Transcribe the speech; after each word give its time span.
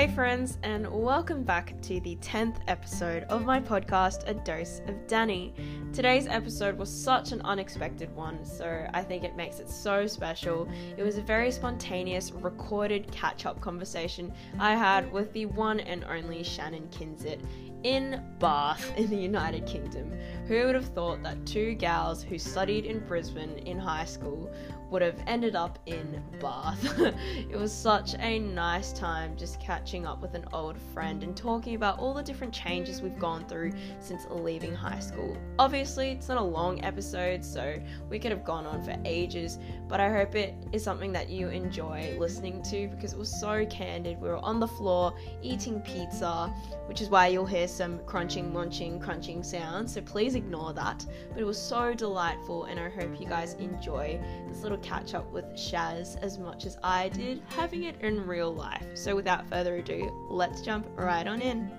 Hey, 0.00 0.08
friends, 0.08 0.56
and 0.62 0.90
welcome 0.90 1.42
back 1.42 1.78
to 1.82 2.00
the 2.00 2.16
10th 2.22 2.56
episode 2.68 3.24
of 3.24 3.44
my 3.44 3.60
podcast, 3.60 4.26
A 4.26 4.32
Dose 4.32 4.80
of 4.86 5.06
Danny. 5.06 5.52
Today's 5.92 6.26
episode 6.26 6.78
was 6.78 6.88
such 6.88 7.32
an 7.32 7.42
unexpected 7.42 8.10
one, 8.16 8.42
so 8.42 8.88
I 8.94 9.02
think 9.02 9.24
it 9.24 9.36
makes 9.36 9.60
it 9.60 9.68
so 9.68 10.06
special. 10.06 10.66
It 10.96 11.02
was 11.02 11.18
a 11.18 11.20
very 11.20 11.50
spontaneous, 11.50 12.32
recorded 12.32 13.12
catch 13.12 13.44
up 13.44 13.60
conversation 13.60 14.32
I 14.58 14.74
had 14.74 15.12
with 15.12 15.34
the 15.34 15.44
one 15.44 15.80
and 15.80 16.02
only 16.04 16.44
Shannon 16.44 16.88
Kinsit 16.90 17.42
in 17.82 18.22
Bath 18.38 18.96
in 18.96 19.10
the 19.10 19.16
United 19.16 19.66
Kingdom. 19.66 20.12
Who 20.46 20.64
would 20.64 20.76
have 20.76 20.94
thought 20.94 21.22
that 21.24 21.44
two 21.44 21.74
gals 21.74 22.22
who 22.22 22.38
studied 22.38 22.86
in 22.86 23.00
Brisbane 23.00 23.58
in 23.66 23.78
high 23.78 24.06
school 24.06 24.50
would 24.90 25.02
have 25.02 25.18
ended 25.26 25.54
up 25.54 25.78
in 25.86 26.22
Bath. 26.40 26.98
it 26.98 27.56
was 27.56 27.72
such 27.72 28.14
a 28.18 28.38
nice 28.38 28.92
time 28.92 29.36
just 29.36 29.60
catching 29.60 30.06
up 30.06 30.20
with 30.20 30.34
an 30.34 30.44
old 30.52 30.76
friend 30.92 31.22
and 31.22 31.36
talking 31.36 31.74
about 31.74 31.98
all 31.98 32.12
the 32.12 32.22
different 32.22 32.52
changes 32.52 33.00
we've 33.00 33.18
gone 33.18 33.44
through 33.46 33.72
since 34.00 34.26
leaving 34.30 34.74
high 34.74 34.98
school. 34.98 35.36
Obviously, 35.58 36.10
it's 36.10 36.28
not 36.28 36.38
a 36.38 36.42
long 36.42 36.82
episode, 36.84 37.44
so 37.44 37.80
we 38.08 38.18
could 38.18 38.32
have 38.32 38.44
gone 38.44 38.66
on 38.66 38.82
for 38.82 38.96
ages, 39.04 39.58
but 39.88 40.00
I 40.00 40.10
hope 40.10 40.34
it 40.34 40.54
is 40.72 40.82
something 40.82 41.12
that 41.12 41.28
you 41.28 41.48
enjoy 41.48 42.16
listening 42.18 42.62
to 42.64 42.88
because 42.88 43.12
it 43.12 43.18
was 43.18 43.30
so 43.40 43.64
candid. 43.66 44.20
We 44.20 44.28
were 44.28 44.38
on 44.38 44.58
the 44.58 44.68
floor 44.68 45.14
eating 45.42 45.80
pizza, 45.80 46.52
which 46.86 47.00
is 47.00 47.10
why 47.10 47.28
you'll 47.28 47.46
hear 47.46 47.68
some 47.68 48.00
crunching, 48.06 48.52
munching, 48.52 48.98
crunching 48.98 49.42
sounds, 49.42 49.94
so 49.94 50.00
please 50.00 50.34
ignore 50.34 50.72
that. 50.72 51.06
But 51.30 51.38
it 51.38 51.44
was 51.44 51.60
so 51.60 51.94
delightful, 51.94 52.64
and 52.64 52.80
I 52.80 52.88
hope 52.90 53.20
you 53.20 53.26
guys 53.26 53.54
enjoy 53.54 54.20
this 54.48 54.62
little 54.62 54.79
catch 54.82 55.14
up 55.14 55.30
with 55.32 55.44
Shaz 55.54 56.20
as 56.22 56.38
much 56.38 56.64
as 56.66 56.76
I 56.82 57.08
did 57.10 57.42
having 57.48 57.84
it 57.84 58.00
in 58.00 58.26
real 58.26 58.52
life. 58.54 58.84
So, 58.94 59.14
without 59.16 59.48
further 59.48 59.76
ado, 59.76 60.10
let's 60.30 60.60
jump 60.62 60.86
right 60.96 61.26
on 61.26 61.40
in. 61.40 61.70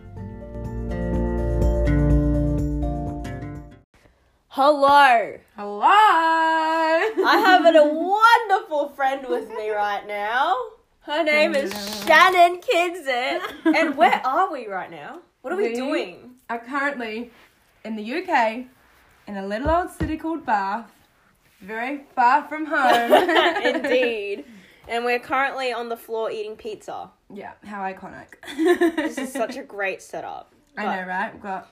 Hello! 4.50 5.38
Hello. 5.56 5.82
I 5.84 7.42
have 7.46 7.66
a 7.66 7.84
wonderful 7.88 8.90
friend 8.90 9.26
with 9.28 9.50
me 9.50 9.70
right 9.70 10.06
now. 10.06 10.56
Her 11.02 11.24
name 11.24 11.56
is 11.56 11.72
Shannon 12.06 12.60
Kidsit. 12.62 13.42
And 13.66 13.96
where 13.98 14.22
are 14.26 14.52
we 14.52 14.68
right 14.68 14.92
now? 14.92 15.20
What 15.42 15.54
are 15.54 15.58
we 15.58 15.70
We- 15.70 15.76
doing? 15.76 16.28
are 16.50 16.60
currently 16.60 17.32
in 17.86 17.96
the 17.96 18.04
UK 18.04 18.66
in 19.26 19.38
a 19.38 19.48
little 19.48 19.70
old 19.70 19.90
city 19.90 20.18
called 20.18 20.46
Bath, 20.46 20.92
very 21.62 22.06
far 22.16 22.48
from 22.48 22.66
home. 22.66 23.14
Indeed. 23.76 24.46
And 24.88 25.06
we're 25.06 25.20
currently 25.20 25.72
on 25.72 25.90
the 25.90 25.98
floor 25.98 26.32
eating 26.32 26.56
pizza. 26.56 27.10
Yeah, 27.34 27.54
how 27.66 27.82
iconic. 27.82 28.34
This 28.96 29.18
is 29.18 29.32
such 29.32 29.56
a 29.58 29.64
great 29.64 30.02
setup. 30.02 30.54
I 30.78 30.84
know, 30.84 31.08
right? 31.08 31.34
We've 31.34 31.42
got 31.42 31.72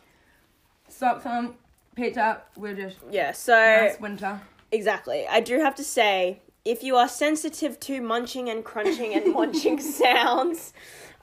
socks 0.88 1.26
on, 1.26 1.56
pizza. 1.96 2.42
We're 2.56 2.76
just 2.76 2.98
Yeah, 3.12 3.32
so 3.32 3.54
nice 3.56 4.00
winter. 4.00 4.40
exactly. 4.72 5.26
I 5.28 5.40
do 5.42 5.60
have 5.60 5.76
to 5.76 5.84
say, 5.84 6.42
if 6.64 6.84
you 6.84 6.96
are 6.96 7.08
sensitive 7.10 7.80
to 7.82 8.02
munching 8.02 8.50
and 8.50 8.64
crunching 8.64 9.14
and 9.16 9.34
munching 9.34 9.80
sounds, 9.82 10.74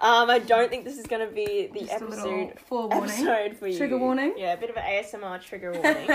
um, 0.01 0.29
I 0.29 0.39
don't 0.41 0.69
think 0.69 0.85
this 0.85 0.99
is 0.99 1.07
going 1.07 1.27
to 1.27 1.35
be 1.35 1.69
the 1.73 1.81
Just 1.81 1.93
episode 1.93 2.59
forewarning. 2.67 3.01
episode 3.11 3.57
for 3.57 3.69
you. 3.69 3.79
Trigger 3.79 3.97
warning. 3.97 4.35
Yeah, 4.37 4.53
a 4.53 4.57
bit 4.59 4.69
of 4.71 4.77
an 4.77 4.83
ASMR 4.83 5.41
trigger 5.41 5.73
warning. 5.73 6.11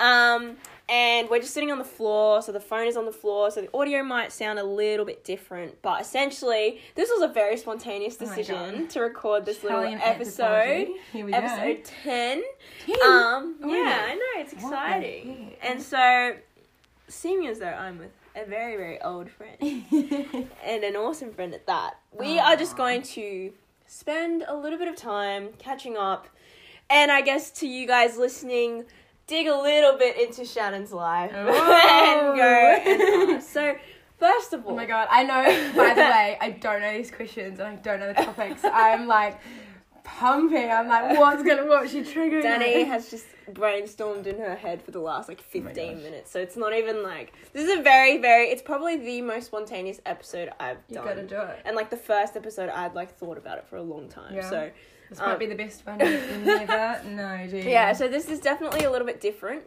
um, 0.00 0.56
and 0.88 1.28
we're 1.28 1.40
just 1.40 1.52
sitting 1.52 1.72
on 1.72 1.78
the 1.78 1.84
floor, 1.84 2.40
so 2.42 2.52
the 2.52 2.60
phone 2.60 2.86
is 2.86 2.96
on 2.96 3.06
the 3.06 3.12
floor, 3.12 3.50
so 3.50 3.60
the 3.60 3.76
audio 3.76 4.02
might 4.04 4.30
sound 4.32 4.58
a 4.58 4.64
little 4.64 5.04
bit 5.04 5.24
different. 5.24 5.82
But 5.82 6.00
essentially, 6.00 6.80
this 6.94 7.10
was 7.10 7.22
a 7.28 7.32
very 7.32 7.56
spontaneous 7.56 8.16
Oh 8.20 8.24
decision 8.24 8.80
God. 8.82 8.90
to 8.90 9.00
record 9.00 9.44
this 9.46 9.62
little 9.64 9.82
episode. 9.82 10.88
Here 11.12 11.24
we 11.26 11.32
Episode 11.32 11.76
go. 11.84 11.90
10. 12.04 12.42
Ten? 12.86 12.94
Um, 13.04 13.56
Oh, 13.62 13.68
yeah, 13.68 13.76
yeah. 13.76 14.06
I 14.10 14.14
know, 14.14 14.40
it's 14.42 14.52
exciting. 14.52 15.54
And 15.62 15.82
so, 15.82 16.36
seeming 17.08 17.48
as 17.48 17.58
though 17.58 17.66
I'm 17.66 17.98
with 17.98 18.10
a 18.36 18.44
very, 18.44 18.76
very 18.76 19.00
old 19.02 19.28
friend 19.30 19.56
and 20.64 20.84
an 20.84 20.94
awesome 20.96 21.32
friend 21.32 21.52
at 21.54 21.66
that, 21.66 21.98
we 22.12 22.38
are 22.38 22.54
just 22.56 22.76
going 22.76 23.02
to 23.02 23.52
spend 23.86 24.44
a 24.46 24.54
little 24.56 24.78
bit 24.78 24.88
of 24.88 24.94
time 24.96 25.48
catching 25.58 25.96
up. 25.96 26.28
And 26.88 27.10
I 27.10 27.20
guess 27.22 27.50
to 27.52 27.66
you 27.66 27.86
guys 27.86 28.16
listening, 28.16 28.84
dig 29.26 29.46
a 29.46 29.56
little 29.56 29.98
bit 29.98 30.18
into 30.18 30.44
Shannon's 30.44 30.92
life 30.92 31.32
oh. 31.34 31.38
and 32.28 32.36
go 32.36 33.32
and. 33.32 33.42
So, 33.42 33.74
first 34.18 34.52
of 34.52 34.64
all, 34.66 34.72
Oh 34.72 34.76
my 34.76 34.86
god, 34.86 35.08
I 35.10 35.24
know, 35.24 35.72
by 35.76 35.94
the 35.94 36.00
way, 36.00 36.38
I 36.40 36.50
don't 36.50 36.80
know 36.80 36.92
these 36.96 37.10
questions 37.10 37.58
and 37.58 37.68
I 37.68 37.74
don't 37.76 38.00
know 38.00 38.12
the 38.12 38.22
topics. 38.24 38.62
I'm 38.64 39.06
like 39.06 39.38
pumping. 40.04 40.70
I'm 40.70 40.88
like, 40.88 41.18
what's 41.18 41.42
gonna, 41.42 41.66
what's 41.66 41.92
she 41.92 42.02
triggering? 42.02 42.42
Danny 42.42 42.84
has 42.84 43.10
just 43.10 43.26
brainstormed 43.52 44.26
in 44.26 44.38
her 44.38 44.54
head 44.54 44.82
for 44.82 44.90
the 44.90 44.98
last 44.98 45.28
like 45.28 45.40
Oh 45.40 45.50
15 45.50 45.74
gosh. 45.94 46.02
minutes. 46.02 46.30
So 46.30 46.40
it's 46.40 46.56
not 46.56 46.72
even 46.74 47.02
like 47.02 47.32
this 47.52 47.68
is 47.68 47.78
a 47.78 47.82
very 47.82 48.18
very 48.18 48.46
it's 48.46 48.62
probably 48.62 48.96
the 48.96 49.22
most 49.22 49.46
spontaneous 49.46 50.00
episode 50.06 50.50
I've 50.58 50.86
done. 50.88 51.04
You 51.04 51.08
gotta 51.08 51.26
do 51.26 51.40
it. 51.40 51.62
And 51.64 51.76
like 51.76 51.90
the 51.90 51.96
first 51.96 52.36
episode 52.36 52.68
I'd 52.68 52.94
like 52.94 53.16
thought 53.16 53.38
about 53.38 53.58
it 53.58 53.66
for 53.68 53.76
a 53.76 53.82
long 53.82 54.08
time. 54.08 54.34
Yeah. 54.34 54.50
So 54.50 54.70
This 55.08 55.20
Um, 55.20 55.28
might 55.30 55.38
be 55.38 55.46
the 55.46 55.54
best 55.54 55.86
one 55.86 56.00
you 56.00 56.20
never 56.44 57.48
do 57.48 57.56
you? 57.56 57.62
yeah, 57.70 57.92
so 57.92 58.08
this 58.08 58.28
is 58.28 58.40
definitely 58.40 58.84
a 58.84 58.90
little 58.90 59.06
bit 59.06 59.20
different. 59.20 59.64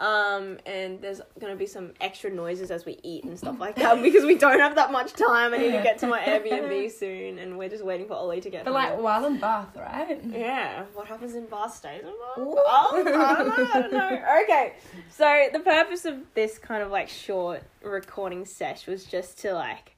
Um, 0.00 0.58
and 0.64 1.00
there's 1.02 1.20
gonna 1.40 1.56
be 1.56 1.66
some 1.66 1.92
extra 2.00 2.30
noises 2.30 2.70
as 2.70 2.84
we 2.86 3.00
eat 3.02 3.24
and 3.24 3.36
stuff 3.36 3.58
like 3.58 3.74
that 3.76 4.00
because 4.02 4.24
we 4.24 4.36
don't 4.38 4.60
have 4.60 4.76
that 4.76 4.92
much 4.92 5.12
time. 5.14 5.52
I 5.52 5.56
need 5.58 5.72
to 5.72 5.82
get 5.82 5.98
to 5.98 6.06
my 6.06 6.20
Airbnb 6.20 6.92
soon, 6.98 7.40
and 7.40 7.58
we're 7.58 7.68
just 7.68 7.84
waiting 7.84 8.06
for 8.06 8.14
Ollie 8.14 8.40
to 8.40 8.48
get 8.48 8.64
But 8.64 8.74
like 8.74 8.96
while 9.00 9.24
in 9.24 9.38
Bath, 9.40 9.76
right? 9.76 10.20
Yeah, 10.24 10.84
what 10.94 11.08
happens 11.08 11.34
in 11.34 11.46
Bath 11.46 11.74
stays 11.74 12.02
in 12.02 12.06
Bath? 12.06 12.36
Oh, 12.36 12.64
I 12.68 13.02
don't 13.02 13.58
know, 13.58 13.68
I 13.74 13.80
don't 13.80 13.92
know. 13.92 14.22
Okay, 14.44 14.74
so 15.10 15.48
the 15.52 15.58
purpose 15.60 16.04
of 16.04 16.18
this 16.34 16.58
kind 16.58 16.80
of 16.80 16.92
like 16.92 17.08
short 17.08 17.64
recording 17.82 18.44
sesh 18.44 18.86
was 18.86 19.04
just 19.04 19.40
to 19.40 19.52
like 19.52 19.96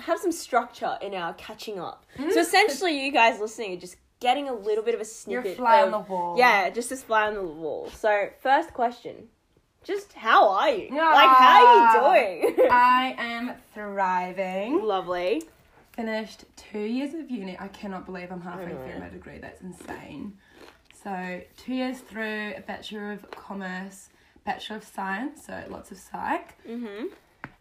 have 0.00 0.18
some 0.18 0.32
structure 0.32 0.96
in 1.00 1.14
our 1.14 1.34
catching 1.34 1.78
up. 1.78 2.06
So 2.16 2.40
essentially, 2.40 3.04
you 3.04 3.12
guys 3.12 3.40
listening 3.40 3.74
are 3.76 3.80
just 3.80 3.96
getting 4.20 4.48
a 4.48 4.52
little 4.54 4.84
bit 4.84 4.94
of 4.94 5.00
a 5.00 5.04
You're 5.28 5.40
a 5.40 5.42
snippet. 5.42 5.56
fly 5.56 5.80
of, 5.80 5.86
on 5.86 5.90
the 5.92 6.12
wall. 6.12 6.38
Yeah, 6.38 6.70
just 6.70 6.92
a 6.92 6.96
fly 6.96 7.26
on 7.26 7.34
the 7.34 7.42
wall. 7.42 7.90
So 7.90 8.28
first 8.40 8.72
question, 8.72 9.28
just 9.84 10.12
how 10.12 10.48
are 10.50 10.70
you? 10.70 10.88
Ah. 10.92 11.12
Like, 11.12 11.36
how 11.36 11.66
are 11.66 12.34
you 12.36 12.44
doing? 12.54 12.68
I 12.70 13.14
am 13.18 13.52
thriving. 13.74 14.82
Lovely. 14.82 15.42
Finished 15.92 16.44
two 16.56 16.78
years 16.80 17.12
of 17.14 17.30
uni. 17.30 17.56
I 17.60 17.68
cannot 17.68 18.06
believe 18.06 18.30
I'm 18.32 18.40
halfway 18.40 18.66
through 18.70 18.98
my 19.00 19.08
degree. 19.08 19.38
That's 19.38 19.60
insane. 19.60 20.34
So 21.04 21.40
two 21.56 21.74
years 21.74 21.98
through, 21.98 22.54
a 22.56 22.60
Bachelor 22.66 23.12
of 23.12 23.28
Commerce, 23.32 24.08
Bachelor 24.44 24.76
of 24.76 24.84
Science, 24.84 25.44
so 25.46 25.62
lots 25.68 25.90
of 25.90 25.98
psych. 25.98 26.56
Mhm. 26.66 27.10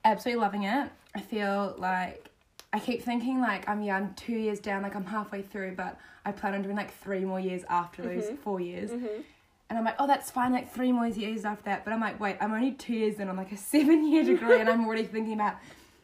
Absolutely 0.04 0.42
loving 0.42 0.64
it. 0.64 0.90
I 1.16 1.20
feel 1.22 1.76
like 1.78 2.30
I 2.74 2.80
keep 2.80 3.04
thinking 3.04 3.40
like 3.42 3.68
I'm 3.70 3.82
yeah, 3.84 3.98
I'm 3.98 4.14
two 4.16 4.34
years 4.34 4.60
down, 4.60 4.82
like 4.84 4.96
I'm 4.96 5.06
halfway 5.06 5.42
through, 5.42 5.76
but 5.76 5.98
I 6.26 6.32
plan 6.32 6.54
on 6.54 6.62
doing 6.62 6.76
like 6.76 6.94
three 7.00 7.26
more 7.26 7.40
years 7.40 7.64
after 7.70 8.02
those 8.02 8.26
Mm-hmm. 8.26 8.36
four 8.38 8.60
years. 8.60 8.92
Mhm. 8.92 9.24
And 9.70 9.78
I'm 9.80 9.86
like, 9.86 9.96
oh, 10.00 10.08
that's 10.08 10.30
fine, 10.30 10.52
like 10.52 10.74
three 10.74 10.92
more 10.92 11.08
years 11.08 11.46
after 11.46 11.64
that. 11.66 11.86
But 11.86 11.94
I'm 11.94 12.02
like, 12.02 12.20
wait, 12.20 12.36
I'm 12.42 12.52
only 12.54 12.72
two 12.74 12.94
years 12.94 13.20
in 13.20 13.30
on 13.30 13.38
like 13.38 13.52
a 13.54 13.58
seven 13.58 14.10
year 14.12 14.24
degree, 14.24 14.60
and 14.60 14.70
I'm 14.70 14.86
already 14.86 15.04
thinking 15.06 15.34
about 15.34 15.56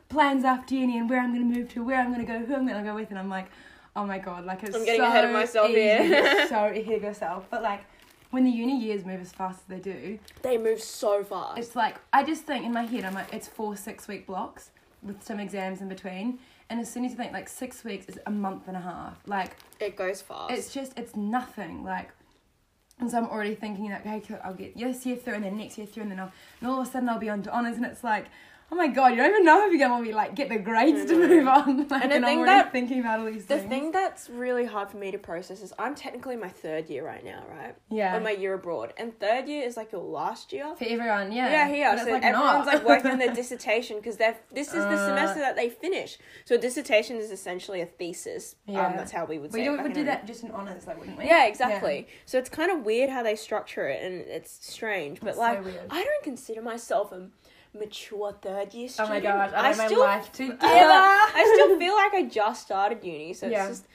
plans 0.10 0.46
after 0.46 0.74
uni 0.76 0.98
and 0.98 1.10
where 1.10 1.20
I'm 1.20 1.34
going 1.34 1.52
to 1.52 1.60
move 1.60 1.70
to, 1.74 1.84
where 1.84 2.00
I'm 2.00 2.14
going 2.14 2.26
to 2.26 2.32
go, 2.32 2.40
who 2.40 2.56
I'm 2.56 2.66
going 2.66 2.82
to 2.82 2.90
go 2.90 2.96
with. 2.96 3.10
And 3.10 3.20
I'm 3.20 3.30
like, 3.30 3.48
oh 3.96 4.06
my 4.06 4.20
god, 4.20 4.46
like 4.46 4.64
it's 4.64 4.76
I'm 4.76 4.86
getting 4.86 5.02
so 5.02 5.08
ahead 5.08 5.26
of 5.26 5.32
myself 5.32 5.70
easy, 5.70 5.82
here. 5.82 6.48
so 6.50 6.56
ahead 6.66 6.88
of 6.98 7.04
yourself. 7.04 7.48
But 7.50 7.62
like, 7.64 7.84
when 8.32 8.44
the 8.44 8.52
uni 8.52 8.78
years 8.78 9.06
move 9.06 9.22
as 9.22 9.32
fast 9.32 9.60
as 9.60 9.66
they 9.68 9.80
do, 9.80 10.20
They 10.42 10.58
move 10.58 10.82
so 10.82 11.24
fast. 11.24 11.58
it's 11.58 11.76
like 11.76 11.96
I 12.14 12.24
just 12.24 12.44
think 12.44 12.66
in 12.66 12.74
my 12.74 12.84
head 12.84 13.04
I'm 13.06 13.14
like 13.14 13.34
it's 13.34 13.48
four 13.48 13.76
six 13.78 14.08
week 14.08 14.28
blocks 14.28 14.72
with 15.04 15.24
some 15.24 15.40
exams 15.40 15.82
in 15.82 15.90
between, 15.90 16.40
and 16.70 16.80
as 16.80 16.92
soon 16.92 17.06
as 17.06 17.12
you 17.12 17.18
think 17.18 17.32
like 17.34 17.48
six 17.48 17.84
weeks 17.84 18.08
is 18.08 18.20
a 18.26 18.32
month 18.32 18.68
and 18.68 18.76
a 18.76 18.82
half, 18.82 19.18
like 19.26 19.56
it 19.80 19.96
goes 19.96 20.22
fast. 20.22 20.52
it's 20.52 20.74
just 20.74 20.98
it's 20.98 21.16
nothing 21.16 21.84
like. 21.84 22.10
And 23.00 23.12
so 23.12 23.20
I'm 23.20 23.28
already 23.28 23.54
thinking 23.54 23.90
that 23.90 24.02
okay, 24.02 24.22
cool, 24.28 24.40
I'll 24.44 24.56
get 24.56 24.76
this 24.76 25.06
year 25.06 25.16
through, 25.18 25.36
and 25.36 25.44
then 25.44 25.56
next 25.56 25.78
year 25.78 25.86
through, 25.86 26.04
and 26.04 26.12
then 26.12 26.20
I'll, 26.20 26.32
and 26.60 26.68
all 26.70 26.82
of 26.82 26.88
a 26.88 26.92
sudden 26.92 27.08
I'll 27.08 27.20
be 27.20 27.30
on 27.30 27.44
to 27.44 27.52
honors, 27.52 27.78
and 27.78 27.86
it's 27.86 28.04
like, 28.04 28.26
oh 28.72 28.76
my 28.76 28.88
god, 28.88 29.10
you 29.10 29.16
don't 29.18 29.30
even 29.30 29.46
know 29.46 29.66
if 29.66 29.72
you're 29.72 29.88
gonna 29.88 30.04
be 30.04 30.12
like 30.14 30.36
get 30.36 30.50
the 30.50 30.58
grades 30.58 31.06
to 31.10 31.16
move 31.18 31.48
on. 31.48 31.88
Like, 31.90 32.04
And 32.04 32.12
and, 32.12 32.24
the 32.24 32.28
I'm 32.28 32.36
thing 32.38 32.46
that- 32.46 32.72
thinking 32.72 33.00
about 33.00 33.20
all 33.20 33.26
these 33.26 33.46
The 33.46 33.58
things. 33.60 33.70
thing 33.70 33.92
that's 33.92 34.30
really 34.30 34.66
hard 34.66 34.90
for 34.90 34.98
me 34.98 35.12
to 35.12 35.18
process 35.18 35.62
is 35.62 35.74
I'm 35.80 35.96
technically 35.96 36.36
my 36.36 36.50
third 36.50 36.90
year 36.90 37.06
right 37.06 37.24
now, 37.24 37.44
right? 37.50 37.76
yeah, 37.90 38.16
Of 38.18 38.24
my 38.24 38.32
year 38.32 38.54
abroad. 38.54 38.94
And 38.98 39.18
third 39.20 39.48
year 39.48 39.64
is 39.64 39.78
like 39.78 39.92
your 39.92 40.02
last 40.02 40.52
year. 40.52 40.76
for 40.76 40.84
everyone, 40.84 41.32
yeah, 41.32 41.50
Yeah, 41.50 41.68
here. 41.68 41.92
But 41.96 42.06
So 42.06 42.12
like 42.12 42.24
everyone's 42.24 42.66
not. 42.66 42.74
like 42.76 42.86
working 42.86 43.12
on 43.12 43.20
their 43.20 43.34
dissertation 43.42 43.98
because 43.98 44.18
they're 44.18 44.38
this 44.52 44.68
is 44.70 44.74
the 44.74 44.98
Uh, 44.98 45.08
semester 45.08 45.40
that 45.40 45.56
they 45.56 45.70
finish. 45.70 46.18
So 46.46 46.56
a 46.56 46.58
dissertation 46.58 47.18
is 47.18 47.32
essentially 47.32 47.82
a 47.82 47.86
thesis. 47.86 48.56
Yeah. 48.66 48.86
Um, 48.88 48.98
that's 48.98 49.12
how 49.12 49.26
we 49.26 49.38
would 49.40 49.54
say 49.54 49.70
we 49.70 49.78
would 49.78 49.94
do 49.94 50.04
that 50.06 50.26
just 50.28 50.44
in 50.44 50.52
honors, 50.52 50.86
like 50.88 51.00
wouldn't 51.00 51.18
we? 51.18 51.26
Yeah, 51.26 51.46
exactly. 51.48 52.08
So 52.26 52.38
it's 52.38 52.50
kind 52.50 52.72
of 52.72 52.86
weird 52.86 53.10
how 53.10 53.24
they 53.24 53.36
structure 53.36 53.88
it, 53.88 54.04
and 54.04 54.16
it's 54.38 54.52
strange. 54.74 55.22
But 55.22 55.36
so 55.36 55.42
like, 55.42 55.64
weird. 55.64 55.88
I 55.90 56.04
don't 56.04 56.24
consider 56.24 56.62
myself 56.62 57.12
a 57.14 57.30
mature 57.74 58.34
third 58.42 58.74
year 58.74 58.86
Oh 58.86 59.06
student. 59.06 59.10
my 59.14 59.20
god, 59.20 59.54
I, 59.54 59.68
have 59.70 59.78
my 59.78 59.86
still 59.88 60.00
life 60.02 60.32
together. 60.32 60.58
I 60.62 61.52
still 61.56 61.78
feel 61.80 61.96
like 61.96 62.14
I 62.14 62.24
just 62.24 62.62
started 62.64 63.04
uni, 63.04 63.34
so 63.34 63.48
Yeah. 63.48 63.68
it's 63.68 63.80
just 63.80 63.88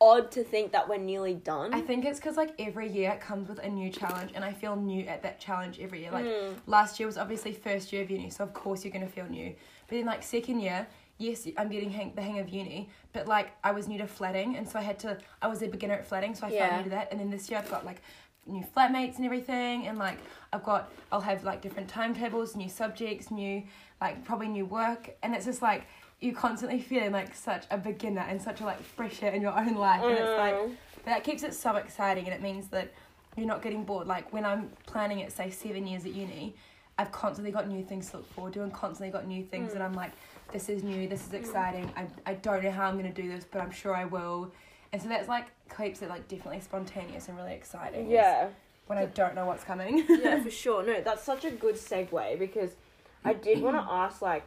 odd 0.00 0.30
to 0.32 0.42
think 0.42 0.72
that 0.72 0.88
we're 0.88 0.98
nearly 0.98 1.34
done. 1.34 1.72
I 1.72 1.80
think 1.80 2.04
it's 2.04 2.18
because 2.18 2.36
like 2.36 2.50
every 2.58 2.88
year 2.90 3.12
it 3.12 3.20
comes 3.20 3.48
with 3.48 3.58
a 3.60 3.68
new 3.68 3.90
challenge, 3.90 4.32
and 4.34 4.44
I 4.44 4.52
feel 4.52 4.76
new 4.76 5.04
at 5.06 5.22
that 5.22 5.38
challenge 5.40 5.78
every 5.80 6.00
year. 6.02 6.10
Like 6.10 6.24
Mm. 6.26 6.54
last 6.66 6.98
year 6.98 7.06
was 7.06 7.16
obviously 7.16 7.52
first 7.52 7.92
year 7.92 8.02
of 8.02 8.10
uni, 8.10 8.30
so 8.30 8.44
of 8.44 8.52
course 8.52 8.84
you're 8.84 8.92
gonna 8.92 9.08
feel 9.08 9.26
new. 9.26 9.54
But 9.88 9.96
then 9.96 10.06
like 10.06 10.22
second 10.22 10.60
year, 10.60 10.86
yes, 11.18 11.46
I'm 11.56 11.68
getting 11.70 11.90
hang- 11.90 12.14
the 12.14 12.22
hang 12.22 12.38
of 12.40 12.48
uni, 12.48 12.88
but 13.12 13.28
like 13.28 13.52
I 13.62 13.70
was 13.70 13.86
new 13.88 13.98
to 13.98 14.06
flatting, 14.06 14.56
and 14.56 14.68
so 14.68 14.78
I 14.78 14.82
had 14.82 14.98
to. 15.00 15.16
I 15.40 15.46
was 15.46 15.62
a 15.62 15.68
beginner 15.68 15.94
at 15.94 16.06
flatting, 16.06 16.34
so 16.34 16.46
I 16.46 16.50
Yeah. 16.50 16.68
felt 16.68 16.78
new 16.78 16.84
to 16.84 16.90
that. 16.90 17.08
And 17.12 17.20
then 17.20 17.30
this 17.30 17.48
year 17.48 17.58
I've 17.60 17.70
got 17.70 17.84
like 17.86 18.02
new 18.46 18.64
flatmates 18.76 19.16
and 19.16 19.24
everything, 19.24 19.86
and 19.86 19.98
like 19.98 20.18
I've 20.52 20.64
got 20.64 20.90
I'll 21.12 21.20
have 21.20 21.44
like 21.44 21.60
different 21.62 21.88
timetables, 21.88 22.56
new 22.56 22.68
subjects, 22.68 23.30
new 23.30 23.62
like 24.00 24.24
probably 24.24 24.48
new 24.48 24.66
work, 24.66 25.10
and 25.22 25.34
it's 25.34 25.46
just 25.46 25.62
like 25.62 25.86
you're 26.20 26.34
constantly 26.34 26.80
feeling 26.80 27.12
like 27.12 27.34
such 27.34 27.64
a 27.70 27.76
beginner 27.78 28.24
and 28.28 28.40
such 28.40 28.60
a 28.60 28.64
like 28.64 28.82
fresher 28.82 29.28
in 29.28 29.42
your 29.42 29.58
own 29.58 29.74
life, 29.74 30.02
and 30.04 30.18
it's 30.18 30.38
like 30.38 30.54
Mm. 30.54 30.76
that 31.04 31.24
keeps 31.24 31.42
it 31.42 31.54
so 31.54 31.76
exciting 31.76 32.24
and 32.24 32.32
it 32.34 32.40
means 32.40 32.68
that 32.68 32.92
you're 33.36 33.46
not 33.46 33.62
getting 33.62 33.84
bored. 33.84 34.06
Like 34.06 34.32
when 34.32 34.44
I'm 34.46 34.70
planning 34.86 35.18
it, 35.20 35.32
say 35.32 35.50
seven 35.50 35.86
years 35.86 36.04
at 36.06 36.14
uni, 36.14 36.54
I've 36.98 37.10
constantly 37.12 37.50
got 37.50 37.68
new 37.68 37.82
things 37.84 38.10
to 38.10 38.18
look 38.18 38.32
forward 38.32 38.52
to 38.54 38.62
and 38.62 38.72
constantly 38.72 39.10
got 39.10 39.26
new 39.26 39.42
things 39.42 39.72
that 39.72 39.82
I'm 39.82 39.92
like, 39.94 40.12
this 40.52 40.68
is 40.68 40.82
new, 40.84 41.08
this 41.08 41.26
is 41.26 41.32
exciting. 41.34 41.92
I, 41.96 42.06
I 42.30 42.34
don't 42.34 42.62
know 42.62 42.70
how 42.70 42.86
I'm 42.88 42.96
gonna 42.96 43.12
do 43.12 43.28
this, 43.28 43.44
but 43.50 43.60
I'm 43.60 43.72
sure 43.72 43.94
I 43.94 44.04
will. 44.04 44.52
And 44.94 45.02
so 45.02 45.08
that's 45.08 45.26
like 45.26 45.46
keeps 45.76 46.02
it 46.02 46.08
like 46.08 46.28
definitely 46.28 46.60
spontaneous 46.60 47.26
and 47.26 47.36
really 47.36 47.52
exciting. 47.52 48.08
yeah. 48.08 48.46
When 48.86 48.96
I 48.96 49.06
don't 49.06 49.34
know 49.34 49.44
what's 49.44 49.64
coming. 49.64 50.04
yeah, 50.08 50.40
for 50.40 50.50
sure. 50.62 50.86
No, 50.86 51.00
that's 51.00 51.24
such 51.24 51.44
a 51.44 51.50
good 51.50 51.74
segue 51.74 52.38
because 52.38 52.70
I 53.24 53.32
did 53.32 53.60
want 53.60 53.74
to 53.84 53.92
ask, 53.92 54.22
like, 54.22 54.44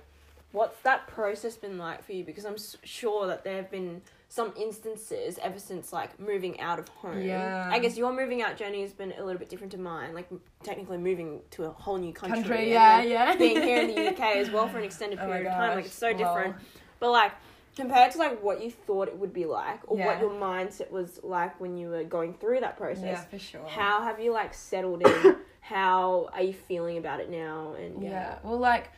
what's 0.54 0.80
that 0.84 1.06
process 1.08 1.58
been 1.58 1.78
like 1.78 2.02
for 2.02 2.14
you? 2.14 2.24
Because 2.24 2.46
I'm 2.46 2.56
sure 2.86 3.28
that 3.28 3.44
there 3.44 3.58
have 3.58 3.70
been 3.70 4.02
some 4.30 4.54
instances 4.58 5.38
ever 5.44 5.60
since, 5.60 5.92
like, 5.92 6.18
moving 6.18 6.62
out 6.62 6.80
of 6.80 6.88
home. 6.88 7.22
Yeah. 7.22 7.68
I 7.70 7.80
guess 7.80 7.98
your 7.98 8.14
moving 8.14 8.42
out 8.42 8.56
journey 8.56 8.82
has 8.84 8.94
been 8.94 9.12
a 9.18 9.24
little 9.26 9.40
bit 9.40 9.50
different 9.50 9.72
to 9.72 9.80
mine, 9.80 10.14
like, 10.14 10.30
technically 10.64 10.98
moving 10.98 11.42
to 11.52 11.66
a 11.66 11.72
whole 11.72 11.98
new 11.98 12.14
country. 12.14 12.42
Country, 12.42 12.72
yeah, 12.72 13.02
yeah. 13.02 13.36
Being 13.36 13.62
here 13.62 13.82
in 13.82 13.88
the 13.94 14.08
UK 14.14 14.38
as 14.38 14.50
well 14.50 14.70
for 14.70 14.78
an 14.78 14.86
extended 14.86 15.20
Oh 15.20 15.26
period 15.26 15.48
of 15.48 15.54
time. 15.54 15.76
Like, 15.76 15.86
it's 15.88 15.94
so 15.96 16.10
lol. 16.12 16.18
different. 16.18 16.56
But, 17.02 17.12
like, 17.12 17.34
compared 17.78 18.12
to, 18.12 18.18
like, 18.18 18.44
what 18.44 18.62
you 18.62 18.70
thought 18.72 19.08
it 19.08 19.18
would 19.18 19.32
be 19.34 19.46
like 19.46 19.80
or 19.90 19.98
Yeah. 19.98 20.08
what 20.08 20.20
your 20.20 20.32
mindset 20.32 20.92
was 20.92 21.20
like 21.24 21.60
when 21.62 21.78
you 21.78 21.90
were 21.90 22.04
going 22.04 22.34
through 22.34 22.60
that 22.62 22.76
process, 22.78 23.04
Yeah, 23.06 23.22
for 23.22 23.40
sure. 23.40 23.66
how 23.68 24.02
have 24.04 24.20
you 24.20 24.34
like 24.34 24.54
settled 24.54 25.02
in? 25.08 25.38
How 25.62 26.30
are 26.32 26.42
you 26.44 26.54
feeling 26.54 26.98
about 26.98 27.20
it 27.20 27.30
now? 27.30 27.74
And 27.78 28.02
Yeah. 28.02 28.10
yeah, 28.10 28.36
Well, 28.42 28.58
like 28.58 28.90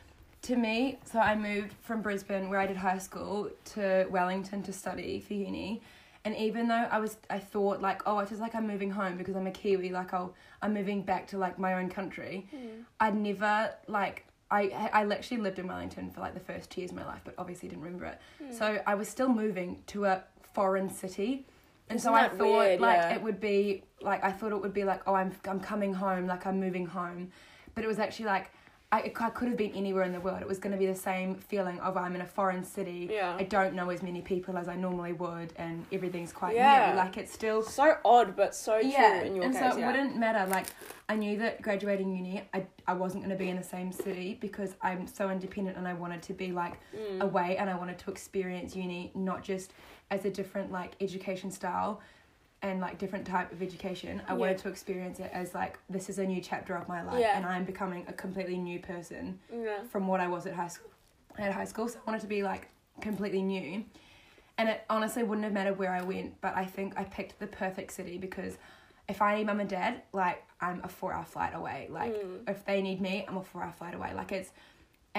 to 0.43 0.55
me, 0.55 0.99
so 1.03 1.17
I 1.19 1.35
moved 1.35 1.73
from 1.81 2.01
Brisbane, 2.03 2.47
where 2.47 2.59
I 2.59 2.67
did 2.67 2.77
high 2.77 2.99
school, 2.99 3.49
to 3.73 4.05
Wellington 4.11 4.61
to 4.63 4.71
study 4.71 5.19
for 5.19 5.33
uni. 5.33 5.81
And 6.25 6.35
even 6.35 6.67
though 6.67 6.87
I 6.91 6.99
was, 6.99 7.17
I 7.29 7.39
thought 7.39 7.81
like, 7.81 8.03
oh, 8.05 8.19
it's 8.19 8.29
just 8.29 8.39
like 8.41 8.53
I'm 8.53 8.67
moving 8.67 8.91
home 8.91 9.17
because 9.17 9.35
I'm 9.35 9.47
a 9.47 9.51
Kiwi. 9.51 9.89
Like, 9.89 10.13
I'll, 10.13 10.33
I'm 10.61 10.73
moving 10.75 11.01
back 11.01 11.25
to 11.29 11.37
like 11.39 11.57
my 11.57 11.73
own 11.73 11.89
country. 11.89 12.47
Hmm. 12.51 12.81
I'd 12.99 13.15
never 13.15 13.73
like. 13.87 14.25
I, 14.51 14.89
I 14.93 15.05
actually 15.13 15.37
lived 15.37 15.59
in 15.59 15.67
Wellington 15.67 16.09
for 16.09 16.21
like 16.21 16.33
the 16.33 16.39
first 16.39 16.69
two 16.71 16.81
years 16.81 16.91
of 16.91 16.97
my 16.97 17.05
life, 17.05 17.21
but 17.23 17.35
obviously 17.37 17.69
didn't 17.69 17.83
remember 17.83 18.05
it. 18.05 18.19
Hmm. 18.43 18.51
So 18.51 18.81
I 18.87 18.95
was 18.95 19.07
still 19.07 19.29
moving 19.29 19.83
to 19.87 20.05
a 20.05 20.23
foreign 20.53 20.89
city, 20.89 21.45
and 21.89 21.99
so 22.01 22.09
Isn't 22.09 22.13
I 22.23 22.27
that 22.27 22.37
thought 22.37 22.57
weird? 22.57 22.81
like 22.81 22.97
Yeah. 22.97 23.15
it 23.15 23.21
would 23.21 23.39
be 23.39 23.83
like 24.01 24.23
I 24.23 24.31
thought 24.31 24.51
it 24.51 24.61
would 24.61 24.73
be 24.73 24.83
like 24.83 25.01
oh 25.07 25.13
I'm 25.13 25.31
I'm 25.47 25.59
coming 25.59 25.93
home 25.93 26.25
like 26.27 26.45
I'm 26.45 26.59
moving 26.59 26.85
home, 26.85 27.31
but 27.75 27.83
it 27.83 27.87
was 27.87 27.99
actually 27.99 28.25
like 28.25 28.51
I, 28.91 29.11
I 29.19 29.29
could 29.29 29.49
have 29.49 29.57
been 29.57 29.73
anywhere 29.73 30.01
in 30.01 30.11
the 30.11 30.19
world. 30.19 30.41
It 30.41 30.47
was 30.47 30.57
going 30.57 30.71
to 30.71 30.77
be 30.77 30.87
the 30.87 30.95
same 30.95 31.35
feeling 31.35 31.79
of 31.79 31.95
I'm 31.95 32.15
in 32.15 32.21
a 32.21 32.25
foreign 32.25 32.63
city. 32.63 33.07
Yeah. 33.11 33.35
I 33.37 33.43
don't 33.43 33.75
know 33.75 33.91
as 33.91 34.01
many 34.01 34.21
people 34.21 34.57
as 34.57 34.67
I 34.67 34.75
normally 34.75 35.13
would, 35.13 35.53
and 35.57 35.85
everything's 35.91 36.33
quite 36.33 36.55
Yeah. 36.55 36.91
new. 36.91 36.97
Like 36.97 37.15
it's 37.17 37.31
still 37.31 37.61
so 37.61 37.97
odd, 38.03 38.35
but 38.35 38.55
so 38.55 38.81
true 38.81 38.89
yeah, 38.89 39.21
in 39.21 39.35
your 39.35 39.45
and 39.45 39.53
case. 39.53 39.61
so 39.61 39.77
it 39.77 39.81
yeah. 39.81 39.87
wouldn't 39.91 40.17
matter. 40.17 40.49
Like 40.49 40.65
I 41.07 41.15
knew 41.15 41.37
that 41.37 41.61
graduating 41.61 42.15
uni, 42.15 42.41
I 42.51 42.65
I 42.87 42.93
wasn't 42.93 43.23
going 43.23 43.35
to 43.37 43.41
be 43.43 43.49
in 43.49 43.57
the 43.57 43.63
same 43.63 43.91
city 43.91 44.39
because 44.41 44.73
I'm 44.81 45.05
so 45.05 45.29
independent, 45.29 45.77
and 45.77 45.87
I 45.87 45.93
wanted 45.93 46.23
to 46.23 46.33
be 46.33 46.51
like 46.51 46.79
Mm. 46.97 47.21
away, 47.21 47.57
and 47.57 47.69
I 47.69 47.75
wanted 47.75 47.99
to 47.99 48.09
experience 48.11 48.75
uni 48.75 49.11
not 49.13 49.43
just 49.43 49.71
as 50.09 50.25
a 50.25 50.31
different 50.31 50.71
like 50.71 50.93
education 50.99 51.51
style 51.51 52.01
and 52.61 52.81
like 52.81 52.97
different 52.97 53.25
type 53.25 53.51
of 53.51 53.61
education. 53.61 54.21
I 54.27 54.31
Yeah. 54.33 54.37
wanted 54.37 54.57
to 54.59 54.69
experience 54.69 55.19
it 55.19 55.29
as 55.33 55.53
like 55.53 55.79
this 55.89 56.09
is 56.09 56.19
a 56.19 56.25
new 56.25 56.41
chapter 56.41 56.75
of 56.75 56.87
my 56.87 57.01
life, 57.01 57.19
Yeah. 57.19 57.37
and 57.37 57.45
I'm 57.45 57.63
becoming 57.63 58.05
a 58.07 58.13
completely 58.13 58.57
new 58.57 58.79
person 58.79 59.39
Yeah. 59.51 59.83
from 59.83 60.07
what 60.07 60.19
I 60.19 60.27
was 60.27 60.45
at 60.45 60.53
high 60.53 60.67
school. 60.67 60.89
At 61.37 61.53
high 61.53 61.65
school, 61.65 61.87
so 61.87 61.99
I 61.99 62.01
wanted 62.05 62.21
to 62.21 62.27
be 62.27 62.43
like 62.43 62.67
completely 63.01 63.41
new. 63.41 63.85
And 64.57 64.67
it 64.67 64.83
honestly 64.89 65.23
wouldn't 65.23 65.45
have 65.45 65.53
mattered 65.53 65.77
where 65.77 65.93
I 65.93 66.01
went, 66.01 66.41
but 66.41 66.53
I 66.57 66.65
think 66.65 66.99
I 66.99 67.05
picked 67.05 67.39
the 67.39 67.47
perfect 67.47 67.93
city 67.93 68.17
because 68.17 68.57
if 69.07 69.21
I 69.21 69.37
need 69.37 69.45
mum 69.45 69.61
and 69.61 69.69
dad, 69.69 70.01
like 70.11 70.43
I'm 70.59 70.81
a 70.83 70.89
four 70.89 71.13
hour 71.13 71.23
flight 71.23 71.55
away. 71.55 71.87
Like 71.89 72.13
Mm. 72.13 72.49
if 72.49 72.65
they 72.65 72.81
need 72.81 72.99
me, 72.99 73.23
I'm 73.27 73.37
a 73.37 73.43
four 73.43 73.63
hour 73.63 73.71
flight 73.71 73.93
away. 73.93 74.13
Like 74.13 74.33
it's 74.33 74.51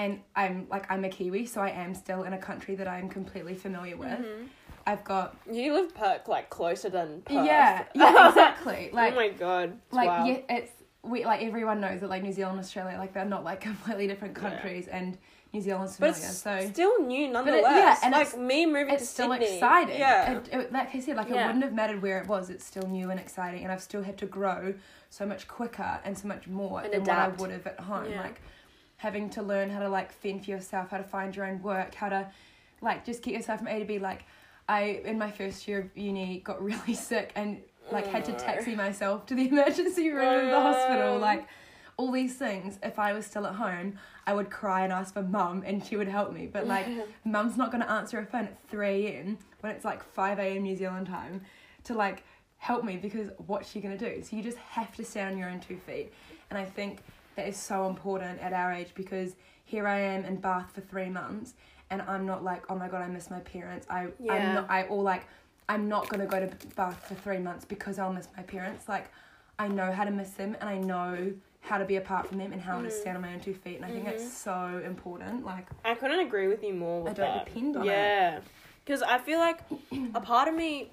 and 0.01 0.19
I'm 0.35 0.67
like 0.69 0.85
I'm 0.91 1.03
a 1.05 1.09
Kiwi, 1.09 1.45
so 1.45 1.61
I 1.61 1.69
am 1.69 1.93
still 1.93 2.23
in 2.23 2.33
a 2.33 2.37
country 2.37 2.73
that 2.75 2.87
I'm 2.87 3.07
completely 3.09 3.55
familiar 3.55 3.95
with. 3.97 4.09
Mhm. 4.19 4.47
I've 4.87 5.03
got 5.03 5.37
You 5.49 5.73
live 5.73 5.93
Perth 5.93 6.27
like 6.27 6.49
closer 6.49 6.89
than 6.89 7.21
Perth. 7.21 7.45
yeah, 7.45 7.83
yeah, 7.93 8.27
exactly. 8.29 8.89
Like 8.91 9.13
oh 9.13 9.15
my 9.15 9.29
god. 9.29 9.77
Like 9.91 10.07
yeah, 10.27 10.57
it's 10.57 10.71
we 11.03 11.23
like 11.25 11.41
everyone 11.43 11.79
knows 11.81 12.01
that 12.01 12.09
like 12.09 12.23
New 12.23 12.31
Zealand, 12.33 12.57
and 12.57 12.65
Australia, 12.65 12.97
like 12.97 13.13
they're 13.13 13.25
not 13.25 13.43
like 13.43 13.61
completely 13.71 14.07
different 14.07 14.35
Yeah. 14.37 14.49
countries, 14.49 14.87
and 14.87 15.17
New 15.53 15.61
Zealand's 15.61 15.97
but 15.97 16.13
familiar. 16.15 16.29
it's 16.29 16.37
so 16.37 16.69
still 16.71 17.01
new 17.03 17.25
it- 17.25 17.31
nonetheless. 17.31 17.63
yeah, 17.63 17.97
and 18.03 18.11
like 18.13 18.37
me 18.39 18.65
moving 18.65 18.93
it's 18.95 19.03
to 19.03 19.09
still 19.09 19.31
Sydney. 19.31 19.53
exciting. 19.55 19.99
Yeah. 19.99 20.37
It, 20.37 20.49
it, 20.51 20.71
like 20.73 20.95
I 20.95 20.99
said, 20.99 21.15
like 21.17 21.29
Yeah. 21.29 21.43
it 21.43 21.45
wouldn't 21.47 21.63
have 21.65 21.73
mattered 21.73 22.01
where 22.01 22.19
it 22.21 22.27
was. 22.27 22.49
It's 22.49 22.65
still 22.65 22.87
new 22.87 23.11
and 23.11 23.19
exciting, 23.19 23.61
and 23.63 23.71
I've 23.71 23.81
still 23.83 24.01
had 24.01 24.17
to 24.19 24.25
grow 24.25 24.73
so 25.11 25.25
much 25.27 25.47
quicker 25.47 25.99
and 26.05 26.17
so 26.17 26.27
much 26.27 26.47
more 26.47 26.81
And 26.81 26.93
than 26.93 27.01
adapt. 27.03 27.39
what 27.39 27.49
I 27.51 27.53
would 27.57 27.65
have 27.65 27.67
at 27.67 27.79
home. 27.81 28.09
Yeah. 28.09 28.21
Like 28.21 28.41
having 29.01 29.31
to 29.31 29.41
learn 29.41 29.67
how 29.67 29.79
to 29.79 29.89
like 29.89 30.11
fend 30.11 30.45
for 30.45 30.51
yourself, 30.51 30.91
how 30.91 30.97
to 30.97 31.03
find 31.03 31.35
your 31.35 31.45
own 31.45 31.59
work, 31.63 31.95
how 31.95 32.07
to 32.07 32.29
like 32.81 33.03
just 33.03 33.23
get 33.23 33.33
yourself 33.33 33.57
from 33.57 33.67
A 33.67 33.79
to 33.79 33.85
B. 33.85 33.97
Like 33.97 34.25
I 34.69 35.01
in 35.03 35.17
my 35.17 35.31
first 35.31 35.67
year 35.67 35.79
of 35.79 35.97
uni 35.97 36.39
got 36.41 36.61
really 36.69 36.93
sick 36.93 37.31
and 37.35 37.61
like 37.91 38.05
had 38.05 38.23
to 38.25 38.33
taxi 38.33 38.75
myself 38.75 39.25
to 39.25 39.33
the 39.33 39.47
emergency 39.49 40.11
room 40.11 40.45
of 40.45 40.51
the 40.51 40.59
hospital. 40.59 41.17
Like 41.17 41.47
all 41.97 42.11
these 42.11 42.35
things, 42.35 42.77
if 42.83 42.99
I 42.99 43.13
was 43.13 43.25
still 43.25 43.47
at 43.47 43.55
home, 43.55 43.97
I 44.27 44.35
would 44.35 44.51
cry 44.51 44.83
and 44.83 44.93
ask 44.93 45.15
for 45.15 45.23
mum 45.23 45.63
and 45.65 45.83
she 45.83 45.97
would 45.97 46.07
help 46.07 46.31
me. 46.31 46.45
But 46.45 46.67
like 46.67 46.85
mum's 47.25 47.57
not 47.57 47.71
gonna 47.71 47.87
answer 47.87 48.21
her 48.21 48.27
phone 48.27 48.45
at 48.45 48.69
three 48.69 49.07
AM 49.07 49.39
when 49.61 49.71
it's 49.71 49.83
like 49.83 50.03
five 50.13 50.37
AM 50.37 50.61
New 50.61 50.75
Zealand 50.75 51.07
time 51.07 51.41
to 51.85 51.95
like 51.95 52.23
help 52.59 52.83
me 52.83 52.97
because 52.97 53.31
what's 53.47 53.71
she 53.71 53.81
gonna 53.81 53.97
do? 53.97 54.21
So 54.21 54.35
you 54.35 54.43
just 54.43 54.59
have 54.59 54.95
to 54.97 55.03
stand 55.03 55.31
on 55.33 55.39
your 55.39 55.49
own 55.49 55.59
two 55.59 55.77
feet. 55.77 56.13
And 56.51 56.59
I 56.59 56.65
think 56.65 56.99
that 57.35 57.47
is 57.47 57.57
so 57.57 57.87
important 57.87 58.39
at 58.41 58.53
our 58.53 58.71
age 58.73 58.91
because 58.95 59.35
here 59.65 59.87
I 59.87 59.99
am 59.99 60.25
in 60.25 60.37
Bath 60.37 60.71
for 60.73 60.81
three 60.81 61.09
months 61.09 61.53
and 61.89 62.01
I'm 62.03 62.25
not 62.25 62.43
like, 62.43 62.63
oh 62.69 62.75
my 62.75 62.87
god, 62.87 63.01
I 63.01 63.07
miss 63.07 63.29
my 63.29 63.39
parents. 63.39 63.85
I 63.89 64.07
Yeah. 64.19 64.33
I'm 64.33 64.53
not 64.55 64.69
I 64.69 64.83
or 64.83 65.01
like 65.03 65.25
I'm 65.69 65.87
not 65.87 66.09
gonna 66.09 66.25
go 66.25 66.39
to 66.45 66.67
Bath 66.75 67.07
for 67.07 67.15
three 67.15 67.37
months 67.39 67.63
because 67.65 67.97
I'll 67.99 68.11
miss 68.13 68.27
my 68.35 68.43
parents. 68.43 68.89
Like 68.89 69.09
I 69.59 69.67
know 69.67 69.91
how 69.91 70.03
to 70.05 70.11
miss 70.11 70.31
them 70.31 70.55
and 70.59 70.69
I 70.69 70.77
know 70.77 71.33
how 71.61 71.77
to 71.77 71.85
be 71.85 71.97
apart 71.97 72.27
from 72.27 72.39
them 72.39 72.51
and 72.51 72.61
how 72.61 72.81
to 72.81 72.87
Mm. 72.87 72.91
stand 72.91 73.17
on 73.17 73.21
my 73.21 73.33
own 73.33 73.39
two 73.39 73.53
feet 73.53 73.75
and 73.75 73.85
I 73.85 73.89
think 73.89 74.03
Mhm. 74.05 74.11
that's 74.11 74.33
so 74.33 74.81
important. 74.83 75.45
Like 75.45 75.67
I 75.85 75.93
couldn't 75.95 76.19
agree 76.19 76.47
with 76.47 76.63
you 76.63 76.73
more. 76.73 77.03
With 77.03 77.11
I 77.11 77.13
don't 77.23 77.35
that. 77.37 77.45
depend 77.45 77.77
on 77.77 77.83
it. 77.83 77.85
yeah. 77.87 78.39
Because 78.83 79.03
I 79.03 79.19
feel 79.19 79.37
like 79.39 79.59
a 80.15 80.19
part 80.21 80.47
of 80.47 80.55
me 80.55 80.91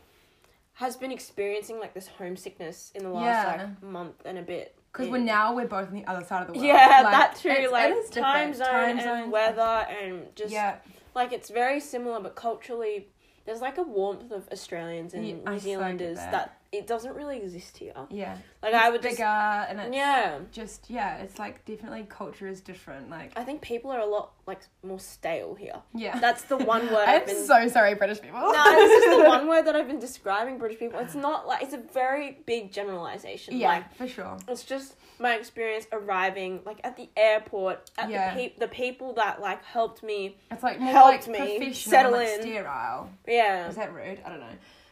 has 0.75 0.97
been 0.97 1.11
experiencing 1.11 1.81
like 1.81 1.95
this 1.95 2.07
homesickness 2.07 2.93
in 2.95 3.03
the 3.03 3.09
last 3.09 3.25
Yeah. 3.25 3.63
like 3.65 3.83
month 3.83 4.23
and 4.27 4.39
a 4.39 4.43
bit. 4.43 4.78
Because 4.93 5.09
we're 5.09 5.19
now 5.19 5.55
we're 5.55 5.67
both 5.67 5.89
on 5.89 5.95
the 5.95 6.05
other 6.07 6.25
side 6.25 6.43
of 6.43 6.49
the 6.49 6.53
world. 6.55 6.65
Yeah, 6.67 7.01
Like, 7.03 7.13
that 7.13 7.37
too. 7.37 7.49
it's- 7.51 7.71
like 7.71 7.91
it 7.93 7.97
is 7.99 8.11
time 8.11 8.55
zone 8.55 8.67
Time 8.67 8.91
and 8.99 9.01
zones. 9.03 9.33
weather 9.33 9.87
and 10.03 10.35
just 10.35 10.53
yeah, 10.53 10.77
like 11.15 11.33
it's 11.33 11.51
very 11.51 11.81
similar, 11.81 12.21
but 12.21 12.35
culturally, 12.35 13.09
there's 13.47 13.61
like 13.61 13.79
a 13.79 13.83
warmth 13.83 14.31
of 14.31 14.49
Australians 14.53 15.15
and 15.15 15.27
Yeah, 15.27 15.35
I 15.47 15.53
New 15.53 15.59
so 15.59 15.65
Zealanders 15.65 16.17
that. 16.19 16.33
that. 16.33 16.58
It 16.71 16.87
doesn't 16.87 17.15
really 17.15 17.39
exist 17.39 17.79
here. 17.79 17.95
yeah. 18.11 18.37
Like 18.63 18.75
I 18.75 18.91
would 18.91 19.01
bigger 19.01 19.17
just, 19.17 19.71
and 19.71 19.81
it's 19.81 19.95
yeah. 19.97 20.39
just 20.53 20.91
yeah, 20.91 21.17
it's 21.19 21.39
like 21.39 21.65
definitely 21.65 22.05
culture 22.09 22.47
is 22.47 22.61
different. 22.61 23.09
Like 23.09 23.33
I 23.37 23.45
think 23.45 23.63
people 23.63 23.91
are 23.91 24.01
a 24.01 24.07
lot 24.07 24.33
like 24.47 24.61
more 24.83 24.99
stale 25.01 25.55
here. 25.55 25.77
yeah, 25.95 26.19
That's 26.19 26.43
the 26.43 26.57
one 26.59 26.87
word 26.93 27.05
I'm 27.07 27.25
been. 27.25 27.47
so 27.47 27.69
sorry, 27.69 27.95
British 27.95 28.21
people. 28.21 28.41
no, 28.41 28.53
it's 28.67 29.05
just 29.07 29.19
the 29.19 29.25
one 29.29 29.49
word 29.53 29.63
that 29.67 29.77
I've 29.77 29.87
been 29.87 29.99
describing 30.01 30.59
British 30.59 30.79
people. 30.79 30.99
It's 31.01 31.15
not 31.15 31.47
like 31.47 31.63
it's 31.63 31.73
a 31.75 31.79
very 31.95 32.39
big 32.47 32.71
generalization. 32.73 33.57
yeah, 33.57 33.69
Like 33.69 33.95
for 33.95 34.07
sure. 34.09 34.37
it's 34.49 34.65
just 34.65 34.97
my 35.21 35.35
experience 35.37 35.87
arriving 35.91 36.61
like 36.67 36.81
at 36.85 36.97
the 36.97 37.09
airport 37.17 37.91
at 37.97 38.11
Yeah. 38.11 38.35
the 38.35 38.41
pe- 38.51 38.57
the 38.59 38.69
people 38.69 39.15
that 39.15 39.41
like 39.41 39.65
helped 39.65 40.03
me. 40.03 40.37
It's 40.51 40.63
like 40.63 40.81
more 40.81 40.93
helped 40.93 41.29
like 41.29 41.61
me 41.61 41.73
settle 41.73 42.13
like 42.13 42.29
in. 42.29 42.43
sterile. 42.43 43.09
Yeah. 43.27 43.69
Is 43.69 43.77
that 43.77 43.93
rude? 43.95 44.21
I 44.25 44.29
don't 44.29 44.41
know, 44.41 44.47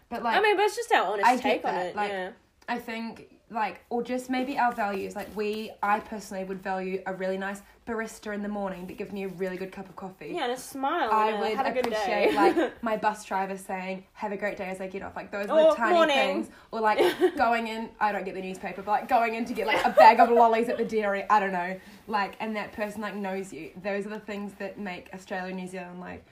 but 0.08 0.22
like 0.22 0.36
I 0.36 0.40
mean, 0.42 0.56
but 0.56 0.64
it's 0.64 0.76
just 0.76 0.92
our 0.92 1.12
honest 1.12 1.26
I 1.26 1.36
take 1.36 1.64
on 1.64 1.74
it. 1.74 1.96
like- 1.96 2.10
yeah. 2.10 2.30
I 2.68 2.78
think 2.78 3.36
like 3.50 3.84
or 3.90 4.02
just 4.02 4.28
maybe 4.28 4.58
our 4.58 4.72
values 4.72 5.14
like 5.14 5.28
we 5.36 5.70
i 5.80 6.00
personally 6.00 6.42
would 6.42 6.60
value 6.60 7.00
a 7.06 7.14
really 7.14 7.38
nice 7.38 7.62
barista 7.86 8.34
in 8.34 8.42
the 8.42 8.48
morning 8.48 8.88
that 8.88 8.98
gives 8.98 9.12
me 9.12 9.22
a 9.22 9.28
really 9.28 9.56
good 9.56 9.70
cup 9.70 9.88
of 9.88 9.94
coffee 9.94 10.32
Yeah, 10.34 10.44
and 10.44 10.52
a 10.52 10.56
smile. 10.56 11.08
I 11.12 11.38
would 11.38 11.56
have 11.56 11.66
a 11.66 11.70
good 11.70 11.86
appreciate 11.86 12.34
like 12.34 12.82
my 12.82 12.96
bus 12.96 13.24
driver 13.24 13.56
saying 13.56 14.02
"Have 14.14 14.32
a 14.32 14.36
great 14.36 14.56
day" 14.56 14.64
as 14.64 14.80
I 14.80 14.88
get 14.88 15.02
off. 15.02 15.14
Like 15.14 15.30
those 15.30 15.46
are 15.46 15.56
the 15.56 15.68
oh, 15.68 15.74
tiny 15.76 15.94
morning. 15.94 16.16
things, 16.16 16.48
or 16.72 16.80
like 16.80 16.98
going 17.36 17.68
in. 17.68 17.90
I 18.00 18.10
don't 18.10 18.24
get 18.24 18.34
the 18.34 18.42
newspaper, 18.42 18.82
but 18.82 18.90
like 18.90 19.08
going 19.08 19.36
in 19.36 19.44
to 19.44 19.52
get 19.52 19.68
like 19.68 19.84
a 19.84 19.90
bag 19.90 20.18
of 20.18 20.30
lollies 20.30 20.68
at 20.68 20.78
the 20.78 20.84
dairy. 20.84 21.24
I 21.30 21.38
don't 21.38 21.52
know. 21.52 21.78
Like, 22.08 22.34
and 22.40 22.56
that 22.56 22.72
person 22.72 23.00
like 23.02 23.14
knows 23.14 23.52
you. 23.52 23.70
Those 23.84 24.04
are 24.04 24.10
the 24.10 24.18
things 24.18 24.52
that 24.58 24.80
make 24.80 25.08
Australia 25.14 25.50
and 25.50 25.56
New 25.56 25.68
Zealand 25.68 26.00
like 26.00 26.24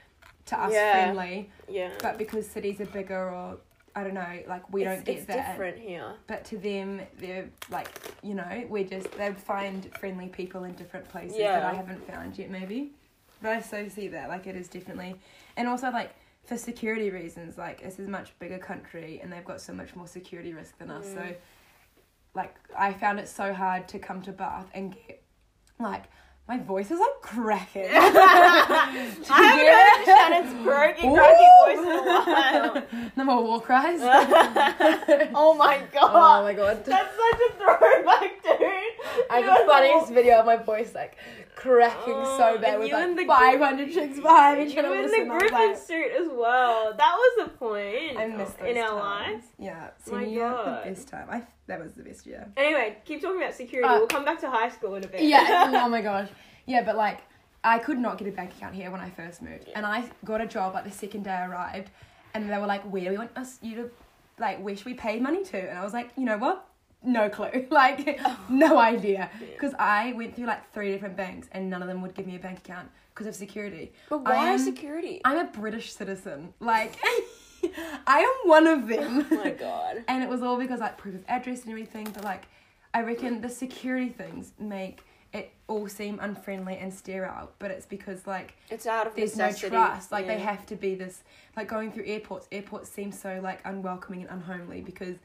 to 0.47 0.61
us 0.61 0.73
Yeah. 0.73 0.93
friendly. 0.93 1.51
yeah. 1.69 1.91
But 2.01 2.19
because 2.19 2.49
cities 2.49 2.81
are 2.81 2.87
bigger, 2.87 3.31
or 3.31 3.59
I 3.97 4.03
don't 4.05 4.15
know, 4.15 4.39
like 4.49 4.71
we 4.73 4.85
it's, 4.85 4.95
don't 4.97 5.05
get 5.05 5.17
it's 5.19 5.27
that. 5.27 5.53
different 5.53 5.79
here. 5.79 6.15
But 6.27 6.45
to 6.47 6.59
them, 6.59 7.01
they're 7.19 7.49
like, 7.71 7.89
you 8.23 8.35
know, 8.35 8.65
we're 8.69 8.85
just, 8.85 9.11
they 9.13 9.33
find 9.33 9.91
friendly 9.99 10.29
people 10.29 10.65
in 10.65 10.75
different 10.75 11.09
places 11.09 11.39
Yeah. 11.39 11.61
that 11.61 11.65
I 11.65 11.75
haven't 11.75 12.07
found 12.07 12.37
yet, 12.39 12.51
maybe. 12.51 12.93
But 13.41 13.53
I 13.53 13.61
so 13.61 13.89
see 13.89 14.09
that, 14.09 14.29
like, 14.29 14.47
it 14.47 14.57
is 14.57 14.69
definitely, 14.69 15.17
and 15.57 15.69
also, 15.69 15.91
like, 15.91 16.15
for 16.45 16.57
security 16.59 17.11
reasons, 17.11 17.57
like, 17.57 17.83
this 17.83 17.99
is 17.99 18.07
a 18.07 18.11
much 18.11 18.39
bigger 18.39 18.59
country 18.59 19.21
and 19.23 19.33
they've 19.33 19.45
got 19.45 19.61
so 19.61 19.73
much 19.73 19.95
more 19.97 20.07
security 20.07 20.53
risk 20.53 20.77
than 20.79 20.91
us. 20.91 21.07
So, 21.07 21.21
Mm. 21.21 21.37
like, 22.35 22.55
I 22.77 22.93
found 22.93 23.19
it 23.21 23.29
so 23.29 23.55
hard 23.55 23.87
to 23.89 23.99
come 23.99 24.21
to 24.23 24.33
Bath 24.33 24.69
and 24.75 24.93
get, 24.93 25.23
like, 25.79 26.05
my 26.47 26.59
voice 26.59 26.91
is 26.91 27.01
like 27.01 27.21
cracking. 27.23 27.89
I 27.91 29.17
haven't 29.31 29.67
heard 29.67 30.05
Shannon's 30.53 30.67
croaky 30.67 31.09
voice 31.09 31.79
in 31.79 31.93
a 31.93 32.03
while. 32.05 33.11
no 33.17 33.25
more 33.25 33.43
war 33.43 33.61
cries. 33.63 34.01
Oh, 34.03 35.29
oh 35.35 35.55
my 35.55 35.81
god. 35.91 36.11
oh 36.13 36.43
my 36.43 36.53
god. 36.53 36.85
That's 36.85 37.17
such 37.17 37.41
a 37.49 37.53
throwback, 37.55 38.43
dude. 38.43 38.61
I 39.31 39.39
You 39.39 39.45
have 39.45 39.45
the 39.45 39.61
and 39.61 39.71
funniest 39.71 40.13
video 40.13 40.41
of 40.41 40.47
my 40.47 40.57
voice 40.57 40.95
like 40.95 41.17
cracking 41.55 42.15
Oh, 42.17 42.39
so 42.39 42.59
bad 42.61 42.79
with 42.79 42.93
like 42.93 43.27
500 43.27 43.93
chicks 43.93 44.21
behind 44.21 44.59
me 44.59 44.75
You 44.75 44.81
in 44.81 45.11
the 45.11 45.27
Griffin 45.31 45.53
like, 45.53 45.77
suit 45.77 46.11
as 46.21 46.29
well. 46.31 46.95
That 46.97 47.17
was 47.17 47.47
the 47.47 47.53
point 47.57 48.19
I 48.19 48.27
miss 48.29 48.51
those 48.53 48.69
in 48.69 48.79
our 48.79 48.89
times. 49.01 49.33
lives. 49.35 49.47
Yeah, 49.59 49.91
senior 50.05 50.27
year, 50.27 50.49
God. 50.51 50.85
the 50.85 50.91
best 50.91 51.09
time. 51.09 51.29
I 51.31 51.43
that 51.67 51.81
was 51.81 51.93
the 51.95 52.03
best 52.03 52.27
year. 52.27 52.47
Anyway, 52.57 52.99
keep 53.05 53.23
talking 53.23 53.41
about 53.41 53.55
security. 53.55 53.89
Uh, 53.89 53.99
we'll 53.99 54.07
come 54.07 54.25
back 54.25 54.41
to 54.41 54.51
high 54.51 54.69
school 54.69 54.95
in 54.97 55.05
a 55.05 55.09
bit. 55.09 55.23
Yeah. 55.23 55.71
oh 55.85 55.89
my 55.89 56.03
gosh. 56.03 56.29
Yeah, 56.67 56.83
but 56.83 56.97
like 56.97 57.21
I 57.63 57.79
could 57.79 57.99
not 57.99 58.19
get 58.19 58.29
a 58.29 58.33
bank 58.33 58.53
account 58.57 58.75
here 58.75 58.91
when 58.91 59.01
I 59.01 59.11
first 59.11 59.41
moved, 59.41 59.71
and 59.75 59.87
I 59.87 60.05
got 60.25 60.41
a 60.41 60.47
job 60.47 60.75
like 60.75 60.85
the 60.85 60.91
second 60.91 61.25
day 61.25 61.31
I 61.31 61.47
arrived, 61.47 61.91
and 62.35 62.51
they 62.51 62.59
were 62.59 62.67
like, 62.67 62.83
"Where 62.83 63.05
do 63.05 63.11
we 63.11 63.19
want 63.19 63.31
us 63.37 63.59
you 63.63 63.77
to, 63.77 63.91
like, 64.39 64.61
where 64.63 64.77
should 64.77 64.87
we 64.87 64.95
pay 64.95 65.19
money 65.21 65.43
to?" 65.45 65.59
And 65.71 65.79
I 65.79 65.83
was 65.85 65.95
like, 65.95 66.11
"You 66.17 66.25
know 66.25 66.37
what." 66.37 66.67
No 67.05 67.29
clue, 67.29 67.67
like 67.71 68.19
oh. 68.25 68.41
no 68.49 68.79
idea, 68.79 69.31
because 69.53 69.75
I 69.79 70.13
went 70.15 70.35
through 70.35 70.47
like 70.47 70.73
three 70.73 70.91
different 70.91 71.17
banks 71.17 71.49
and 71.53 71.69
none 71.69 71.83
of 71.83 71.89
them 71.89 72.03
would 72.03 72.15
give 72.15 72.27
me 72.27 72.37
a 72.37 72.39
bank 72.39 72.59
account 72.59 72.89
because 73.15 73.27
of 73.27 73.35
security. 73.35 73.93
But 74.09 74.25
why 74.25 74.53
am- 74.53 74.59
security? 74.59 75.21
I'm 75.25 75.39
a 75.39 75.45
British 75.51 75.93
citizen. 75.93 76.53
Like, 76.61 76.97
I 78.07 78.21
am 78.21 78.49
one 78.49 78.67
of 78.67 78.89
them. 78.89 79.27
oh 79.31 79.37
my 79.37 79.51
god. 79.51 80.05
and 80.09 80.23
it 80.23 80.29
was 80.29 80.43
all 80.43 80.59
because 80.59 80.81
like 80.81 80.99
proof 80.99 81.15
of 81.15 81.25
address 81.29 81.63
and 81.63 81.71
everything. 81.71 82.09
But 82.13 82.25
like, 82.25 82.47
I 82.93 83.03
reckon 83.03 83.41
the 83.41 83.49
security 83.49 84.09
things 84.09 84.53
make 84.59 85.05
it 85.33 85.53
all 85.67 85.89
seem 85.89 86.19
unfriendly 86.21 86.77
and 86.77 86.93
sterile. 86.93 87.51
But 87.59 87.71
it's 87.71 87.87
because 87.87 88.27
like 88.27 88.55
It's 88.71 88.87
out 88.87 89.07
of 89.07 89.17
there's 89.17 89.37
necessity. 89.37 89.75
no 89.75 89.87
trust. 89.87 90.13
Like 90.13 90.27
they 90.27 90.39
have 90.39 90.65
to 90.67 90.77
be 90.77 90.95
this. 90.95 91.23
Like 91.57 91.69
going 91.69 91.93
through 91.93 92.05
airports, 92.07 92.49
airports 92.53 92.89
seem 92.89 93.13
so 93.13 93.41
like 93.43 93.61
unwelcoming 93.65 94.23
and 94.23 94.31
unhomely 94.31 94.81
because 94.81 95.17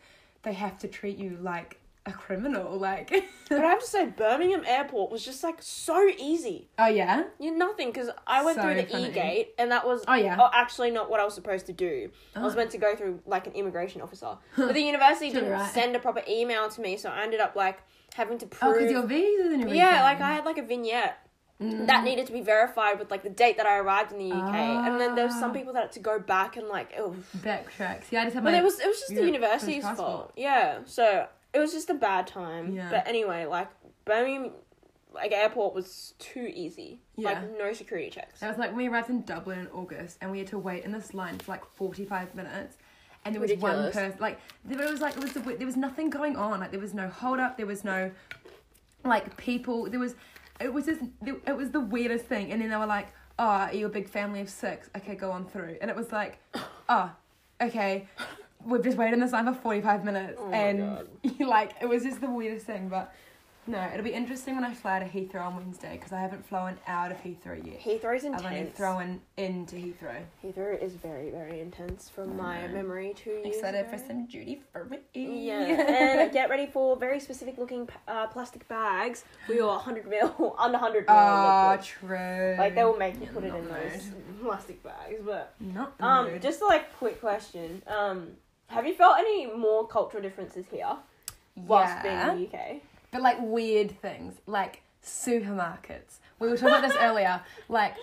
they 0.43 0.53
have 0.53 0.77
to 0.79 0.87
treat 0.87 1.17
you 1.17 1.37
like 1.41 1.79
a 2.05 2.11
criminal. 2.11 2.77
Like, 2.77 3.09
But 3.49 3.59
I 3.65 3.69
have 3.69 3.79
to 3.81 3.85
say, 3.85 4.05
Birmingham 4.05 4.63
Airport 4.65 5.11
was 5.11 5.25
just 5.25 5.43
like 5.43 5.57
so 5.61 6.07
easy. 6.19 6.69
oh 6.77 6.87
yeah, 6.87 7.23
You 7.39 7.51
nothing 7.57 7.87
because 7.91 8.09
I 8.27 8.43
went 8.45 8.57
So 8.57 8.61
through 8.63 8.75
the 8.75 8.83
funny. 8.83 9.09
E 9.09 9.11
gate 9.11 9.53
and 9.57 9.71
that 9.71 9.85
was 9.85 10.03
oh 10.07 10.13
yeah. 10.13 10.37
oh, 10.39 10.49
actually 10.53 10.91
not 10.91 11.09
what 11.09 11.19
I 11.19 11.25
was 11.25 11.33
supposed 11.33 11.65
to 11.65 11.73
do. 11.73 12.09
I 12.35 12.41
was 12.43 12.53
Oh. 12.53 12.57
meant 12.57 12.71
to 12.71 12.77
go 12.77 12.95
through 12.95 13.21
like 13.25 13.47
an 13.47 13.53
immigration 13.53 14.01
officer, 14.01 14.37
but 14.57 14.73
the 14.73 14.81
university 14.81 15.31
didn't 15.31 15.49
right. 15.51 15.71
send 15.71 15.95
a 15.95 15.99
proper 15.99 16.21
email 16.27 16.69
to 16.69 16.81
me, 16.81 16.95
so 16.97 17.09
I 17.09 17.23
ended 17.23 17.39
up 17.41 17.55
like 17.55 17.79
having 18.13 18.37
to 18.39 18.45
oh, 18.45 18.49
prove. 18.49 18.71
Oh, 18.75 18.77
because 18.79 18.91
your 18.91 19.03
visa 19.07 19.43
and 19.43 19.53
everything. 19.61 19.75
yeah, 19.75 20.03
like 20.03 20.21
I 20.21 20.31
had 20.33 20.45
like 20.45 20.57
a 20.57 20.63
vignette 20.63 21.17
Mm. 21.61 21.87
that 21.87 22.05
needed 22.05 22.25
to 22.27 22.31
be 22.31 22.39
verified 22.39 22.99
with 22.99 23.11
like 23.11 23.21
the 23.21 23.29
date 23.29 23.57
that 23.57 23.65
I 23.65 23.77
arrived 23.79 24.13
in 24.13 24.17
the 24.19 24.33
UK, 24.33 24.55
and 24.55 24.99
then 24.99 25.15
there 25.15 25.25
was 25.25 25.37
some 25.37 25.51
Ah. 25.51 25.53
people 25.53 25.73
that 25.73 25.81
had 25.81 25.91
to 25.91 25.99
go 25.99 26.17
back 26.17 26.55
and 26.55 26.69
like, 26.69 26.93
oh, 26.97 27.13
backtrack. 27.39 28.05
See, 28.05 28.15
I 28.15 28.23
just 28.23 28.35
had 28.35 28.45
but 28.45 28.53
my. 28.53 28.59
it 28.59 28.63
was 28.63 28.79
it 28.79 28.87
was 28.87 28.97
just 28.99 29.13
the 29.13 29.25
university's 29.25 29.83
fault. 29.83 30.31
Yeah, 30.37 30.79
so 30.85 31.27
it 31.53 31.59
was 31.59 31.73
just 31.73 31.89
a 31.89 31.93
bad 31.95 32.27
time. 32.27 32.73
Yeah. 32.73 32.89
But 32.89 33.07
anyway, 33.07 33.45
like 33.45 33.67
Birmingham, 34.05 34.51
like 35.13 35.33
airport 35.33 35.73
was 35.75 36.13
too 36.17 36.49
easy. 36.53 37.01
Yeah. 37.17 37.29
Like 37.31 37.57
no 37.57 37.73
security 37.73 38.09
checks. 38.09 38.39
That 38.39 38.47
was 38.49 38.57
like 38.57 38.69
when 38.69 38.77
we 38.77 38.87
arrived 38.87 39.09
in 39.09 39.23
Dublin 39.23 39.59
in 39.59 39.67
August 39.67 40.17
and 40.21 40.31
we 40.31 40.37
had 40.39 40.47
to 40.47 40.57
wait 40.57 40.85
in 40.85 40.93
this 40.93 41.13
line 41.13 41.39
for 41.39 41.51
like 41.51 41.65
45 41.75 42.35
minutes. 42.35 42.77
And 43.25 43.35
there 43.35 43.41
was 43.41 43.51
one 43.55 43.91
person, 43.91 44.13
like, 44.21 44.39
there 44.63 44.89
was 44.89 45.01
like, 45.01 45.17
it 45.17 45.21
was 45.21 45.33
the, 45.33 45.41
there 45.41 45.67
was 45.67 45.75
nothing 45.75 46.09
going 46.09 46.37
on. 46.37 46.61
Like, 46.61 46.71
there 46.71 46.79
was 46.79 46.93
no 46.93 47.09
hold 47.09 47.41
up, 47.41 47.57
there 47.57 47.65
was 47.65 47.83
no, 47.83 48.11
like, 49.03 49.35
people, 49.35 49.89
there 49.89 49.99
was, 49.99 50.15
it 50.59 50.73
was 50.73 50.85
just, 50.85 51.01
it 51.25 51.55
was 51.55 51.71
the 51.71 51.79
weirdest 51.79 52.25
thing. 52.25 52.51
And 52.51 52.61
then 52.61 52.69
they 52.69 52.75
were 52.75 52.85
like, 52.85 53.09
oh, 53.37 53.45
are 53.45 53.73
you 53.73 53.85
a 53.85 53.89
big 53.89 54.09
family 54.09 54.41
of 54.41 54.49
six? 54.49 54.89
Okay, 54.97 55.15
go 55.15 55.31
on 55.31 55.45
through. 55.45 55.77
And 55.81 55.89
it 55.89 55.95
was 55.95 56.11
like, 56.11 56.39
oh, 56.89 57.11
okay, 57.61 58.07
we've 58.65 58.83
just 58.83 58.97
waited 58.97 59.13
in 59.13 59.19
this 59.21 59.31
line 59.31 59.45
for 59.45 59.53
45 59.53 60.03
minutes. 60.03 60.37
Oh 60.39 60.51
and, 60.51 61.07
like, 61.39 61.73
it 61.81 61.87
was 61.87 62.03
just 62.03 62.21
the 62.21 62.29
weirdest 62.29 62.65
thing. 62.65 62.89
But, 62.89 63.13
no, 63.69 63.87
it'll 63.93 64.03
be 64.03 64.13
interesting 64.13 64.55
when 64.55 64.63
I 64.63 64.73
fly 64.73 64.99
to 64.99 65.05
Heathrow 65.05 65.45
on 65.45 65.55
Wednesday 65.55 65.93
because 65.93 66.11
I 66.11 66.19
haven't 66.19 66.45
flown 66.45 66.77
out 66.87 67.11
of 67.11 67.17
Heathrow 67.23 67.63
yet. 67.65 67.79
Heathrow's 67.79 68.25
I've 68.25 68.43
only 68.43 68.57
intense. 68.59 68.77
thrown 68.77 69.21
into 69.37 69.75
Heathrow. 69.75 70.21
Heathrow 70.43 70.81
is 70.81 70.93
very 70.95 71.29
very 71.29 71.59
intense 71.59 72.09
from 72.09 72.35
my 72.35 72.67
memory 72.67 73.13
two 73.15 73.29
years 73.29 73.45
Excited 73.45 73.81
ago. 73.85 73.91
for 73.91 73.97
some 73.99 74.25
duty 74.25 74.61
free. 74.73 74.97
Yeah, 75.13 75.57
and 76.21 76.31
get 76.31 76.49
ready 76.49 76.65
for 76.65 76.97
very 76.97 77.19
specific 77.19 77.57
looking 77.57 77.87
uh, 78.07 78.27
plastic 78.27 78.67
bags. 78.67 79.23
We 79.47 79.59
are 79.59 79.67
100 79.77 80.07
mil, 80.07 80.55
under 80.57 80.77
100 80.77 80.99
mil. 81.01 81.05
Ah, 81.09 81.71
liquid. 81.71 81.85
true. 81.87 82.55
like 82.57 82.73
they 82.75 82.83
will 82.83 82.97
make 82.97 83.19
you 83.21 83.27
put 83.27 83.43
it 83.43 83.53
in 83.53 83.67
those 83.67 84.09
plastic 84.41 84.81
bags. 84.83 85.21
But 85.23 85.53
Not 85.59 85.93
um, 85.99 86.39
just 86.41 86.61
a 86.61 86.65
like 86.65 86.91
quick 86.97 87.19
question. 87.21 87.83
Um, 87.87 88.29
have 88.67 88.85
you 88.87 88.93
felt 88.95 89.17
any 89.19 89.45
more 89.47 89.87
cultural 89.87 90.21
differences 90.23 90.65
here 90.71 90.95
whilst 91.55 92.01
being 92.03 92.17
in 92.17 92.27
the 92.51 92.57
UK? 92.57 92.81
But 93.11 93.21
like 93.21 93.37
weird 93.39 93.91
things, 94.01 94.35
like 94.47 94.81
supermarkets. 95.03 96.19
We 96.39 96.47
were 96.47 96.55
talking 96.57 96.75
about 96.75 96.87
this 96.87 96.97
earlier. 96.99 97.41
Like, 97.69 97.95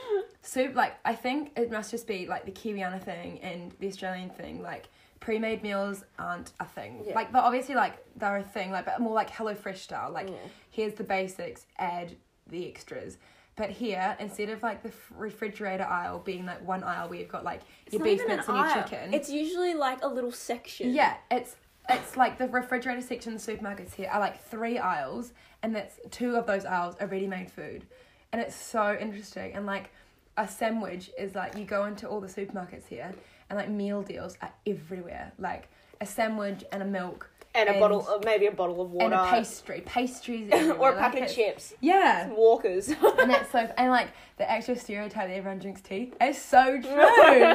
soup. 0.43 0.75
Like, 0.77 0.95
I 1.05 1.15
think 1.15 1.53
it 1.57 1.71
must 1.73 1.91
just 1.91 2.07
be 2.07 2.27
like 2.27 2.45
the 2.45 2.53
Kiwiana 2.53 3.03
thing 3.03 3.41
and 3.41 3.73
the 3.81 3.89
Australian 3.89 4.31
thing. 4.31 4.63
Like, 4.63 4.89
pre-made 5.21 5.63
meals 5.63 6.05
aren't 6.19 6.53
a 6.61 6.65
thing. 6.65 7.03
Yeah. 7.07 7.15
Like, 7.15 7.33
but 7.33 7.43
obviously, 7.45 7.75
like 7.75 7.95
they're 8.17 8.37
a 8.37 8.43
thing. 8.43 8.71
Like, 8.71 8.85
but 8.87 9.01
more 9.01 9.15
like 9.15 9.31
HelloFresh 9.31 9.79
style. 9.79 10.11
Like, 10.13 10.29
Yeah. 10.29 10.37
here's 10.71 10.95
the 10.95 11.05
basics, 11.05 11.67
add 11.79 12.15
the 12.49 12.69
extras. 12.69 13.19
But 13.57 13.71
here, 13.71 14.17
instead 14.21 14.51
of 14.51 14.63
like 14.63 14.83
the 14.83 14.93
refrigerator 15.17 15.85
aisle 15.85 16.19
being 16.21 16.45
like 16.45 16.65
one 16.67 16.85
aisle 16.85 17.09
where 17.09 17.19
you've 17.19 17.29
got 17.31 17.43
like 17.43 17.63
your 17.91 18.03
beef 18.05 18.21
mince 18.29 18.47
an 18.49 18.55
and 18.55 18.59
your 18.59 18.67
aisle. 18.67 18.83
chicken. 18.85 19.15
It's 19.15 19.31
usually 19.31 19.73
like 19.75 20.03
a 20.05 20.09
little 20.09 20.31
section. 20.31 20.93
Yeah, 20.93 21.15
it's 21.31 21.57
it's 21.89 22.17
like 22.17 22.39
the 22.39 22.49
refrigerator 22.49 23.01
section 23.01 23.33
in 23.33 23.39
the 23.39 23.43
supermarkets 23.45 23.95
here 23.95 24.09
are 24.13 24.21
like 24.21 24.43
three 24.45 24.79
aisles, 24.79 25.33
and 25.63 25.75
that's 25.75 25.99
two 26.11 26.37
of 26.37 26.47
those 26.47 26.65
aisles 26.65 26.97
are 27.01 27.07
ready 27.07 27.27
made 27.27 27.51
food, 27.51 27.87
and 28.33 28.41
it's 28.41 28.55
so 28.57 28.97
interesting. 29.01 29.55
And 29.55 29.67
like 29.67 29.91
a 30.37 30.47
sandwich 30.49 31.11
is 31.19 31.35
like 31.35 31.57
you 31.57 31.65
go 31.65 31.85
into 31.87 32.09
all 32.09 32.21
the 32.21 32.27
supermarkets 32.29 32.87
here, 32.89 33.13
and 33.49 33.59
like 33.59 33.69
meal 33.71 34.03
deals 34.03 34.37
are 34.43 34.53
everywhere. 34.67 35.33
Like 35.39 35.69
a 36.01 36.07
sandwich 36.07 36.65
and 36.73 36.83
a 36.83 36.87
milk 36.87 37.31
and 37.55 37.71
a 37.71 37.79
bottle, 37.81 38.07
of, 38.07 38.23
maybe 38.25 38.47
a 38.47 38.53
bottle 38.53 38.83
of 38.83 38.91
and 39.01 39.13
water, 39.13 39.15
a 39.15 39.31
pastry, 39.31 39.81
pastries, 39.87 40.53
or 40.79 40.91
a 40.93 40.97
packet 40.99 41.21
like 41.21 41.31
of 41.31 41.35
chips, 41.35 41.73
Yeah, 41.81 42.29
Walkers. 42.31 42.89
and 42.89 43.31
that's 43.31 43.51
so 43.51 43.61
and 43.79 43.91
like 43.91 44.09
the 44.37 44.51
actual 44.51 44.77
stereotype 44.77 45.29
that 45.29 45.35
everyone 45.35 45.59
drinks 45.59 45.81
tea 45.81 46.13
is 46.21 46.37
so 46.41 46.79
true. 46.83 46.91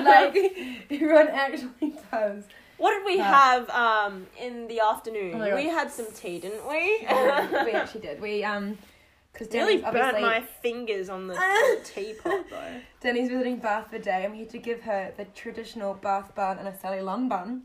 like 0.04 0.36
everyone 0.90 1.28
actually 1.28 1.94
does. 2.12 2.46
What 2.82 2.92
did 2.98 3.06
we 3.06 3.18
But- 3.18 3.26
have 3.28 3.70
um 3.70 4.26
in 4.40 4.68
the 4.68 4.80
afternoon? 4.80 5.42
Oh 5.42 5.56
we 5.56 5.66
had 5.66 5.92
some 5.92 6.08
tea, 6.22 6.40
didn't 6.40 6.68
we? 6.68 6.84
we 7.68 7.72
actually 7.80 8.02
did. 8.02 8.20
We 8.22 8.44
um, 8.44 8.78
because 9.32 9.50
Nearly 9.54 9.78
Danny's 9.78 9.94
burnt 9.94 10.22
my 10.22 10.42
fingers 10.62 11.08
on 11.10 11.28
the, 11.28 11.36
teapot 11.86 12.50
though. 12.50 12.74
Denny's 13.00 13.30
visiting 13.30 13.58
Bath 13.60 13.90
for 13.90 13.98
day, 14.00 14.24
and 14.26 14.34
we 14.34 14.40
had 14.40 14.50
to 14.50 14.58
give 14.58 14.82
her 14.82 15.14
the 15.16 15.24
traditional 15.26 15.94
Bath 15.94 16.36
bun 16.36 16.58
and 16.60 16.68
a 16.68 16.76
Sally 16.78 17.02
Lunn 17.02 17.30
bun. 17.30 17.62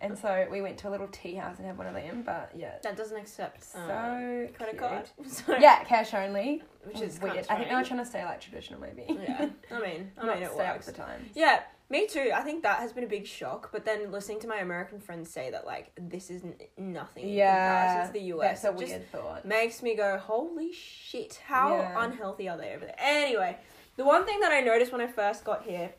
and 0.00 0.16
so 0.16 0.46
we 0.50 0.62
went 0.62 0.78
to 0.78 0.88
a 0.88 0.92
little 0.94 1.08
tea 1.08 1.34
house 1.34 1.58
and 1.58 1.66
had 1.66 1.76
one 1.76 1.88
of 1.88 1.94
them. 1.94 2.22
But 2.24 2.52
yeah, 2.56 2.74
That 2.82 2.96
doesn't 2.96 3.18
accept 3.18 3.64
so 3.64 3.78
um, 3.80 4.48
credit 4.56 4.78
cute. 4.78 4.78
card. 4.78 5.08
So, 5.28 5.56
Yeah, 5.58 5.82
cash 5.84 6.14
only, 6.14 6.62
which 6.88 7.00
is 7.02 7.20
weird. 7.20 7.34
weird. 7.34 7.46
I 7.48 7.56
think 7.56 7.68
they 7.68 7.74
were 7.74 7.84
trying 7.84 8.00
to 8.00 8.06
stay 8.06 8.24
like 8.24 8.40
traditional, 8.40 8.80
maybe. 8.80 9.04
Yeah, 9.08 9.48
I 9.70 9.80
mean, 9.80 10.10
I 10.18 10.26
mean, 10.26 10.42
it 10.42 10.50
stay 10.52 10.56
works. 10.58 10.86
with 10.86 10.96
the 10.96 11.02
times. 11.02 11.30
Yeah, 11.34 11.60
me 11.90 12.06
too. 12.06 12.30
I 12.34 12.42
think 12.42 12.62
that 12.64 12.80
has 12.80 12.92
been 12.92 13.04
a 13.04 13.08
big 13.08 13.26
shock. 13.26 13.70
But 13.72 13.84
then 13.84 14.10
listening 14.10 14.40
to 14.40 14.46
my 14.48 14.56
American 14.58 15.00
friends 15.00 15.30
say 15.30 15.50
that 15.50 15.64
like 15.66 15.90
this 15.98 16.30
is 16.30 16.42
n- 16.44 16.54
nothing 16.76 17.24
in 17.24 17.34
Yeah, 17.34 18.06
to 18.06 18.12
the 18.12 18.20
US. 18.34 18.62
That's 18.62 18.64
a 18.64 18.68
it 18.76 18.78
just 18.80 18.92
weird 18.92 19.10
thought. 19.12 19.44
makes 19.44 19.82
me 19.82 19.94
go, 19.96 20.18
holy 20.18 20.72
shit! 20.72 21.40
How 21.46 21.76
Yeah. 21.76 22.04
unhealthy 22.04 22.48
are 22.48 22.56
they 22.58 22.74
over 22.74 22.84
there? 22.86 22.96
Anyway, 22.98 23.56
the 23.96 24.04
one 24.04 24.24
thing 24.26 24.40
that 24.40 24.52
I 24.52 24.60
noticed 24.60 24.92
when 24.92 25.00
I 25.00 25.06
first 25.06 25.44
got 25.44 25.62
here 25.64 25.92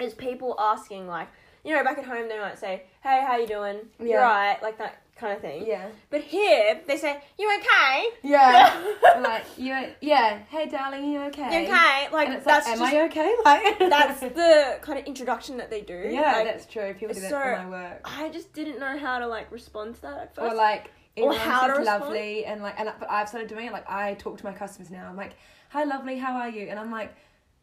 is 0.00 0.14
people 0.14 0.54
asking 0.58 1.06
like, 1.06 1.28
you 1.64 1.74
know, 1.76 1.84
back 1.84 1.98
at 1.98 2.04
home 2.06 2.28
they 2.28 2.38
might 2.38 2.58
say, 2.58 2.84
"Hey, 3.02 3.22
how 3.26 3.36
you 3.36 3.46
doing? 3.46 3.80
You're 3.98 4.20
right," 4.20 4.58
like 4.62 4.78
that 4.78 5.02
kind 5.20 5.34
of 5.34 5.40
thing. 5.40 5.66
Yeah. 5.66 5.88
But 6.08 6.22
here 6.22 6.80
they 6.86 6.96
say, 6.96 7.20
"You 7.38 7.54
okay? 7.58 8.08
Yeah. 8.22 8.94
like 9.20 9.44
you. 9.58 9.76
Yeah. 10.00 10.38
Hey, 10.48 10.66
darling, 10.68 11.12
you 11.12 11.20
okay? 11.24 11.60
You 11.62 11.68
okay?" 11.68 12.08
Like 12.10 12.42
that's 12.42 12.46
like, 12.46 12.66
am 12.66 12.78
just 12.78 12.94
I 12.94 13.04
okay? 13.06 13.34
Like 13.44 13.78
that's 13.78 14.20
the 14.42 14.78
kind 14.80 14.98
of 14.98 15.04
introduction 15.04 15.58
that 15.58 15.70
they 15.70 15.82
do. 15.82 16.08
Yeah, 16.10 16.32
Like, 16.32 16.44
that's 16.46 16.66
true. 16.66 16.94
People 16.94 17.14
do 17.14 17.20
that 17.20 17.30
so- 17.30 17.38
for 17.38 17.62
my 17.64 17.68
work. 17.68 18.00
I 18.04 18.30
just 18.30 18.52
didn't 18.52 18.80
know 18.80 18.98
how 18.98 19.18
to 19.18 19.26
like 19.26 19.52
respond 19.52 19.96
to 19.96 20.02
that 20.02 20.18
at 20.18 20.34
first. 20.34 20.52
Or 20.52 20.56
like 20.56 20.90
Or 21.16 21.34
how 21.34 21.66
to 21.66 21.82
lovely 21.82 22.44
and 22.46 22.62
like 22.62 22.80
and 22.80 22.90
but 22.98 23.10
I've 23.10 23.28
started 23.28 23.48
doing 23.48 23.66
it. 23.66 23.72
Like 23.72 23.88
I 23.90 24.14
talk 24.14 24.38
to 24.38 24.44
my 24.44 24.52
customers 24.52 24.90
now. 24.90 25.06
I'm 25.08 25.16
like, 25.16 25.34
"Hi, 25.70 25.84
lovely, 25.84 26.16
how 26.18 26.34
are 26.36 26.48
you?" 26.48 26.68
And 26.68 26.78
I'm 26.78 26.90
like, 26.90 27.14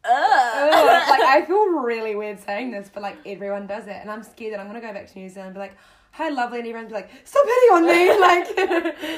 "Ugh." 0.05 1.09
like 1.09 1.21
I 1.21 1.43
feel 1.45 1.65
really 1.69 2.15
weird 2.15 2.39
saying 2.39 2.71
this, 2.71 2.89
but 2.93 3.01
like 3.01 3.17
everyone 3.25 3.65
does 3.67 3.87
it, 3.87 3.97
and 4.01 4.11
I'm 4.11 4.23
scared 4.23 4.53
that 4.53 4.59
I'm 4.59 4.67
gonna 4.67 4.81
go 4.81 4.93
back 4.93 5.11
to 5.11 5.19
New 5.19 5.29
Zealand 5.29 5.47
and 5.47 5.55
be 5.55 5.59
like, 5.59 5.77
"Hi, 6.17 6.29
lovely," 6.29 6.59
and 6.59 6.67
everyone's 6.67 6.89
be 6.89 6.95
like, 6.95 7.09
"Stop 7.23 7.45
hitting 7.45 7.71
on 7.77 7.85
me!" 7.85 8.07
Like, 8.27 8.47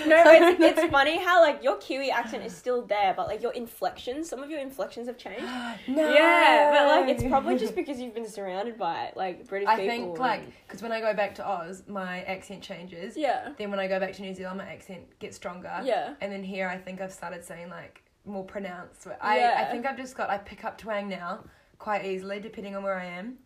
no, 0.08 0.24
it's, 0.36 0.60
it's 0.80 0.92
funny 0.92 1.18
how 1.18 1.42
like 1.42 1.64
your 1.64 1.78
Kiwi 1.78 2.12
accent 2.12 2.44
is 2.44 2.56
still 2.56 2.82
there, 2.86 3.14
but 3.16 3.28
like 3.28 3.42
your 3.42 3.54
inflections, 3.54 4.28
some 4.30 4.44
of 4.44 4.50
your 4.50 4.60
inflections 4.60 5.08
have 5.08 5.18
changed. 5.18 5.42
no. 5.88 6.14
Yeah, 6.14 6.72
but 6.74 6.84
like 6.88 7.10
it's 7.16 7.24
probably 7.24 7.58
just 7.58 7.76
because 7.76 8.00
you've 8.00 8.14
been 8.14 8.28
surrounded 8.28 8.78
by 8.78 9.06
it, 9.06 9.18
like 9.18 9.48
British 9.48 9.70
I 9.70 9.76
people. 9.78 9.88
think 9.90 10.20
like 10.20 10.44
because 10.68 10.82
when 10.82 10.92
I 10.92 11.00
go 11.00 11.14
back 11.14 11.36
to 11.36 11.48
Oz, 11.48 11.84
my 11.88 12.22
accent 12.24 12.62
changes. 12.62 13.16
yeah, 13.18 13.50
Then 13.58 13.72
when 13.72 13.80
I 13.80 13.88
go 13.88 14.00
back 14.00 14.14
to 14.14 14.22
New 14.22 14.34
Zealand, 14.34 14.58
my 14.60 14.66
accent 14.72 15.04
gets 15.20 15.36
stronger. 15.38 15.82
yeah, 15.84 16.14
And 16.22 16.32
then 16.32 16.44
here, 16.44 16.68
I 16.68 16.78
think 16.78 17.02
I've 17.02 17.14
started 17.14 17.44
saying 17.44 17.70
like 17.70 18.04
more 18.26 18.44
pronounced. 18.44 19.08
I 19.22 19.44
I 19.62 19.66
think 19.72 19.86
I've 19.86 19.98
just 19.98 20.16
got 20.16 20.30
I 20.30 20.38
pick 20.38 20.64
up 20.66 20.78
twang 20.78 21.08
now 21.10 21.44
quite 21.80 22.04
easily 22.06 22.40
depending 22.42 22.76
on 22.76 22.84
where 22.84 22.96
I 22.96 23.06
am. 23.06 23.38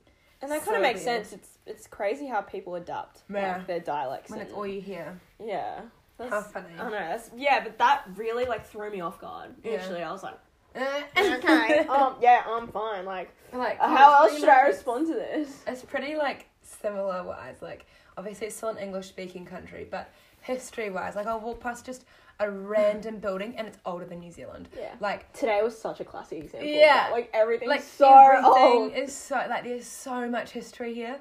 and 0.41 0.51
that 0.51 0.63
kind 0.65 0.75
of 0.77 0.81
makes 0.81 1.05
weird. 1.05 1.25
sense. 1.27 1.33
It's 1.33 1.52
it's 1.65 1.87
crazy 1.87 2.27
how 2.27 2.41
people 2.41 2.75
adapt 2.75 3.21
Yeah. 3.33 3.57
like, 3.57 3.67
their 3.67 3.79
dialects 3.79 4.29
When 4.31 4.39
and- 4.39 4.47
it's 4.49 4.55
all 4.57 4.67
you 4.67 4.81
hear. 4.81 5.19
yeah. 5.43 5.81
How 6.19 6.29
That's, 6.29 6.51
funny. 6.51 6.67
I 6.79 6.83
know. 6.85 6.91
That's 6.91 7.31
yeah, 7.35 7.63
but 7.63 7.77
that 7.79 8.03
really 8.15 8.45
like 8.45 8.65
threw 8.65 8.89
me 8.91 9.01
off 9.01 9.19
guard. 9.19 9.55
Yeah. 9.63 9.71
Initially, 9.73 10.03
I 10.03 10.11
was 10.11 10.21
like, 10.23 10.37
okay. 10.75 11.33
okay, 11.37 11.79
um, 11.87 12.15
yeah, 12.21 12.43
I'm 12.47 12.67
fine. 12.67 13.05
Like, 13.05 13.31
like 13.51 13.79
how 13.79 14.23
else 14.23 14.39
should 14.39 14.47
I 14.49 14.61
respond 14.67 15.07
to 15.07 15.13
this? 15.13 15.63
It's 15.67 15.83
pretty 15.83 16.15
like 16.15 16.47
similar 16.61 17.23
wise. 17.23 17.61
Like 17.61 17.85
obviously 18.17 18.47
it's 18.47 18.55
still 18.55 18.69
an 18.69 18.77
English 18.77 19.07
speaking 19.07 19.45
country, 19.45 19.87
but 19.89 20.11
history 20.41 20.89
wise, 20.91 21.15
like 21.15 21.25
I'll 21.27 21.39
walk 21.39 21.59
past 21.59 21.85
just 21.85 22.05
a 22.39 22.49
random 22.49 23.17
building 23.19 23.55
and 23.57 23.67
it's 23.67 23.77
older 23.85 24.05
than 24.05 24.19
New 24.19 24.31
Zealand. 24.31 24.67
Yeah. 24.77 24.93
Like 24.99 25.31
Today 25.33 25.61
was 25.63 25.77
such 25.77 25.99
a 25.99 26.03
classic 26.05 26.43
example. 26.43 26.67
Yeah. 26.69 27.09
like 27.11 27.29
everything's 27.33 27.69
like 27.69 27.81
so 27.81 28.07
everything 28.11 28.45
old. 28.45 28.93
is 28.93 29.15
so 29.15 29.35
like 29.49 29.63
there's 29.63 29.87
so 29.87 30.27
much 30.29 30.51
history 30.51 30.93
here, 30.93 31.19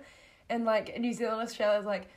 and 0.52 0.64
like 0.66 0.98
New 1.00 1.12
Zealand, 1.14 1.40
Australia's 1.40 1.86
like, 1.86 2.08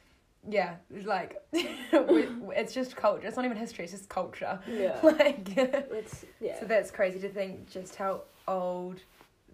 yeah, 0.47 0.75
like 1.05 1.41
it's 1.53 2.73
just 2.73 2.95
culture. 2.95 3.25
It's 3.25 3.37
not 3.37 3.45
even 3.45 3.57
history. 3.57 3.85
It's 3.85 3.93
just 3.93 4.09
culture. 4.09 4.59
Yeah. 4.67 4.99
Like, 5.03 5.49
It's 5.55 6.25
yeah. 6.41 6.59
so 6.59 6.65
that's 6.65 6.91
crazy 6.91 7.19
to 7.19 7.29
think 7.29 7.69
just 7.69 7.95
how 7.95 8.21
old 8.47 8.99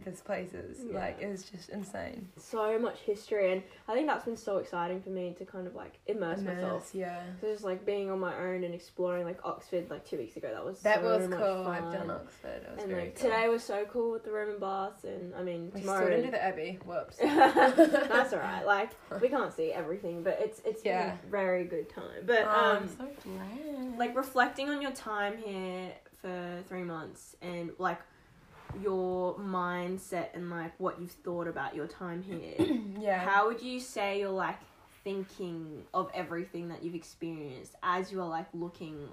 this 0.06 0.22
place 0.22 0.54
is. 0.54 0.80
Yeah. 0.86 1.00
Like, 1.00 1.18
it's 1.22 1.50
just 1.50 1.70
insane. 1.70 2.30
so 2.38 2.78
much 2.80 3.00
history, 3.00 3.52
and 3.54 3.64
I 3.88 3.94
think 3.94 4.08
that's 4.08 4.26
been 4.26 4.38
so 4.38 4.58
exciting 4.58 5.02
for 5.02 5.10
me 5.10 5.36
to 5.38 5.46
kind 5.46 5.68
of 5.68 5.76
like 5.76 5.94
immerse 6.08 6.42
myself. 6.42 6.90
Yeah. 6.94 7.22
So 7.40 7.48
just 7.52 7.64
like 7.64 7.86
being 7.86 8.10
on 8.12 8.20
my 8.20 8.36
own 8.38 8.64
and 8.64 8.74
exploring 8.74 9.26
like 9.26 9.40
Oxford 9.44 9.90
like 9.90 10.06
two 10.06 10.18
weeks 10.18 10.36
ago. 10.38 10.50
That 10.54 10.66
was 10.66 10.82
That 10.82 11.02
so 11.02 11.06
was 11.20 11.28
much 11.30 11.40
cool. 11.40 11.64
Fun. 11.64 11.84
I've 11.84 11.94
done 11.94 12.10
Oxford. 12.12 12.62
It 12.68 12.72
was 12.76 12.80
and 12.84 12.90
very 12.92 13.02
like 13.06 13.20
cool. 13.20 13.30
today 13.30 13.50
was 13.50 13.64
so 13.64 13.86
cool 13.92 14.12
with 14.12 14.24
the 14.24 14.32
Roman 14.32 14.60
baths, 14.60 15.04
and 15.04 15.34
I 15.36 15.44
mean 15.44 15.72
we 15.74 15.82
tomorrow. 15.82 16.00
still 16.06 16.10
didn't 16.18 16.26
do 16.26 16.32
the 16.32 16.44
Abbey. 16.44 16.80
Whoops. 16.86 17.18
that's 17.22 18.34
alright. 18.34 18.66
Like 18.66 18.92
we 19.22 19.30
can't 19.36 19.54
see 19.54 19.72
everything, 19.72 20.24
but 20.24 20.38
it's 20.42 20.62
it's 20.66 20.82
been 20.82 20.94
Yeah. 20.94 21.16
a 21.26 21.30
very 21.30 21.64
good 21.66 21.90
time. 21.90 22.24
But 22.26 22.44
Oh, 22.46 22.78
um, 22.78 22.90
so 22.98 23.08
like 23.98 24.16
reflecting 24.16 24.70
on 24.70 24.82
your 24.82 24.92
time 24.92 25.38
here 25.38 25.92
for 26.22 26.64
three 26.68 26.84
months 26.84 27.36
and 27.42 27.72
like 27.78 28.00
your 28.82 29.36
mindset 29.36 30.28
and 30.34 30.50
like 30.50 30.74
what 30.80 31.00
you've 31.00 31.12
thought 31.12 31.48
about 31.48 31.76
your 31.76 31.88
time 31.88 32.24
here. 32.24 32.56
yeah. 33.00 33.20
How 33.20 33.48
would 33.48 33.62
you 33.62 33.80
say 33.80 34.20
you're 34.20 34.30
like 34.30 34.58
thinking 35.04 35.84
of 35.94 36.10
everything 36.14 36.70
that 36.70 36.84
you've 36.84 36.96
experienced 36.96 37.76
as 37.84 38.12
you 38.12 38.22
are 38.22 38.30
like 38.30 38.48
looking 38.54 39.10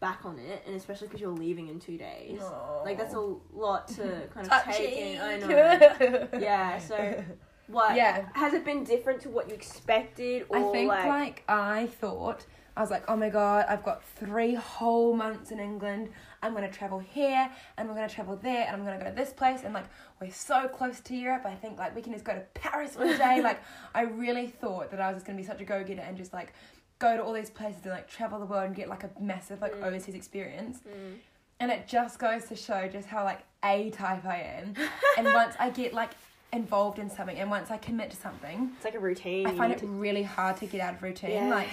back 0.00 0.24
on 0.24 0.38
it, 0.38 0.62
and 0.66 0.74
especially 0.76 1.08
because 1.08 1.20
you're 1.20 1.30
leaving 1.30 1.68
in 1.68 1.80
two 1.80 1.96
days? 1.96 2.40
Like 2.84 2.98
that's 2.98 3.14
a 3.14 3.34
lot 3.52 3.88
to 3.88 4.28
kind 4.32 4.48
of 4.50 4.74
take 4.74 4.96
in. 4.96 5.20
I 5.20 5.36
know. 5.38 6.28
Yeah. 6.40 6.78
So 6.78 7.24
what? 7.68 7.96
Yeah. 7.96 8.26
Has 8.34 8.54
it 8.54 8.64
been 8.64 8.84
different 8.84 9.20
to 9.22 9.28
what 9.28 9.48
you 9.48 9.54
expected, 9.54 10.46
or 10.48 10.58
I 10.58 10.72
think 10.72 10.88
like, 10.88 11.06
like, 11.06 11.44
I 11.48 11.86
thought 11.86 12.44
I 12.76 12.80
was 12.82 12.90
like, 12.90 13.04
oh 13.08 13.16
my 13.16 13.28
god, 13.28 13.66
I've 13.68 13.82
got 13.82 14.02
three 14.02 14.54
whole 14.54 15.14
months 15.14 15.50
in 15.50 15.58
England. 15.60 16.10
I'm 16.42 16.54
gonna 16.54 16.70
travel 16.70 16.98
here 16.98 17.50
and 17.76 17.88
we're 17.88 17.94
gonna 17.94 18.08
travel 18.08 18.36
there 18.42 18.66
and 18.66 18.74
I'm 18.76 18.84
gonna 18.84 18.98
go 18.98 19.10
to 19.10 19.14
this 19.16 19.32
place 19.32 19.60
and 19.64 19.74
like 19.74 19.84
we're 20.20 20.30
so 20.30 20.68
close 20.68 21.00
to 21.00 21.14
Europe. 21.16 21.44
I 21.44 21.54
think 21.54 21.78
like 21.78 21.94
we 21.94 22.02
can 22.02 22.12
just 22.12 22.24
go 22.24 22.32
to 22.34 22.40
Paris 22.54 22.96
one 22.96 23.16
day. 23.18 23.40
like 23.42 23.60
I 23.94 24.02
really 24.02 24.46
thought 24.46 24.90
that 24.90 25.00
I 25.00 25.08
was 25.08 25.16
just 25.16 25.26
gonna 25.26 25.38
be 25.38 25.44
such 25.44 25.60
a 25.60 25.64
go 25.64 25.84
getter 25.84 26.00
and 26.00 26.16
just 26.16 26.32
like 26.32 26.52
go 26.98 27.16
to 27.16 27.22
all 27.22 27.32
these 27.32 27.50
places 27.50 27.80
and 27.84 27.92
like 27.92 28.08
travel 28.08 28.38
the 28.38 28.46
world 28.46 28.64
and 28.64 28.74
get 28.74 28.88
like 28.88 29.04
a 29.04 29.10
massive 29.20 29.60
like 29.60 29.74
Mm. 29.74 29.84
overseas 29.84 30.14
experience. 30.14 30.78
Mm. 30.88 31.16
And 31.60 31.70
it 31.70 31.86
just 31.86 32.18
goes 32.18 32.44
to 32.46 32.56
show 32.56 32.88
just 32.88 33.06
how 33.06 33.24
like 33.24 33.40
A 33.64 33.90
type 33.90 34.24
I 34.24 34.38
am. 34.62 34.74
and 35.18 35.26
once 35.26 35.54
I 35.58 35.68
get 35.70 35.92
like 35.92 36.10
involved 36.54 36.98
in 36.98 37.08
something 37.10 37.36
and 37.38 37.50
once 37.50 37.70
I 37.70 37.76
commit 37.76 38.10
to 38.12 38.16
something, 38.16 38.72
It's 38.76 38.84
like 38.86 38.94
a 38.94 38.98
routine. 38.98 39.46
I 39.46 39.52
find 39.54 39.72
it 39.72 39.80
really 39.84 40.22
hard 40.22 40.56
to 40.58 40.66
get 40.66 40.80
out 40.80 40.94
of 40.94 41.02
routine. 41.02 41.30
Yeah. 41.32 41.48
Like, 41.50 41.68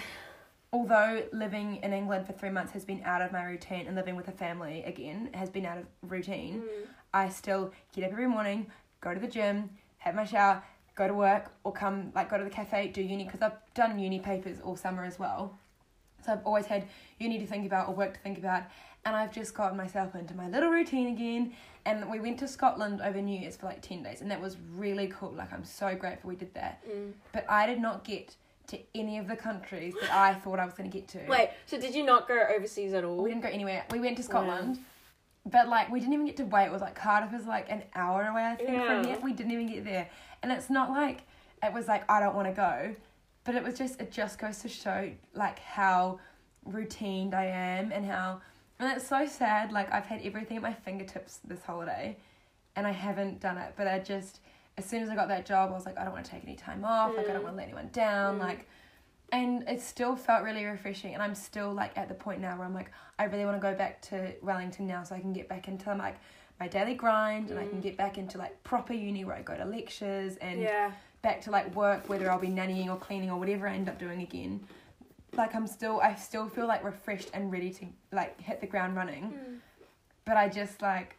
although 0.77 1.23
living 1.33 1.77
in 1.83 1.91
England 1.91 2.27
for 2.27 2.33
three 2.33 2.49
months 2.51 2.71
has 2.73 2.85
been 2.85 3.01
out 3.03 3.21
of 3.21 3.31
my 3.31 3.43
routine 3.43 3.87
and 3.87 3.95
living 3.95 4.15
with 4.15 4.27
a 4.27 4.31
family 4.31 4.83
again 4.83 5.29
has 5.33 5.49
been 5.49 5.65
out 5.65 5.77
of 5.79 5.85
routine, 6.03 6.61
Mm. 6.61 6.87
I 7.13 7.29
still 7.29 7.71
get 7.93 8.03
up 8.03 8.11
every 8.11 8.27
morning, 8.27 8.67
go 9.01 9.13
to 9.13 9.19
the 9.19 9.27
gym, 9.27 9.69
have 9.99 10.13
my 10.13 10.25
shower, 10.25 10.61
go 10.95 11.07
to 11.07 11.13
work, 11.13 11.51
or 11.63 11.71
come, 11.71 12.11
like, 12.13 12.29
go 12.29 12.37
to 12.37 12.43
the 12.43 12.49
cafe, 12.49 12.87
do 12.89 13.01
uni, 13.01 13.23
because 13.23 13.41
I've 13.41 13.57
done 13.73 13.97
uni 13.97 14.19
papers 14.19 14.59
all 14.63 14.75
summer 14.75 15.03
as 15.03 15.17
well. 15.17 15.57
So 16.23 16.33
I've 16.33 16.45
always 16.45 16.65
had 16.67 16.87
uni 17.19 17.39
to 17.39 17.47
think 17.47 17.65
about 17.65 17.87
or 17.87 17.95
work 17.95 18.13
to 18.15 18.19
think 18.19 18.37
about, 18.37 18.63
and 19.05 19.15
I've 19.15 19.31
just 19.31 19.53
gotten 19.55 19.77
myself 19.77 20.13
into 20.15 20.35
my 20.35 20.47
little 20.49 20.69
routine 20.69 21.07
again. 21.07 21.53
And 21.85 22.09
we 22.11 22.19
went 22.19 22.37
to 22.39 22.47
Scotland 22.47 23.01
over 23.01 23.21
New 23.21 23.39
Year's 23.39 23.55
for 23.57 23.65
like 23.67 23.81
10 23.81 24.03
days, 24.03 24.21
and 24.21 24.29
that 24.29 24.41
was 24.41 24.57
really 24.75 25.07
cool. 25.07 25.31
Like, 25.31 25.51
I'm 25.53 25.63
so 25.63 25.95
grateful 25.95 26.29
we 26.29 26.35
did 26.35 26.53
that 26.53 26.83
Mm. 26.85 27.13
but 27.31 27.45
I 27.49 27.65
did 27.65 27.79
not 27.79 28.03
get 28.03 28.35
to 28.67 28.77
any 28.95 29.17
of 29.17 29.27
the 29.27 29.35
countries 29.35 29.93
that 30.01 30.11
I 30.13 30.33
thought 30.33 30.59
I 30.59 30.65
was 30.65 30.73
going 30.73 30.89
to 30.89 30.95
get 30.97 31.07
to. 31.09 31.19
Wait, 31.27 31.51
so 31.65 31.79
did 31.79 31.95
you 31.95 32.05
not 32.05 32.27
go 32.27 32.43
overseas 32.55 32.93
at 32.93 33.03
all? 33.03 33.23
we 33.23 33.29
didn't 33.29 33.43
go 33.43 33.49
anywhere. 33.49 33.85
We 33.91 33.99
went 33.99 34.17
to 34.17 34.23
Scotland, 34.23 34.79
but 35.45 35.69
like 35.69 35.89
we 35.89 35.99
didn't 35.99 36.13
even 36.13 36.25
get 36.25 36.37
to 36.37 36.43
wait. 36.43 36.65
It 36.65 36.71
was 36.71 36.81
like 36.81 36.95
Cardiff 36.95 37.33
is 37.33 37.47
like 37.47 37.69
an 37.69 37.83
hour 37.95 38.27
away, 38.27 38.43
I 38.43 38.55
think, 38.55 38.69
Yeah. 38.69 39.01
from 39.01 39.05
here. 39.07 39.17
We 39.23 39.33
didn't 39.33 39.53
even 39.53 39.67
get 39.67 39.85
there, 39.85 40.09
and 40.43 40.51
it's 40.51 40.69
not 40.69 40.89
like 40.89 41.21
it 41.63 41.73
was 41.73 41.87
like 41.87 42.09
I 42.11 42.19
don't 42.19 42.35
want 42.35 42.47
to 42.47 42.53
go, 42.53 42.93
but 43.45 43.55
it 43.55 43.63
was 43.63 43.77
just 43.77 44.01
it 44.01 44.11
just 44.11 44.37
goes 44.37 44.59
to 44.59 44.69
show 44.69 45.09
like 45.33 45.59
how 45.59 46.19
routined 46.69 47.33
I 47.33 47.45
am 47.45 47.93
and 47.93 48.05
how 48.05 48.41
and 48.79 48.91
it's 48.91 49.07
so 49.07 49.25
sad. 49.25 49.71
Like 49.71 49.91
I've 49.93 50.05
had 50.05 50.21
everything 50.23 50.57
at 50.57 50.63
my 50.63 50.73
fingertips 50.73 51.39
this 51.45 51.63
holiday, 51.63 52.17
and 52.75 52.85
I 52.85 52.91
haven't 52.91 53.39
done 53.39 53.57
it. 53.57 53.73
But 53.77 53.87
I 53.87 53.99
just 53.99 54.41
as 54.77 54.85
soon 54.85 55.01
as 55.03 55.09
I 55.09 55.15
got 55.15 55.27
that 55.29 55.45
job, 55.45 55.71
I 55.71 55.73
was 55.73 55.85
like 55.85 55.97
I 55.97 56.03
don't 56.03 56.13
want 56.13 56.25
to 56.25 56.31
take 56.31 56.43
any 56.43 56.55
time 56.55 56.85
off. 56.85 57.15
Like 57.17 57.27
I 57.29 57.33
don't 57.33 57.41
Mm. 57.41 57.45
want 57.45 57.55
to 57.55 57.57
let 57.57 57.63
anyone 57.67 57.89
down. 57.91 58.37
Mm. 58.37 58.41
Like 58.41 58.67
and 59.33 59.67
it 59.67 59.81
still 59.81 60.15
felt 60.15 60.41
really 60.41 60.63
refreshing 60.63 61.13
and 61.13 61.21
i'm 61.21 61.35
still 61.35 61.73
like 61.73 61.91
at 61.97 62.07
the 62.07 62.13
point 62.13 62.39
now 62.39 62.55
where 62.57 62.65
i'm 62.65 62.73
like 62.73 62.89
i 63.19 63.25
really 63.25 63.43
want 63.43 63.57
to 63.57 63.61
go 63.61 63.75
back 63.75 64.01
to 64.01 64.31
wellington 64.41 64.87
now 64.87 65.03
so 65.03 65.13
i 65.13 65.19
can 65.19 65.33
get 65.33 65.49
back 65.49 65.67
into 65.67 65.93
like 65.95 66.15
my 66.61 66.67
daily 66.69 66.93
grind 66.93 67.49
and 67.49 67.59
i 67.59 67.67
can 67.67 67.79
Mm. 67.79 67.83
get 67.83 67.97
back 67.97 68.17
into 68.17 68.37
like 68.37 68.63
proper 68.63 68.93
uni 68.93 69.25
where 69.25 69.35
i 69.35 69.41
go 69.41 69.57
to 69.57 69.65
lectures 69.65 70.37
and 70.37 70.61
yeah. 70.61 70.93
back 71.23 71.41
to 71.41 71.51
like 71.51 71.75
work 71.75 72.07
whether 72.07 72.31
i'll 72.31 72.39
be 72.39 72.47
nannying 72.47 72.87
or 72.87 72.95
cleaning 72.95 73.29
or 73.29 73.37
whatever 73.37 73.67
i 73.67 73.73
end 73.73 73.89
up 73.89 73.99
doing 73.99 74.21
again 74.21 74.65
like 75.33 75.53
i'm 75.53 75.67
still 75.67 75.99
i 75.99 76.15
still 76.15 76.47
feel 76.47 76.65
like 76.65 76.81
refreshed 76.85 77.29
and 77.33 77.51
ready 77.51 77.69
to 77.69 77.85
like 78.13 78.39
hit 78.39 78.61
the 78.61 78.67
ground 78.67 78.95
running 78.95 79.23
Mm. 79.33 79.57
but 80.23 80.37
I 80.37 80.47
just 80.47 80.81
like 80.81 81.17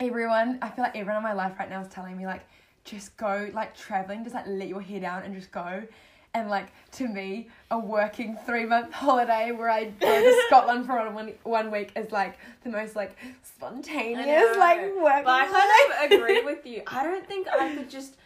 everyone. 0.00 0.58
I 0.62 0.68
feel 0.70 0.84
like 0.84 0.96
everyone 0.96 1.16
in 1.18 1.22
my 1.22 1.32
life 1.32 1.54
right 1.58 1.70
now 1.70 1.80
is 1.80 1.88
telling 1.88 2.16
me 2.16 2.26
like 2.26 2.44
just 2.84 3.16
go 3.16 3.50
like 3.54 3.76
traveling, 3.76 4.22
just 4.24 4.34
like 4.34 4.46
let 4.46 4.68
your 4.68 4.80
hair 4.80 5.00
down 5.00 5.22
and 5.22 5.34
just 5.34 5.50
go. 5.50 5.82
And 6.34 6.48
like 6.48 6.68
to 6.92 7.08
me, 7.08 7.48
a 7.70 7.78
working 7.78 8.38
three 8.46 8.64
month 8.64 8.92
holiday 9.04 9.52
where 9.52 9.68
I 9.68 9.84
go 9.90 10.20
to 10.22 10.42
Scotland 10.46 10.86
for 10.86 10.94
one 11.10 11.32
one 11.42 11.70
week 11.70 11.92
is 11.94 12.10
like 12.10 12.38
the 12.64 12.70
most 12.70 12.96
like 12.96 13.16
spontaneous 13.42 14.56
like 14.56 14.78
working. 14.80 15.24
But 15.24 15.28
I 15.28 15.46
kind 15.46 16.12
of 16.12 16.18
agree 16.20 16.42
with 16.42 16.64
you. 16.66 16.82
I 16.86 17.02
don't 17.02 17.26
think 17.26 17.48
I 17.48 17.74
could 17.74 17.90
just 17.90 18.16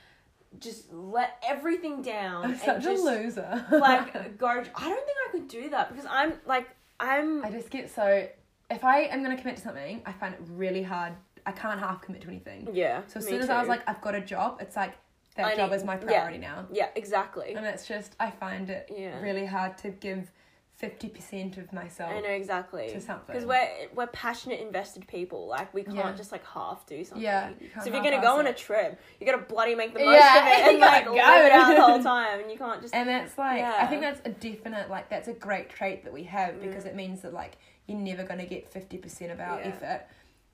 just 0.61 0.91
let 0.93 1.43
everything 1.47 2.01
down 2.01 2.45
I'm 2.45 2.51
and 2.53 2.61
such 2.61 2.83
just 2.83 3.03
a 3.03 3.05
loser. 3.05 3.67
like 3.73 4.39
go. 4.39 4.47
I 4.47 4.55
don't 4.55 4.65
think 4.73 5.19
I 5.29 5.31
could 5.33 5.49
do 5.49 5.71
that 5.71 5.91
because 5.91 6.07
I'm 6.09 6.35
like 6.47 6.69
I'm. 7.01 7.45
I 7.45 7.51
just 7.51 7.71
get 7.71 7.91
so 7.95 8.27
if 8.71 8.85
I 8.85 9.01
am 9.01 9.23
gonna 9.23 9.37
commit 9.37 9.57
to 9.57 9.63
something, 9.63 10.01
I 10.07 10.13
find 10.13 10.33
it 10.35 10.41
really 10.51 10.83
hard. 10.83 11.13
I 11.47 11.53
can't 11.53 11.81
half 11.81 12.03
commit 12.03 12.21
to 12.23 12.29
anything. 12.29 12.69
yeah. 12.73 13.03
So 13.07 13.19
as 13.21 13.27
soon 13.27 13.41
as 13.41 13.49
I 13.51 13.59
was 13.61 13.69
like, 13.69 13.83
I've 13.89 14.01
got 14.01 14.15
a 14.15 14.21
job, 14.21 14.59
it's 14.61 14.77
like 14.77 14.95
that 15.37 15.47
I 15.47 15.57
job 15.57 15.71
need- 15.71 15.77
is 15.77 15.85
my 15.85 15.95
yeah. 15.95 16.01
priority 16.07 16.39
now. 16.39 16.67
yeah, 16.73 16.89
exactly. 16.95 17.55
And 17.55 17.65
it's 17.67 17.87
just 17.87 18.17
I 18.19 18.31
find 18.31 18.69
it 18.71 18.91
Yeah. 18.95 19.21
really 19.21 19.47
hard 19.47 19.79
to 19.79 19.91
give 19.91 20.31
fifty 20.75 21.09
percent 21.09 21.57
of 21.57 21.73
myself. 21.73 22.11
I 22.13 22.21
know 22.21 22.29
exactly. 22.29 22.89
to 22.91 23.01
something. 23.01 23.27
Because 23.29 23.47
we're 23.47 23.69
we're 23.95 24.09
passionate, 24.09 24.61
invested 24.61 25.07
people. 25.09 25.47
Like 25.47 25.73
we 25.73 25.83
can't 25.85 25.97
Yeah. 25.97 26.13
just 26.13 26.33
like 26.33 26.45
half 26.47 26.85
do 26.87 27.03
something. 27.05 27.23
Yeah, 27.23 27.51
so 27.81 27.87
if 27.87 27.95
you're 27.95 28.03
gonna 28.03 28.21
go 28.21 28.39
on 28.39 28.47
a 28.47 28.53
trip, 28.53 29.01
you 29.21 29.25
gotta 29.27 29.39
bloody 29.39 29.75
make 29.75 29.95
the 29.95 30.01
most 30.05 30.19
Yeah, 30.19 30.41
of 30.43 30.47
it 30.49 30.69
and 30.73 30.81
like 30.81 31.07
live 31.07 31.15
it 31.47 31.51
go. 31.51 31.55
out 31.61 31.75
the 31.77 31.83
whole 31.83 32.03
time, 32.03 32.41
and 32.41 32.51
you 32.51 32.59
can't 32.59 32.83
just. 32.83 32.95
And 32.95 33.09
that's 33.09 33.39
like 33.39 33.63
I 33.63 33.87
think 33.87 34.03
that's 34.03 34.21
a 34.27 34.31
definite 34.31 34.91
like 34.91 35.09
that's 35.09 35.29
a 35.29 35.33
great 35.33 35.71
trait 35.71 36.05
that 36.05 36.13
we 36.13 36.25
have 36.25 36.61
because 36.61 36.85
Mm. 36.85 36.89
it 36.89 36.95
means 36.97 37.23
that 37.23 37.33
like 37.33 37.57
you're 37.87 37.99
never 37.99 38.25
gonna 38.25 38.47
get 38.47 38.69
fifty 38.71 38.99
percent 38.99 39.31
of 39.33 39.41
our 39.41 39.59
Yeah. 39.61 39.69
effort. 39.69 40.03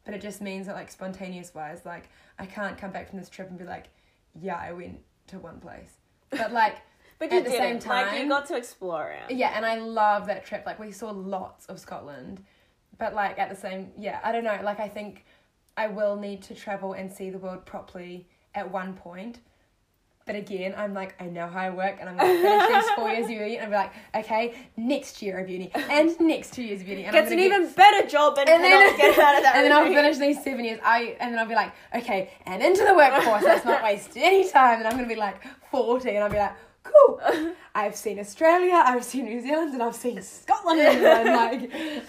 But 0.04 0.14
it 0.14 0.20
just 0.20 0.40
means 0.40 0.66
that 0.66 0.74
like 0.74 0.90
spontaneous 0.90 1.54
wise, 1.54 1.84
like 1.84 2.08
I 2.38 2.46
can't 2.46 2.76
come 2.76 2.90
back 2.90 3.08
from 3.10 3.18
this 3.18 3.28
trip 3.28 3.48
and 3.48 3.58
be 3.58 3.64
like, 3.64 3.86
Yeah, 4.40 4.56
I 4.56 4.72
went 4.72 5.00
to 5.28 5.38
one 5.38 5.60
place. 5.60 5.92
But 6.30 6.52
like 6.52 6.76
but 7.18 7.32
at 7.32 7.44
the 7.44 7.50
same 7.50 7.74
like 7.76 7.84
time- 7.84 8.22
you 8.22 8.28
got 8.28 8.46
to 8.46 8.56
explore 8.56 9.10
it 9.10 9.34
Yeah, 9.34 9.52
and 9.54 9.64
I 9.64 9.76
love 9.76 10.26
that 10.26 10.44
trip. 10.44 10.64
Like 10.66 10.78
we 10.78 10.90
saw 10.90 11.10
lots 11.10 11.66
of 11.66 11.78
Scotland, 11.78 12.42
but 12.98 13.14
like 13.14 13.38
at 13.38 13.48
the 13.48 13.56
same, 13.56 13.92
yeah, 13.96 14.20
I 14.24 14.32
don't 14.32 14.44
know. 14.44 14.58
Like 14.62 14.80
I 14.80 14.88
think 14.88 15.24
I 15.76 15.86
will 15.86 16.16
need 16.16 16.42
to 16.44 16.54
travel 16.54 16.92
and 16.92 17.10
see 17.10 17.30
the 17.30 17.38
world 17.38 17.64
properly 17.64 18.28
at 18.54 18.70
one 18.70 18.94
point. 18.94 19.38
But 20.24 20.36
again, 20.36 20.72
I'm 20.76 20.94
like, 20.94 21.14
I 21.20 21.26
know 21.26 21.48
how 21.48 21.58
I 21.60 21.70
work, 21.70 21.96
and 22.00 22.08
I'm 22.08 22.16
gonna 22.16 22.32
finish 22.40 22.68
these 22.84 22.90
four 22.94 23.08
years 23.08 23.24
of 23.24 23.30
uni, 23.30 23.56
and 23.58 23.64
I'll 23.64 23.70
be 23.70 23.88
like, 23.88 24.24
okay, 24.24 24.54
next 24.76 25.20
year 25.20 25.38
of 25.38 25.48
uni, 25.50 25.70
and 25.74 26.18
next 26.20 26.52
two 26.54 26.62
years 26.62 26.80
of 26.80 26.86
uni, 26.88 27.04
and 27.04 27.16
I'm 27.16 27.22
Gets 27.22 27.32
an 27.32 27.38
get- 27.38 27.46
even 27.46 27.72
better 27.72 28.06
job 28.06 28.38
and, 28.38 28.48
and 28.48 28.62
then, 28.62 28.96
get 28.96 29.18
out 29.18 29.36
of 29.36 29.42
that. 29.42 29.52
and 29.56 29.64
then 29.64 29.72
I'll 29.72 29.84
finish 29.84 30.18
these 30.18 30.42
seven 30.44 30.64
years. 30.64 30.78
I 30.84 31.16
and 31.18 31.32
then 31.32 31.38
I'll 31.40 31.48
be 31.48 31.54
like, 31.56 31.72
okay, 31.94 32.30
and 32.46 32.62
into 32.62 32.84
the 32.84 32.94
workforce. 32.94 33.42
Let's 33.42 33.64
not 33.64 33.82
waste 33.88 34.12
any 34.16 34.48
time. 34.48 34.78
And 34.78 34.86
I'm 34.86 34.94
gonna 34.96 35.08
be 35.08 35.16
like 35.16 35.42
forty, 35.70 36.10
and 36.10 36.22
I'll 36.22 36.30
be 36.30 36.36
like, 36.38 36.52
cool. 36.82 37.20
I've 37.74 37.96
seen 37.96 38.18
Australia, 38.18 38.74
I've 38.74 39.04
seen 39.04 39.24
New 39.24 39.40
Zealand, 39.40 39.72
and 39.72 39.82
I've 39.82 39.96
seen 39.96 40.20
Scotland. 40.22 40.80
And 40.80 41.06
I'm 41.06 41.26
like, 41.26 41.62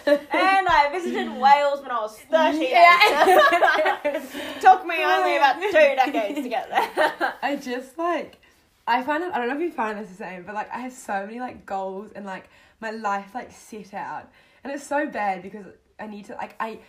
And 0.06 0.68
I 0.68 0.90
visited 0.92 1.30
Wales 1.30 1.82
when 1.82 1.92
I 1.92 2.02
was 2.02 2.20
38. 2.20 2.70
Yeah. 2.70 4.22
Took 4.62 4.86
me 4.86 4.96
only 5.04 5.38
about 5.38 5.62
two 5.62 5.72
decades 5.72 6.42
to 6.42 6.50
get 6.50 6.70
there. 6.70 7.34
I 7.42 7.56
just 7.56 7.98
like, 7.98 8.40
I 8.88 9.02
find 9.04 9.24
it. 9.24 9.32
I 9.34 9.38
don't 9.38 9.48
know 9.48 9.56
if 9.56 9.62
you 9.62 9.72
find 9.72 9.98
this 9.98 10.10
the 10.10 10.16
same, 10.16 10.44
but 10.44 10.56
like 10.56 10.70
I 10.72 10.80
have 10.80 10.94
so 10.94 11.26
many 11.26 11.40
like 11.40 11.66
goals 11.66 12.12
and 12.16 12.26
like 12.26 12.50
my 12.82 12.92
life 12.92 13.34
like 13.34 13.52
set 13.52 13.94
out, 13.94 14.30
and 14.64 14.74
it's 14.74 14.86
so 14.86 15.08
bad 15.08 15.42
because 15.42 15.66
I 16.00 16.08
need 16.08 16.26
to 16.26 16.34
like 16.36 16.56
I. 16.60 16.80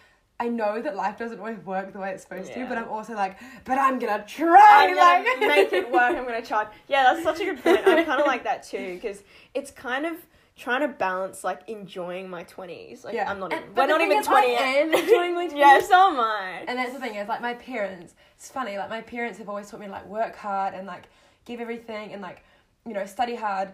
I 0.40 0.48
know 0.48 0.82
that 0.82 0.96
life 0.96 1.16
doesn't 1.16 1.38
always 1.38 1.58
work 1.58 1.92
the 1.92 1.98
way 2.00 2.10
it's 2.10 2.24
supposed 2.24 2.52
to, 2.54 2.66
but 2.66 2.76
I'm 2.76 2.88
also 2.88 3.14
like, 3.14 3.38
but 3.64 3.78
I'm 3.78 3.98
gonna 4.00 4.24
try. 4.26 4.88
I'm 4.90 4.96
like, 4.96 5.24
gonna 5.40 5.46
make 5.54 5.72
it 5.72 5.90
work. 5.92 6.16
I'm 6.16 6.24
gonna 6.24 6.42
try. 6.46 6.66
Yeah, 6.88 7.04
that's 7.04 7.22
such 7.22 7.40
a 7.40 7.44
good 7.44 7.62
point. 7.62 7.80
I'm 7.86 8.04
kind 8.04 8.20
of 8.20 8.26
like 8.26 8.42
that 8.44 8.64
too 8.64 8.94
because 8.94 9.22
it's 9.54 9.70
kind 9.70 10.04
of 10.06 10.16
trying 10.56 10.80
to 10.82 10.88
balance 10.88 11.44
like 11.44 11.60
enjoying 11.68 12.28
my 12.28 12.42
twenties. 12.44 13.04
Like 13.04 13.14
Yeah. 13.14 13.30
I'm 13.30 13.38
not. 13.38 13.52
And- 13.52 13.62
Even, 13.62 13.74
we're 13.76 13.86
not 13.86 14.00
even 14.00 14.22
twenty 14.24 14.52
yet. 14.52 14.88
enjoying 14.92 15.34
my 15.34 15.42
yeah, 15.54 15.78
20s. 15.80 15.82
so 15.88 16.10
am 16.10 16.18
I. 16.20 16.64
And 16.66 16.78
that's 16.78 16.92
the 16.92 17.00
thing 17.00 17.14
is 17.14 17.28
like 17.28 17.40
my 17.40 17.54
parents. 17.54 18.14
It's 18.36 18.50
funny. 18.50 18.76
Like 18.76 18.90
my 18.90 19.02
parents 19.02 19.38
have 19.38 19.48
always 19.48 19.70
taught 19.70 19.80
me 19.80 19.86
to 19.86 19.92
like 19.92 20.06
work 20.06 20.34
hard 20.36 20.74
and 20.74 20.86
like 20.86 21.04
give 21.44 21.60
everything 21.60 22.12
and 22.12 22.20
like 22.20 22.42
you 22.84 22.92
know 22.92 23.06
study 23.06 23.36
hard. 23.36 23.72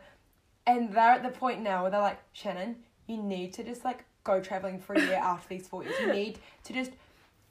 And 0.67 0.93
they're 0.93 1.13
at 1.13 1.23
the 1.23 1.31
point 1.31 1.63
now 1.63 1.83
where 1.83 1.91
they're 1.91 2.01
like 2.03 2.21
Shannon, 2.33 2.77
you 3.07 3.17
need 3.23 3.55
to 3.55 3.65
just 3.65 3.83
like 3.85 4.05
go 4.25 4.41
traveling 4.41 4.79
for 4.79 4.95
a 4.95 5.01
year 5.01 5.15
after 5.23 5.49
these 5.49 5.67
four 5.67 5.83
years. 5.85 5.95
You 6.01 6.13
need 6.13 6.39
to 6.65 6.73
just 6.73 6.93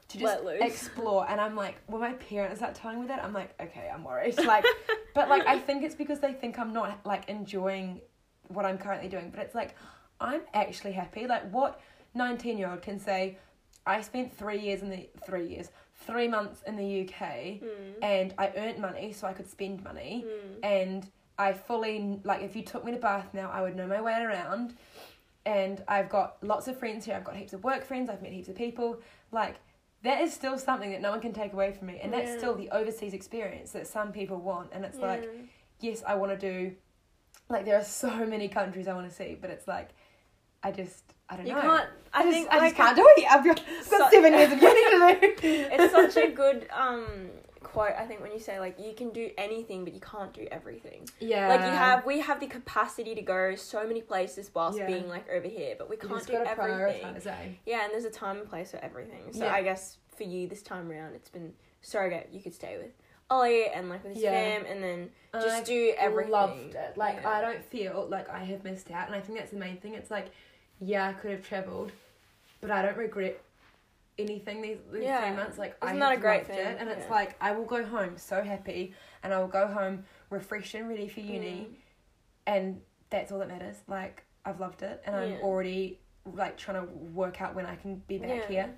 to 0.09 0.17
just 0.17 0.39
explore. 0.59 1.25
And 1.29 1.39
I'm 1.39 1.55
like, 1.55 1.75
when 1.87 2.01
my 2.01 2.13
parents 2.13 2.59
start 2.59 2.75
telling 2.75 3.01
me 3.01 3.07
that, 3.07 3.23
I'm 3.23 3.33
like, 3.33 3.53
okay, 3.61 3.89
I'm 3.93 4.03
worried. 4.03 4.37
Like, 4.45 4.65
but 5.13 5.29
like 5.29 5.45
I 5.45 5.59
think 5.59 5.83
it's 5.83 5.95
because 5.95 6.19
they 6.19 6.33
think 6.33 6.57
I'm 6.57 6.73
not 6.73 6.99
like 7.05 7.29
enjoying 7.29 8.01
what 8.47 8.65
I'm 8.65 8.77
currently 8.77 9.09
doing. 9.09 9.29
But 9.29 9.41
it's 9.41 9.55
like 9.55 9.75
I'm 10.19 10.41
actually 10.53 10.93
happy. 10.93 11.27
Like 11.27 11.49
what 11.51 11.79
nineteen 12.15 12.57
year 12.57 12.69
old 12.69 12.81
can 12.81 12.99
say, 12.99 13.37
I 13.85 14.01
spent 14.01 14.35
three 14.35 14.59
years 14.59 14.81
in 14.81 14.89
the 14.89 15.07
three 15.25 15.47
years, 15.47 15.69
three 16.05 16.27
months 16.27 16.63
in 16.65 16.75
the 16.75 17.01
UK, 17.01 17.61
mm. 17.61 17.93
and 18.01 18.33
I 18.37 18.51
earned 18.55 18.79
money 18.79 19.13
so 19.13 19.27
I 19.27 19.33
could 19.33 19.49
spend 19.49 19.83
money, 19.83 20.25
mm. 20.27 20.59
and 20.63 21.07
I 21.37 21.53
fully 21.53 22.19
like 22.23 22.41
if 22.41 22.55
you 22.55 22.63
took 22.63 22.83
me 22.83 22.91
to 22.91 22.97
Bath 22.97 23.33
now, 23.33 23.49
I 23.51 23.61
would 23.61 23.75
know 23.75 23.87
my 23.87 24.01
way 24.01 24.13
around. 24.21 24.75
And 25.45 25.83
I've 25.87 26.09
got 26.09 26.37
lots 26.43 26.67
of 26.67 26.77
friends 26.77 27.05
here. 27.05 27.15
I've 27.15 27.23
got 27.23 27.35
heaps 27.35 27.53
of 27.53 27.63
work 27.63 27.83
friends. 27.85 28.09
I've 28.09 28.21
met 28.21 28.31
heaps 28.31 28.49
of 28.49 28.55
people. 28.55 28.99
Like 29.31 29.55
that 30.03 30.21
is 30.21 30.33
still 30.33 30.57
something 30.57 30.91
that 30.91 31.01
no 31.01 31.11
one 31.11 31.21
can 31.21 31.33
take 31.33 31.53
away 31.53 31.71
from 31.73 31.87
me, 31.87 31.99
and 32.01 32.11
that's 32.13 32.29
Yeah. 32.31 32.37
still 32.37 32.55
the 32.55 32.69
overseas 32.71 33.13
experience 33.13 33.71
that 33.71 33.87
some 33.87 34.11
people 34.11 34.37
want. 34.37 34.69
And 34.71 34.85
it's 34.85 34.97
like, 34.97 35.29
yes, 35.79 36.03
I 36.07 36.15
want 36.15 36.31
to 36.31 36.37
do. 36.37 36.75
Like 37.49 37.65
there 37.65 37.77
are 37.77 37.83
so 37.83 38.25
many 38.25 38.47
countries 38.47 38.87
I 38.87 38.93
want 38.93 39.09
to 39.09 39.15
see, 39.15 39.37
but 39.39 39.49
it's 39.49 39.67
like, 39.67 39.89
I 40.61 40.71
just 40.71 41.03
I 41.29 41.37
don't 41.37 41.47
you 41.47 41.53
know. 41.53 41.61
You 41.63 41.69
can't. 41.69 41.89
I, 42.13 42.19
I 42.19 42.23
just, 42.23 42.33
think 42.33 42.49
I 42.51 42.57
like, 42.57 42.63
just 42.71 42.75
can't 42.75 42.95
do 42.97 43.05
it. 43.17 43.25
I've 43.31 43.43
got, 43.45 43.59
I've 43.59 43.89
got 43.89 43.99
So- 44.01 44.09
seven 44.11 44.33
years 44.33 44.51
of 44.51 44.61
uni 44.61 44.73
to 44.75 45.19
do. 45.19 45.67
it's 45.71 45.91
such 45.93 46.17
a 46.23 46.31
good 46.31 46.67
um 46.71 47.05
quote. 47.61 47.91
I 47.97 48.05
think 48.05 48.21
when 48.21 48.31
you 48.31 48.39
say 48.39 48.59
like 48.59 48.79
you 48.79 48.93
can 48.93 49.09
do 49.11 49.29
anything, 49.37 49.83
but 49.83 49.93
you 49.93 49.99
can't 49.99 50.33
do 50.33 50.47
everything. 50.51 51.07
yeah. 51.19 51.47
Like 51.49 51.61
you 51.61 51.67
have, 51.67 52.05
we 52.05 52.19
have 52.19 52.39
the 52.39 52.47
capacity 52.47 53.15
to 53.15 53.21
go 53.21 53.55
so 53.55 53.85
many 53.87 54.01
places 54.01 54.49
whilst 54.53 54.77
Yeah. 54.77 54.87
being 54.87 55.07
like 55.09 55.29
over 55.29 55.47
here, 55.47 55.75
but 55.77 55.89
we 55.89 55.95
You 55.95 56.07
can't 56.07 56.25
do 56.27 56.33
everything. 56.35 57.05
eh? 57.25 57.47
Yeah, 57.65 57.83
and 57.83 57.93
there's 57.93 58.05
a 58.05 58.09
time 58.11 58.37
and 58.37 58.49
place 58.49 58.71
for 58.71 58.77
everything. 58.77 59.33
So 59.33 59.45
Yeah. 59.45 59.53
I 59.53 59.63
guess 59.63 59.97
for 60.15 60.23
you 60.23 60.47
this 60.47 60.61
time 60.61 60.91
around, 60.91 61.15
it's 61.15 61.29
been 61.29 61.53
surrogate. 61.81 62.29
You 62.31 62.41
could 62.41 62.53
stay 62.53 62.77
with 62.77 62.91
Ollie 63.29 63.67
and 63.67 63.89
like 63.89 64.03
with 64.03 64.13
his 64.15 64.23
Yeah. 64.23 64.31
fam, 64.31 64.65
and 64.65 64.83
then 64.83 65.09
just 65.33 65.65
do 65.65 65.93
everything. 65.97 66.31
Loved 66.31 66.75
it. 66.75 66.97
Like. 66.97 67.25
I 67.25 67.41
don't 67.41 67.63
feel 67.63 68.07
like 68.09 68.27
I 68.29 68.39
have 68.45 68.63
missed 68.63 68.89
out, 68.91 69.07
and 69.07 69.15
I 69.15 69.21
think 69.21 69.37
that's 69.37 69.51
the 69.51 69.57
main 69.57 69.77
thing. 69.77 69.93
It's 69.93 70.09
like, 70.11 70.27
yeah, 70.79 71.07
I 71.07 71.13
could 71.13 71.31
have 71.31 71.47
traveled, 71.47 71.91
but 72.61 72.71
I 72.71 72.81
don't 72.81 72.97
regret 72.97 73.39
anything 74.19 74.61
these, 74.61 74.77
these 74.91 75.03
Yeah. 75.03 75.25
three 75.27 75.35
months. 75.35 75.57
Like 75.57 75.75
Isn't 75.83 76.01
I 76.01 76.09
that 76.09 76.17
a 76.17 76.21
great 76.21 76.47
thing? 76.47 76.59
it, 76.59 76.77
and 76.79 76.89
it's 76.89 77.09
like 77.09 77.35
I 77.41 77.51
will 77.51 77.65
go 77.65 77.83
home 77.83 78.17
so 78.17 78.43
happy, 78.43 78.93
and 79.23 79.33
I 79.33 79.39
will 79.39 79.47
go 79.47 79.67
home 79.67 80.05
refreshed 80.29 80.75
and 80.75 80.87
ready 80.89 81.07
for 81.07 81.21
uni, 81.21 81.67
Mm. 81.69 81.75
and 82.47 82.81
that's 83.09 83.31
all 83.31 83.39
that 83.39 83.47
matters. 83.47 83.77
Like 83.87 84.23
I've 84.45 84.59
loved 84.59 84.83
it, 84.83 85.01
and 85.05 85.15
I'm 85.15 85.33
already 85.41 85.99
like 86.25 86.57
trying 86.57 86.85
to 86.85 86.93
work 86.93 87.41
out 87.41 87.55
when 87.55 87.65
I 87.65 87.75
can 87.75 87.95
be 88.07 88.17
back 88.19 88.29
Yeah. 88.29 88.47
here. 88.47 88.75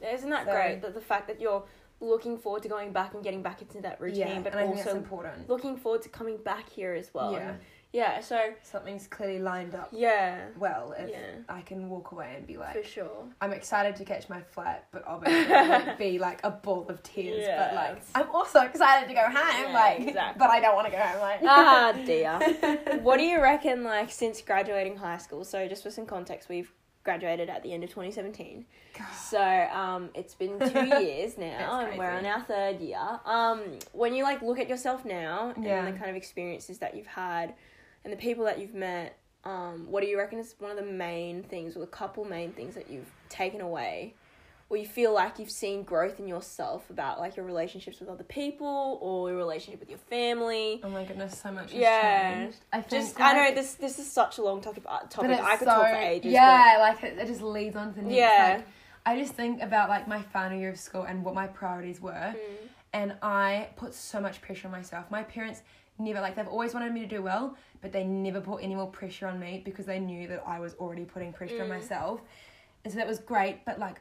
Yeah, 0.00 0.12
Isn't 0.14 0.30
that 0.30 0.44
So- 0.46 0.52
great? 0.52 0.82
That 0.82 0.94
the 0.94 1.00
fact 1.00 1.26
that 1.28 1.40
you're 1.40 1.64
looking 2.00 2.36
forward 2.36 2.62
to 2.62 2.68
going 2.68 2.92
back 2.92 3.14
and 3.14 3.22
getting 3.24 3.42
back 3.42 3.62
into 3.62 3.80
that 3.80 4.00
routine, 4.00 4.18
yeah, 4.28 4.40
but 4.40 4.52
and 4.52 4.60
I 4.60 4.64
think 4.64 4.76
that's 4.76 4.88
also 4.88 4.98
important. 4.98 5.48
looking 5.48 5.76
forward 5.76 6.02
to 6.02 6.08
coming 6.10 6.36
back 6.36 6.68
here 6.68 6.92
as 6.92 7.14
well. 7.14 7.32
yeah, 7.32 7.50
And 7.50 7.60
yeah. 7.94 8.20
So 8.20 8.38
something's 8.64 9.06
clearly 9.06 9.38
lined 9.38 9.74
up 9.74 9.88
yeah, 9.92 10.46
well. 10.58 10.94
If 10.98 11.08
Yeah. 11.10 11.18
I 11.48 11.60
can 11.62 11.88
walk 11.88 12.10
away 12.10 12.34
and 12.36 12.44
be 12.46 12.56
like. 12.56 12.74
for 12.76 12.82
sure. 12.82 13.24
I'm 13.40 13.52
excited 13.52 13.94
to 13.96 14.04
catch 14.04 14.28
my 14.28 14.40
flight, 14.40 14.82
but 14.90 15.04
obviously 15.06 15.54
it 15.54 15.96
be 15.98 16.18
like 16.18 16.40
a 16.42 16.50
ball 16.50 16.86
of 16.88 17.02
tears. 17.04 17.46
But 17.46 17.74
like, 17.74 18.02
I'm 18.16 18.30
also 18.32 18.62
excited 18.62 19.08
to 19.08 19.14
go 19.14 19.22
home. 19.22 19.66
Yeah, 19.68 19.72
like, 19.72 20.00
exactly. 20.00 20.38
but 20.40 20.50
I 20.50 20.60
don't 20.60 20.74
want 20.74 20.86
to 20.88 20.92
go 20.92 20.98
home. 20.98 21.20
Like, 21.20 21.40
ah 21.44 21.92
dear. 22.04 22.98
what 23.00 23.18
do 23.18 23.22
you 23.22 23.40
reckon? 23.40 23.84
Like 23.84 24.10
since 24.10 24.42
graduating 24.42 24.96
high 24.96 25.18
school, 25.18 25.44
so 25.44 25.68
just 25.68 25.84
for 25.84 25.90
some 25.90 26.04
context, 26.04 26.48
we've 26.48 26.72
graduated 27.04 27.48
at 27.48 27.62
the 27.62 27.72
end 27.72 27.84
of 27.84 27.90
2017. 27.90 28.64
God. 28.98 29.06
So 29.12 29.40
um, 29.40 30.10
it's 30.14 30.34
been 30.34 30.58
two 30.58 30.86
years 31.00 31.38
now, 31.38 31.80
and 31.80 31.98
we're 31.98 32.10
on 32.10 32.26
our 32.26 32.40
third 32.40 32.80
year. 32.80 33.20
Um, 33.24 33.78
when 33.92 34.14
you 34.14 34.24
like 34.24 34.42
look 34.42 34.58
at 34.58 34.68
yourself 34.68 35.04
now 35.04 35.52
and 35.54 35.64
the 35.64 35.98
kind 35.98 36.10
of 36.10 36.16
experiences 36.16 36.78
that 36.78 36.96
you've 36.96 37.06
had, 37.06 37.54
and 38.04 38.12
the 38.12 38.16
people 38.16 38.44
that 38.44 38.58
you've 38.58 38.74
met, 38.74 39.18
um, 39.44 39.86
what 39.90 40.02
do 40.02 40.08
you 40.08 40.18
reckon 40.18 40.38
is 40.38 40.54
one 40.58 40.70
of 40.70 40.76
the 40.76 40.90
main 40.90 41.42
things, 41.42 41.76
or 41.76 41.80
the 41.80 41.86
couple 41.86 42.24
main 42.24 42.52
things 42.52 42.74
that 42.74 42.90
you've 42.90 43.10
taken 43.28 43.60
away, 43.60 44.14
or 44.70 44.76
you 44.76 44.86
feel 44.86 45.12
like 45.12 45.38
you've 45.38 45.50
seen 45.50 45.82
growth 45.82 46.18
in 46.18 46.26
yourself 46.26 46.88
about 46.88 47.18
like 47.18 47.36
your 47.36 47.44
relationships 47.44 48.00
with 48.00 48.08
other 48.08 48.24
people 48.24 48.98
or 49.02 49.28
your 49.28 49.36
relationship 49.36 49.80
with 49.80 49.90
your 49.90 49.98
family? 49.98 50.80
Oh 50.82 50.88
my 50.88 51.04
goodness, 51.04 51.38
so 51.38 51.52
much 51.52 51.72
has 51.72 51.80
Yeah. 51.80 52.30
changed. 52.40 52.58
I 52.72 52.80
think 52.80 52.90
Just 52.90 53.20
I 53.20 53.32
know 53.34 53.54
this 53.54 53.74
this 53.74 53.98
is 53.98 54.10
such 54.10 54.38
a 54.38 54.42
long 54.42 54.60
topic. 54.60 54.84
Uh, 54.86 55.00
topic. 55.10 55.38
I 55.38 55.56
could 55.56 55.68
so, 55.68 55.74
talk 55.74 55.90
for 55.90 55.96
ages. 55.96 56.32
Yeah, 56.32 56.76
like 56.80 57.02
it, 57.02 57.18
it 57.18 57.26
just 57.26 57.42
leads 57.42 57.76
on 57.76 57.90
to 57.90 57.96
the 57.96 58.02
next. 58.02 58.16
Yeah. 58.16 58.54
Like, 58.56 58.66
I 59.06 59.18
just 59.18 59.34
think 59.34 59.60
about 59.60 59.90
like 59.90 60.08
my 60.08 60.22
final 60.22 60.58
year 60.58 60.70
of 60.70 60.78
school 60.78 61.02
and 61.02 61.22
what 61.22 61.34
my 61.34 61.46
priorities 61.46 62.00
were, 62.00 62.12
mm, 62.34 62.38
and 62.94 63.14
I 63.22 63.68
put 63.76 63.92
so 63.92 64.18
much 64.18 64.40
pressure 64.40 64.68
on 64.68 64.72
myself. 64.72 65.10
My 65.10 65.22
parents 65.22 65.60
never 65.98 66.20
like 66.20 66.34
they've 66.36 66.48
always 66.48 66.74
wanted 66.74 66.92
me 66.92 67.00
to 67.00 67.06
do 67.06 67.22
well, 67.22 67.56
but 67.80 67.92
they 67.92 68.04
never 68.04 68.40
put 68.40 68.62
any 68.62 68.74
more 68.74 68.86
pressure 68.88 69.26
on 69.28 69.38
me 69.38 69.62
because 69.64 69.86
they 69.86 69.98
knew 70.00 70.26
that 70.28 70.42
I 70.46 70.58
was 70.60 70.74
already 70.74 71.04
putting 71.04 71.32
pressure 71.32 71.62
on 71.62 71.66
Mm. 71.68 71.76
myself. 71.80 72.20
And 72.84 72.92
so 72.92 72.98
that 72.98 73.06
was 73.08 73.18
great, 73.18 73.64
but 73.64 73.78
like 73.78 74.00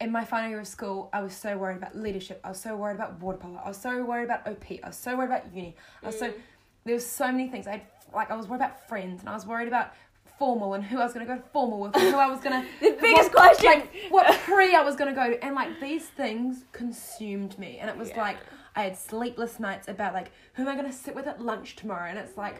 in 0.00 0.12
my 0.12 0.24
final 0.24 0.50
year 0.50 0.60
of 0.60 0.66
school, 0.66 1.08
I 1.12 1.22
was 1.22 1.34
so 1.34 1.56
worried 1.58 1.76
about 1.78 1.96
leadership. 1.96 2.40
I 2.44 2.48
was 2.50 2.60
so 2.60 2.76
worried 2.76 2.94
about 2.96 3.20
water 3.20 3.38
polo. 3.38 3.60
I 3.64 3.68
was 3.68 3.76
so 3.78 4.04
worried 4.04 4.24
about 4.24 4.46
OP. 4.46 4.80
I 4.82 4.86
was 4.88 4.96
so 4.96 5.16
worried 5.16 5.26
about 5.30 5.52
uni. 5.54 5.76
I 6.02 6.06
was 6.06 6.18
so 6.18 6.28
Mm. 6.30 6.34
there 6.84 6.94
was 6.94 7.06
so 7.06 7.26
many 7.32 7.48
things. 7.48 7.66
I 7.66 7.72
had 7.72 7.82
like 8.14 8.30
I 8.30 8.36
was 8.36 8.46
worried 8.48 8.60
about 8.62 8.88
friends 8.88 9.20
and 9.20 9.28
I 9.28 9.34
was 9.34 9.46
worried 9.46 9.68
about 9.68 9.92
formal 10.38 10.74
and 10.74 10.84
who 10.84 10.98
I 10.98 11.04
was 11.04 11.12
gonna 11.12 11.26
go 11.26 11.36
to 11.36 11.42
formal 11.52 11.80
with 11.80 11.94
who 11.96 12.16
I 12.16 12.28
was 12.28 12.40
gonna 12.40 12.64
The 12.80 12.96
biggest 13.00 13.34
what, 13.34 13.56
question. 13.56 13.66
like 13.70 13.92
what 14.10 14.26
pre 14.40 14.74
I 14.74 14.82
was 14.82 14.94
gonna 14.96 15.12
go 15.12 15.28
to 15.30 15.44
and 15.44 15.54
like 15.54 15.80
these 15.80 16.06
things 16.08 16.64
consumed 16.72 17.58
me 17.58 17.78
and 17.80 17.90
it 17.90 17.96
was 17.96 18.10
Yeah. 18.10 18.20
like 18.22 18.36
I 18.78 18.82
had 18.82 18.96
sleepless 18.96 19.58
nights 19.58 19.88
about 19.88 20.14
like 20.14 20.30
who 20.54 20.62
am 20.62 20.68
I 20.68 20.76
gonna 20.76 20.92
sit 20.92 21.14
with 21.14 21.26
at 21.26 21.42
lunch 21.42 21.74
tomorrow 21.76 22.08
and 22.08 22.18
it's 22.18 22.36
like 22.36 22.56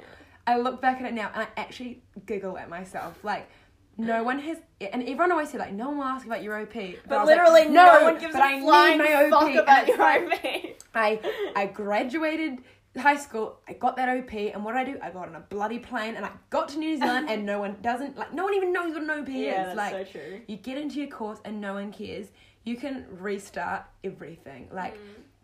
I 0.47 0.59
look 0.59 0.81
back 0.83 1.01
at 1.01 1.07
it 1.07 1.15
now 1.15 1.31
and 1.33 1.43
I 1.45 1.49
actually 1.57 2.03
giggle 2.27 2.59
at 2.59 2.69
myself 2.69 3.23
like 3.23 3.49
no 3.97 4.23
one 4.25 4.39
has 4.41 4.59
and 4.81 5.03
everyone 5.03 5.31
always 5.31 5.51
said 5.51 5.61
like 5.61 5.73
no 5.73 5.89
one 5.89 5.99
will 5.99 6.05
ask 6.05 6.27
about 6.27 6.43
your 6.43 6.61
OP 6.61 6.73
but, 6.75 7.09
But 7.09 7.19
was 7.21 7.29
like, 7.29 7.39
literally, 7.39 7.69
no, 7.69 8.03
one 8.03 8.19
gives 8.19 8.33
but 8.33 8.43
a 8.43 8.45
I 8.45 8.55
need 8.59 8.63
flying 8.65 8.99
my 8.99 9.15
OP 9.25 9.31
fuck 9.31 9.55
about 9.55 9.87
your 9.89 10.03
OP. 10.03 10.77
I 10.95 11.21
I 11.55 11.67
graduated 11.67 12.59
high 12.97 13.17
school, 13.17 13.61
I 13.69 13.75
got 13.75 13.95
that 13.97 14.09
OP, 14.09 14.33
and 14.35 14.65
what 14.65 14.73
did 14.73 14.81
I 14.81 14.85
do? 14.85 14.99
I 15.01 15.11
got 15.11 15.29
on 15.29 15.37
a 15.37 15.41
bloody 15.41 15.79
plane 15.79 16.17
and 16.17 16.25
I 16.25 16.31
got 16.51 16.69
to 16.71 16.79
New 16.79 16.97
Zealand, 16.99 17.29
and 17.31 17.47
no 17.47 17.61
one 17.61 17.77
doesn't 17.81 18.17
like 18.17 18.33
no 18.35 18.43
one 18.45 18.55
even 18.55 18.73
knows 18.73 18.93
what 18.95 19.03
an 19.05 19.11
OP 19.11 19.29
Yeah, 19.29 19.71
is. 19.71 19.77
that's 19.77 19.77
like 19.77 20.07
so 20.07 20.13
true. 20.19 20.41
you 20.49 20.57
get 20.57 20.79
into 20.79 20.99
your 20.99 21.09
course 21.09 21.39
and 21.45 21.61
no 21.61 21.75
one 21.75 21.93
cares. 21.93 22.27
You 22.65 22.77
can 22.77 23.07
restart 23.11 23.85
everything. 24.03 24.69
Like 24.73 24.95
Mm. 24.95 24.99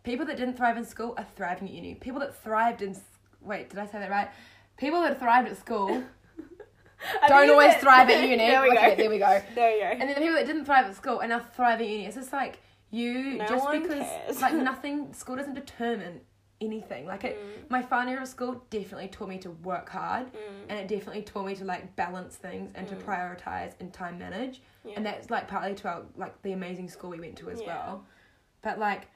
People 0.04 0.24
that 0.26 0.36
didn't 0.36 0.56
thrive 0.56 0.76
in 0.76 0.84
school 0.84 1.14
are 1.18 1.26
thriving 1.34 1.66
at 1.68 1.74
uni. 1.74 1.94
People 1.96 2.20
that 2.20 2.36
thrived 2.42 2.82
in 2.82 2.96
wait, 3.40 3.68
did 3.70 3.78
I 3.78 3.86
say 3.86 3.98
that 3.98 4.10
right? 4.10 4.28
People 4.76 5.00
that 5.02 5.18
thrived 5.18 5.48
at 5.48 5.56
school 5.58 5.88
don't 7.28 7.50
always 7.50 7.68
it's- 7.68 7.82
thrive 7.82 8.08
at 8.08 8.22
uni. 8.28 8.36
there 8.36 8.62
we 8.62 8.70
okay, 8.70 8.90
go. 8.90 8.96
there 8.96 9.10
we 9.10 9.18
go. 9.18 9.42
There 9.54 9.74
you 9.74 9.80
go. 9.82 9.86
And 9.86 10.02
then 10.02 10.14
the 10.14 10.20
people 10.20 10.34
that 10.34 10.46
didn't 10.46 10.64
thrive 10.64 10.86
at 10.86 10.96
school 10.96 11.20
are 11.20 11.26
now 11.26 11.40
thriving 11.40 11.86
at 11.86 11.92
uni. 11.92 12.06
It's 12.06 12.16
just 12.16 12.32
like 12.32 12.60
you 12.90 13.38
No 13.38 13.46
just 13.46 13.64
one 13.64 13.82
because 13.82 13.98
cares. 14.06 14.40
like 14.40 14.54
nothing 14.70 15.12
school 15.12 15.36
doesn't 15.36 15.54
determine 15.54 16.20
anything. 16.60 17.06
Like 17.06 17.24
it 17.24 17.36
Mm. 17.38 17.70
my 17.70 17.82
final 17.82 18.12
year 18.12 18.22
of 18.22 18.28
school 18.28 18.62
definitely 18.70 19.08
taught 19.08 19.28
me 19.28 19.38
to 19.38 19.50
work 19.50 19.88
hard 19.88 20.26
Mm. 20.32 20.38
and 20.68 20.78
it 20.78 20.88
definitely 20.88 21.22
taught 21.22 21.44
me 21.46 21.54
to 21.56 21.64
like 21.64 21.94
balance 21.96 22.36
things 22.36 22.70
and 22.74 22.86
to 22.88 22.94
Mm. 22.94 23.02
prioritize 23.02 23.72
and 23.80 23.92
time 23.92 24.18
manage. 24.18 24.62
Yeah. 24.84 24.94
And 24.96 25.04
that's 25.04 25.30
like 25.30 25.48
partly 25.48 25.74
to 25.74 25.88
our 25.88 26.02
like 26.16 26.40
the 26.42 26.52
amazing 26.52 26.88
school 26.88 27.10
we 27.10 27.20
went 27.20 27.36
to 27.38 27.50
as 27.50 27.60
Yeah. 27.60 27.66
well. 27.66 28.04
But 28.62 28.78
like 28.78 29.08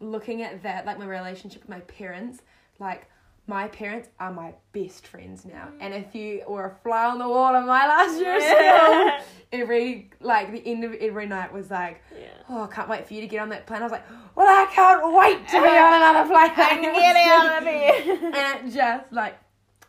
looking 0.00 0.42
at 0.42 0.62
that, 0.62 0.86
like 0.86 0.98
my 0.98 1.06
relationship 1.06 1.62
with 1.62 1.70
my 1.70 1.80
parents, 1.80 2.42
like 2.78 3.08
my 3.48 3.68
parents 3.68 4.08
are 4.18 4.32
my 4.32 4.52
best 4.72 5.06
friends 5.06 5.44
now. 5.44 5.68
And 5.80 5.94
if 5.94 6.14
you 6.14 6.42
were 6.48 6.66
a 6.66 6.74
fly 6.82 7.04
on 7.04 7.18
the 7.18 7.28
wall 7.28 7.54
of 7.54 7.64
my 7.64 7.86
last 7.86 8.18
year 8.18 8.36
of 8.36 8.42
school, 8.42 9.36
every 9.52 10.10
like 10.20 10.50
the 10.52 10.66
end 10.66 10.84
of 10.84 10.94
every 10.94 11.26
night 11.26 11.52
was 11.52 11.70
like, 11.70 12.02
yeah. 12.12 12.26
oh, 12.48 12.64
I 12.64 12.66
can't 12.66 12.88
wait 12.88 13.06
for 13.06 13.14
you 13.14 13.20
to 13.20 13.28
get 13.28 13.40
on 13.40 13.48
that 13.50 13.66
plane. 13.66 13.80
I 13.80 13.84
was 13.84 13.92
like, 13.92 14.06
well, 14.34 14.48
I 14.48 14.66
can't 14.72 15.14
wait 15.14 15.48
to 15.48 15.62
be 15.62 15.68
on 15.68 15.94
another 15.94 16.28
plane. 16.32 16.50
I 16.50 16.68
can 16.68 16.82
get 16.82 17.16
out 17.16 17.62
of 17.62 17.68
here. 17.68 18.32
and 18.34 18.68
it 18.68 18.74
just 18.74 19.12
like, 19.12 19.38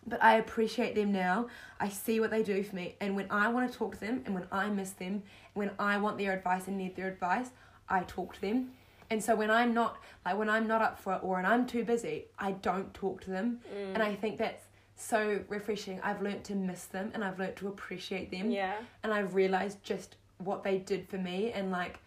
but 0.06 0.24
I 0.24 0.36
appreciate 0.36 0.96
them 0.96 1.12
now. 1.12 1.48
I 1.80 1.90
see 1.90 2.20
what 2.20 2.32
they 2.32 2.44
do 2.44 2.64
for 2.64 2.76
me, 2.76 2.96
and 3.02 3.16
when 3.16 3.28
I 3.30 3.50
want 3.50 3.72
to 3.72 3.78
talk 3.78 3.96
to 3.96 4.00
them, 4.00 4.24
and 4.26 4.34
when 4.34 4.48
I 4.52 4.70
miss 4.70 4.92
them, 4.92 5.22
when 5.54 5.72
I 5.78 5.98
want 5.98 6.18
their 6.18 6.34
advice 6.34 6.68
and 6.68 6.78
need 6.78 6.96
their 6.96 7.08
advice, 7.08 7.50
I 7.90 8.02
talk 8.02 8.34
to 8.36 8.42
them. 8.42 8.72
And 9.10 9.24
so 9.24 9.36
when 9.36 9.50
I'm 9.50 9.74
not 9.74 9.98
like 10.26 10.38
when 10.38 10.50
I'm 10.50 10.68
not 10.68 10.82
up 10.82 11.00
for 11.00 11.14
it 11.14 11.20
or 11.24 11.36
when 11.36 11.46
I'm 11.46 11.66
too 11.66 11.84
busy, 11.84 12.26
I 12.38 12.52
don't 12.52 12.94
talk 12.94 13.22
to 13.22 13.30
them. 13.30 13.60
Mm. 13.74 13.94
And 13.96 14.04
I 14.04 14.16
think 14.16 14.38
that's 14.38 14.66
so 14.96 15.40
refreshing. 15.48 16.00
I've 16.02 16.22
learned 16.22 16.44
to 16.46 16.56
miss 16.56 16.86
them 16.86 17.12
and 17.14 17.24
I've 17.24 17.40
learned 17.40 17.56
to 17.58 17.68
appreciate 17.68 18.32
them 18.32 18.50
yeah. 18.52 18.74
and 19.04 19.14
I've 19.14 19.36
realized 19.36 19.84
just 19.84 20.16
what 20.40 20.64
they 20.64 20.80
did 20.80 21.08
for 21.08 21.18
me 21.18 21.52
and 21.52 21.72
like 21.72 22.00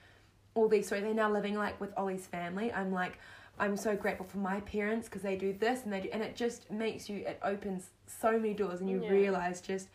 all 0.54 0.68
these 0.68 0.86
stories. 0.86 1.04
They're 1.04 1.14
now 1.14 1.30
living 1.30 1.54
like 1.54 1.80
with 1.80 1.92
Ollie's 1.96 2.26
family. 2.26 2.72
I'm 2.72 2.92
like, 2.92 3.18
I'm 3.58 3.76
so 3.76 3.94
grateful 3.94 4.26
for 4.26 4.38
my 4.38 4.60
parents 4.60 5.08
because 5.08 5.22
they 5.22 5.36
do 5.36 5.52
this 5.52 5.84
and 5.84 5.92
they 5.92 6.00
do, 6.00 6.08
and 6.12 6.22
it 6.22 6.34
just 6.34 6.70
makes 6.70 7.08
you, 7.08 7.18
it 7.18 7.38
opens 7.42 7.90
so 8.06 8.32
many 8.32 8.54
doors 8.54 8.80
and 8.80 8.88
you 8.88 9.02
Yeah. 9.02 9.10
realize 9.10 9.60
just 9.60 9.88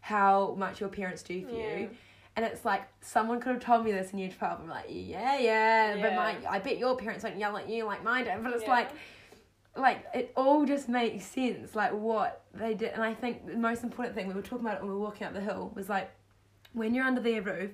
how 0.00 0.54
much 0.58 0.80
your 0.80 0.88
parents 0.88 1.22
do 1.22 1.44
for 1.44 1.54
Yeah. 1.54 1.76
you. 1.76 1.90
And 2.36 2.44
it's 2.44 2.64
like 2.64 2.82
someone 3.00 3.40
could 3.40 3.52
have 3.54 3.62
told 3.62 3.84
me 3.84 3.92
this 3.92 4.12
in 4.12 4.18
year 4.18 4.30
twelve. 4.30 4.60
I'm 4.60 4.68
like, 4.68 4.86
yeah, 4.88 5.38
yeah, 5.38 5.96
but 6.00 6.14
my, 6.14 6.36
I 6.48 6.58
bet 6.60 6.78
your 6.78 6.96
parents 6.96 7.22
don't 7.24 7.38
yell 7.38 7.56
at 7.56 7.68
you 7.68 7.84
like 7.84 8.02
mine 8.04 8.24
did. 8.24 8.42
But 8.42 8.52
it's 8.54 8.62
Yeah. 8.62 8.70
like, 8.70 8.88
like 9.76 10.04
it 10.14 10.32
all 10.36 10.64
just 10.64 10.88
makes 10.88 11.24
sense, 11.26 11.74
like 11.74 11.92
what 11.92 12.42
they 12.54 12.74
did. 12.74 12.92
And 12.92 13.02
I 13.02 13.14
think 13.14 13.46
the 13.46 13.56
most 13.56 13.82
important 13.82 14.14
thing 14.14 14.28
we 14.28 14.34
were 14.34 14.42
talking 14.42 14.64
about 14.66 14.76
it 14.78 14.82
when 14.82 14.90
we 14.90 14.96
were 14.96 15.02
walking 15.02 15.26
up 15.26 15.32
the 15.34 15.40
hill 15.40 15.72
was 15.74 15.88
like, 15.88 16.10
when 16.72 16.94
you're 16.94 17.04
under 17.04 17.20
their 17.20 17.42
roof, 17.42 17.70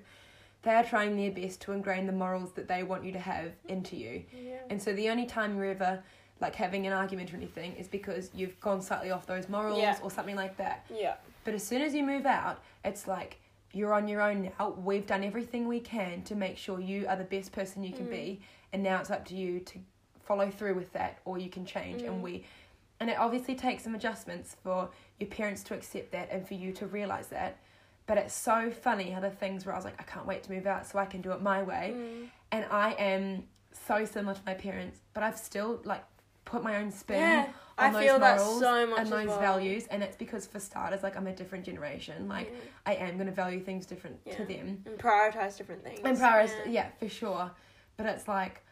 they 0.62 0.72
are 0.72 0.82
trying 0.84 1.16
their 1.16 1.30
best 1.30 1.60
to 1.62 1.72
ingrain 1.72 2.06
the 2.06 2.12
morals 2.12 2.52
that 2.52 2.66
they 2.66 2.82
want 2.82 3.04
you 3.04 3.12
to 3.12 3.18
have 3.20 3.52
into 3.68 3.94
you. 3.96 4.24
Yeah. 4.32 4.56
And 4.70 4.82
so 4.82 4.92
the 4.94 5.10
only 5.10 5.26
time 5.26 5.56
you're 5.56 5.66
ever 5.66 6.02
like 6.40 6.54
having 6.54 6.86
an 6.86 6.92
argument 6.92 7.32
or 7.32 7.36
anything 7.36 7.74
is 7.76 7.88
because 7.88 8.30
you've 8.34 8.58
gone 8.60 8.82
slightly 8.82 9.10
off 9.10 9.26
those 9.26 9.48
morals 9.48 9.78
Yeah. 9.78 9.96
or 10.02 10.10
something 10.10 10.36
like 10.36 10.56
that. 10.56 10.84
Yeah. 10.92 11.14
But 11.44 11.54
as 11.54 11.62
soon 11.66 11.82
as 11.82 11.94
you 11.94 12.02
move 12.02 12.26
out, 12.26 12.62
it's 12.84 13.06
like 13.06 13.38
you're 13.76 13.92
on 13.92 14.08
your 14.08 14.22
own 14.22 14.50
now. 14.58 14.70
We've 14.70 15.06
done 15.06 15.22
everything 15.22 15.68
we 15.68 15.80
can 15.80 16.22
to 16.22 16.34
make 16.34 16.56
sure 16.56 16.80
you 16.80 17.06
are 17.08 17.16
the 17.16 17.24
best 17.24 17.52
person 17.52 17.82
you 17.82 17.92
can 17.92 18.06
Mm. 18.06 18.10
be, 18.10 18.40
and 18.72 18.82
now 18.82 18.98
it's 19.00 19.10
up 19.10 19.24
to 19.26 19.34
you 19.34 19.60
to 19.60 19.78
follow 20.24 20.50
through 20.50 20.74
with 20.74 20.92
that, 20.94 21.18
or 21.24 21.38
you 21.38 21.50
can 21.50 21.64
change. 21.66 22.02
Mm. 22.02 22.06
And 22.08 22.22
we, 22.22 22.44
and 23.00 23.10
it 23.10 23.18
obviously 23.18 23.54
takes 23.54 23.84
some 23.84 23.94
adjustments 23.94 24.56
for 24.62 24.88
your 25.20 25.28
parents 25.28 25.62
to 25.64 25.74
accept 25.74 26.10
that 26.12 26.30
and 26.30 26.46
for 26.48 26.54
you 26.54 26.72
to 26.72 26.86
realize 26.86 27.28
that. 27.28 27.58
But 28.06 28.18
it's 28.18 28.34
so 28.34 28.70
funny 28.70 29.10
how 29.10 29.20
the 29.20 29.30
things 29.30 29.66
where 29.66 29.74
I 29.74 29.78
was 29.78 29.84
like, 29.84 30.00
I 30.00 30.04
can't 30.04 30.26
wait 30.26 30.42
to 30.44 30.52
move 30.52 30.66
out 30.66 30.86
so 30.86 30.98
I 30.98 31.06
can 31.06 31.20
do 31.20 31.32
it 31.32 31.42
my 31.42 31.62
way, 31.62 31.92
Mm. 31.94 32.28
and 32.52 32.64
I 32.70 32.92
am 32.92 33.44
so 33.72 34.04
similar 34.06 34.34
to 34.34 34.40
my 34.46 34.54
parents, 34.54 35.00
but 35.12 35.22
I've 35.22 35.36
still 35.38 35.80
like 35.84 36.02
put 36.46 36.62
my 36.62 36.76
own 36.76 36.90
spin 36.90 37.18
Yeah. 37.20 37.48
I 37.78 37.92
feel 38.02 38.18
that 38.18 38.40
so 38.40 38.86
much 38.86 39.00
and 39.00 39.08
those 39.08 39.26
well. 39.28 39.40
values, 39.40 39.86
and 39.90 40.02
it's 40.02 40.16
because 40.16 40.46
for 40.46 40.58
starters, 40.58 41.02
like 41.02 41.16
I'm 41.16 41.26
a 41.26 41.32
different 41.34 41.64
generation. 41.64 42.26
Like 42.28 42.48
Yeah. 42.50 42.58
I 42.86 42.94
am 42.94 43.18
gonna 43.18 43.32
value 43.32 43.60
things 43.60 43.84
different 43.86 44.24
to 44.32 44.44
them, 44.46 44.82
And 44.86 44.98
prioritize 44.98 45.56
different 45.58 45.84
things. 45.84 46.00
and 46.02 46.16
prioritize, 46.16 46.52
Yeah. 46.64 46.70
yeah. 46.72 46.90
for 46.98 47.08
sure. 47.08 47.50
But 47.96 48.06
it's 48.06 48.26
like 48.28 48.62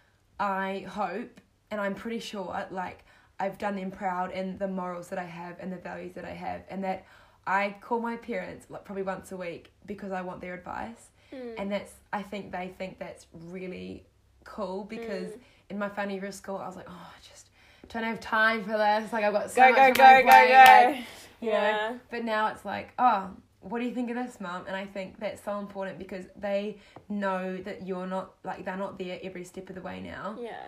I 0.41 0.87
hope, 0.89 1.41
and 1.71 1.81
I'm 1.81 1.95
pretty 1.95 2.19
sure, 2.19 2.67
like 2.71 3.05
I've 3.39 3.59
done 3.59 3.77
them 3.77 3.91
proud 3.91 4.31
in 4.33 4.59
the 4.59 4.69
morals 4.69 5.09
that 5.09 5.19
I 5.19 5.25
have 5.25 5.59
and 5.61 5.71
the 5.73 5.77
values 5.77 6.15
that 6.15 6.25
I 6.25 6.31
have, 6.33 6.63
and 6.71 6.83
that 6.85 7.05
I 7.47 7.77
call 7.83 8.01
my 8.01 8.17
parents 8.17 8.67
like 8.71 8.85
probably 8.85 9.03
once 9.03 9.33
a 9.33 9.37
week 9.37 9.71
because 9.87 10.13
I 10.13 10.23
want 10.23 10.41
their 10.41 10.55
advice, 10.55 11.11
Mm. 11.33 11.55
and 11.59 11.73
that's 11.73 11.93
I 12.13 12.23
think 12.23 12.53
they 12.53 12.69
think 12.79 12.99
that's 12.99 13.27
really 13.33 14.07
cool 14.45 14.85
because 14.85 15.33
Mm. 15.33 15.41
in 15.71 15.79
my 15.79 15.89
final 15.89 16.15
year 16.15 16.27
of 16.27 16.35
school 16.35 16.57
I 16.59 16.67
was 16.67 16.77
like, 16.77 16.87
oh, 16.89 16.93
I 17.17 17.21
just 17.23 17.44
don't 17.89 18.03
have 18.05 18.21
time 18.21 18.63
for 18.65 18.77
this. 18.77 19.13
Like 19.13 19.25
I've 19.25 19.33
got 19.33 19.51
so 19.51 19.63
go 19.63 19.71
much 19.71 19.95
go 19.95 20.05
go 20.05 20.23
go 20.23 20.23
plate, 20.23 20.49
go. 20.49 20.55
like, 20.55 20.97
you 21.41 21.51
know. 21.51 21.53
yeah. 21.53 21.95
But 22.11 22.25
now 22.25 22.49
it's 22.49 22.65
like, 22.65 22.93
oh, 22.99 23.31
what 23.61 23.81
do 23.81 23.87
you 23.87 23.95
think 23.95 24.11
of 24.11 24.17
this, 24.17 24.41
mum? 24.41 24.65
And 24.67 24.77
I 24.77 24.85
think 24.85 25.19
that's 25.19 25.43
so 25.43 25.59
important 25.59 25.99
because 25.99 26.27
they 26.37 26.79
know 27.09 27.57
that 27.59 27.87
you're 27.87 28.07
not 28.07 28.35
like 28.45 28.65
they're 28.65 28.77
not 28.77 28.99
there 28.99 29.19
every 29.23 29.45
step 29.45 29.69
of 29.69 29.75
the 29.77 29.81
way 29.83 30.01
now. 30.01 30.37
Yeah. 30.41 30.67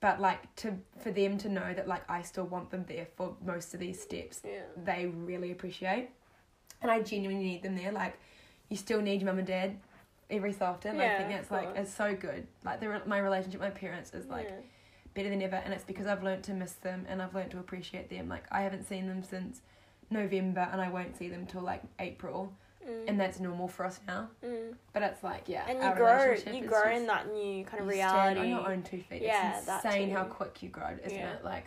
But 0.00 0.20
like 0.20 0.54
to 0.56 0.74
for 1.02 1.10
them 1.10 1.38
to 1.38 1.48
know 1.48 1.72
that 1.74 1.88
like 1.88 2.08
I 2.10 2.22
still 2.22 2.44
want 2.44 2.70
them 2.70 2.84
there 2.86 3.06
for 3.16 3.36
most 3.44 3.72
of 3.74 3.80
these 3.80 4.00
steps, 4.00 4.42
Yeah. 4.44 4.60
they 4.84 5.06
really 5.06 5.50
appreciate. 5.52 6.10
And 6.82 6.90
I 6.90 7.00
genuinely 7.00 7.44
need 7.44 7.62
them 7.62 7.76
there. 7.76 7.92
Like 7.92 8.18
you 8.68 8.76
still 8.76 9.00
need 9.00 9.22
your 9.22 9.30
mum 9.30 9.38
and 9.38 9.46
dad 9.46 9.78
every 10.30 10.52
so 10.52 10.66
often. 10.66 10.96
Yeah, 10.96 11.14
I 11.14 11.16
think 11.18 11.28
that's 11.30 11.50
like 11.50 11.68
it's 11.76 11.94
so 11.94 12.14
good. 12.14 12.46
Like 12.64 12.80
the, 12.80 13.00
my 13.06 13.18
relationship 13.18 13.60
with 13.60 13.72
my 13.72 13.78
parents 13.78 14.12
is 14.12 14.26
like 14.26 14.48
yeah. 14.48 14.56
Better 15.14 15.28
than 15.30 15.40
ever 15.42 15.56
and 15.56 15.72
it's 15.72 15.84
because 15.84 16.06
I've 16.06 16.22
learned 16.22 16.42
to 16.44 16.52
miss 16.54 16.72
them 16.72 17.06
and 17.08 17.22
I've 17.22 17.34
learned 17.34 17.50
to 17.52 17.58
appreciate 17.58 18.10
them. 18.10 18.28
Like 18.28 18.44
I 18.50 18.62
haven't 18.62 18.84
seen 18.84 19.06
them 19.06 19.22
since 19.22 19.60
November 20.10 20.68
and 20.72 20.80
I 20.80 20.88
won't 20.90 21.16
see 21.16 21.28
them 21.28 21.46
till 21.46 21.62
like 21.62 21.82
April 21.98 22.52
Mm. 22.86 23.08
and 23.08 23.18
that's 23.18 23.40
normal 23.40 23.66
for 23.66 23.86
us 23.86 23.98
now. 24.06 24.28
Mm. 24.44 24.74
But 24.92 25.02
it's 25.04 25.22
like 25.22 25.44
yeah, 25.48 25.64
And 25.66 25.82
you 25.82 25.94
grow, 25.96 26.34
you 26.52 26.66
grow 26.66 26.90
in 26.94 27.06
that 27.06 27.32
new 27.32 27.64
kind 27.64 27.80
of 27.80 27.88
reality. 27.88 28.40
on 28.40 28.46
your 28.50 28.70
own 28.70 28.82
two 28.82 29.00
feet. 29.00 29.22
Yeah, 29.22 29.56
it's 29.58 29.66
insane 29.86 30.10
how 30.10 30.24
quick 30.24 30.62
you 30.62 30.68
grow, 30.68 30.90
isn't 31.02 31.18
Yeah. 31.18 31.32
it? 31.32 31.44
Like 31.44 31.64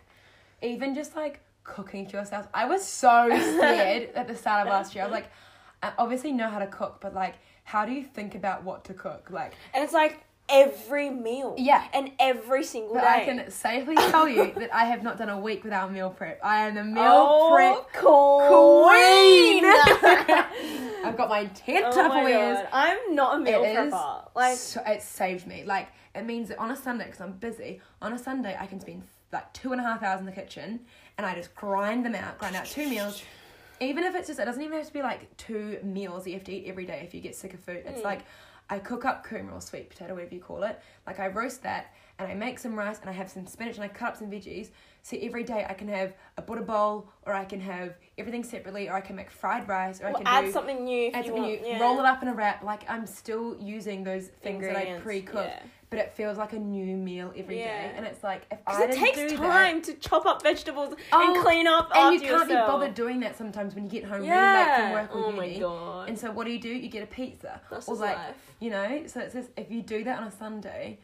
even 0.61 0.93
just 0.93 1.15
like 1.15 1.39
cooking 1.63 2.05
to 2.05 2.17
yourself. 2.17 2.47
I 2.53 2.65
was 2.65 2.85
so 2.85 3.27
scared 3.57 4.11
at 4.13 4.27
the 4.27 4.35
start 4.35 4.67
of 4.67 4.71
last 4.71 4.93
year. 4.93 5.05
I 5.05 5.07
was 5.07 5.13
like, 5.13 5.31
I 5.81 5.91
obviously 5.97 6.31
know 6.33 6.49
how 6.49 6.59
to 6.59 6.67
cook, 6.67 6.99
but 7.01 7.15
like, 7.15 7.33
how 7.63 7.83
do 7.83 7.93
you 7.93 8.03
think 8.03 8.35
about 8.35 8.63
what 8.63 8.83
to 8.85 8.93
cook? 8.93 9.29
Like, 9.31 9.53
And 9.73 9.83
it's 9.83 9.93
like 9.93 10.19
every 10.49 11.09
meal. 11.09 11.55
yeah. 11.57 11.85
And 11.93 12.11
every 12.19 12.63
single 12.63 12.95
But 12.95 13.01
day. 13.01 13.07
I 13.07 13.25
can 13.25 13.51
safely 13.51 13.95
tell 14.11 14.27
you 14.27 14.51
that 14.55 14.73
I 14.73 14.85
have 14.85 15.03
not 15.03 15.17
done 15.17 15.29
a 15.29 15.39
week 15.39 15.63
without 15.63 15.91
meal 15.91 16.09
prep. 16.09 16.39
I 16.43 16.67
am 16.67 16.75
the 16.75 16.83
meal 16.83 17.03
oh, 17.05 17.51
prep 17.55 17.93
queen. 18.01 19.65
I've 21.05 21.17
got 21.17 21.29
my 21.29 21.45
ten 21.53 21.83
oh 21.85 21.89
my 22.09 22.09
Tupperwares. 22.31 22.67
I'm 22.71 23.15
not 23.15 23.35
a 23.37 23.39
meal 23.39 23.63
It 23.63 23.75
prepper. 23.75 24.29
Like 24.35 24.57
so, 24.57 24.81
it 24.85 25.01
saved 25.01 25.47
me. 25.47 25.63
Like 25.65 25.89
it 26.15 26.25
means 26.25 26.49
that 26.49 26.59
on 26.59 26.71
a 26.71 26.75
Sunday, 26.75 27.05
because 27.05 27.21
I'm 27.21 27.33
busy, 27.33 27.81
on 28.01 28.13
a 28.13 28.17
Sunday 28.17 28.55
I 28.59 28.65
can 28.65 28.79
spend 28.79 29.03
like 29.31 29.51
two 29.53 29.71
and 29.71 29.81
a 29.81 29.83
half 29.83 30.03
hours 30.03 30.19
in 30.19 30.25
the 30.25 30.31
kitchen, 30.31 30.79
and 31.17 31.25
I 31.27 31.35
just 31.35 31.53
grind 31.55 32.05
them 32.05 32.15
out, 32.15 32.37
grind 32.39 32.55
out 32.55 32.65
two 32.65 32.87
meals. 32.89 33.21
Even 33.79 34.03
if 34.05 34.15
it's 34.15 34.27
just, 34.27 34.39
it 34.39 34.45
doesn't 34.45 34.61
even 34.63 34.75
have 34.77 34.87
to 34.87 34.93
be 34.93 35.03
like 35.03 35.35
two 35.37 35.77
meals 35.83 36.23
that 36.23 36.31
you 36.31 36.35
have 36.37 36.45
to 36.45 36.51
eat 36.51 36.65
every 36.67 36.85
day 36.85 37.01
if 37.05 37.13
you 37.13 37.21
get 37.21 37.35
sick 37.35 37.53
of 37.53 37.59
food. 37.59 37.83
It's 37.85 38.01
Mm. 38.01 38.05
like 38.05 38.21
I 38.69 38.79
cook 38.79 39.05
up 39.05 39.25
kumara 39.25 39.53
or 39.53 39.61
sweet 39.61 39.89
potato, 39.89 40.13
whatever 40.13 40.35
you 40.35 40.41
call 40.41 40.63
it. 40.63 40.79
Like 41.05 41.19
I 41.19 41.27
roast 41.27 41.63
that 41.63 41.93
and 42.19 42.29
I 42.29 42.33
make 42.33 42.59
some 42.59 42.77
rice 42.77 42.99
and 42.99 43.09
I 43.09 43.13
have 43.13 43.29
some 43.29 43.45
spinach 43.45 43.75
and 43.75 43.83
I 43.83 43.87
cut 43.87 44.09
up 44.09 44.17
some 44.17 44.29
veggies. 44.29 44.69
So 45.03 45.17
every 45.21 45.43
day 45.43 45.65
I 45.69 45.73
can 45.73 45.87
have 45.87 46.13
a 46.37 46.41
Buddha 46.41 46.61
bowl 46.61 47.07
or 47.25 47.33
I 47.33 47.45
can 47.45 47.61
have 47.61 47.95
everything 48.17 48.43
separately 48.43 48.89
or 48.89 48.95
I 48.95 49.01
can 49.01 49.15
make 49.15 49.31
fried 49.31 49.67
rice 49.67 50.01
or 50.01 50.07
I 50.07 50.13
can 50.13 50.27
add 50.27 50.45
do 50.45 50.51
something 50.51 50.83
new 50.83 51.11
add 51.11 51.25
you 51.25 51.31
something 51.31 51.43
want. 51.43 51.61
new, 51.61 51.69
yeah. 51.69 51.79
roll 51.81 51.99
it 51.99 52.05
up 52.05 52.21
in 52.21 52.27
a 52.27 52.33
wrap. 52.33 52.63
Like 52.63 52.89
I'm 52.89 53.05
still 53.05 53.55
using 53.59 54.03
those 54.03 54.27
things 54.41 54.63
that 54.63 54.75
I 54.75 54.99
pre 54.99 55.21
cook. 55.21 55.45
yeah. 55.47 55.61
But 55.89 55.99
it 55.99 56.11
feels 56.13 56.37
like 56.37 56.51
a 56.53 56.59
new 56.59 56.97
meal 56.97 57.31
every 57.37 57.55
day. 57.55 57.61
Yeah. 57.61 57.95
And 57.97 58.05
it's 58.05 58.23
like 58.23 58.41
if 58.51 58.59
Because 58.65 58.81
I 58.81 58.85
it 58.85 58.91
takes 58.91 59.33
time 59.33 59.81
to 59.83 59.93
chop 59.93 60.25
up 60.25 60.43
vegetables 60.43 60.93
Oh, 61.13 61.33
and 61.35 61.43
clean 61.45 61.65
up 61.67 61.89
and 61.95 61.97
after 61.97 62.13
you 62.13 62.19
can't 62.19 62.49
yourself. 62.49 62.67
be 62.67 62.71
bothered 62.71 62.93
doing 62.93 63.19
that 63.21 63.37
sometimes 63.37 63.73
when 63.73 63.85
you 63.85 63.89
get 63.89 64.03
home 64.03 64.23
yeah. 64.23 64.33
really 64.51 64.67
late 64.67 64.81
from 64.81 64.91
work 64.91 65.15
or 65.15 65.29
oh 65.29 65.31
my 65.37 65.45
uni. 65.45 65.59
god. 65.59 66.09
And 66.09 66.19
so 66.19 66.31
what 66.31 66.45
do 66.45 66.51
you 66.51 66.59
do? 66.59 66.69
You 66.69 66.89
get 66.89 67.03
a 67.03 67.07
pizza. 67.07 67.61
That's 67.71 67.87
or 67.87 67.95
like 67.95 68.17
life. 68.17 68.35
you 68.59 68.69
know, 68.69 69.03
so 69.07 69.21
it's 69.21 69.33
just 69.33 69.49
if 69.55 69.71
you 69.71 69.81
do 69.81 70.03
that 70.03 70.19
on 70.19 70.27
a 70.27 70.31
Sunday, 70.31 70.99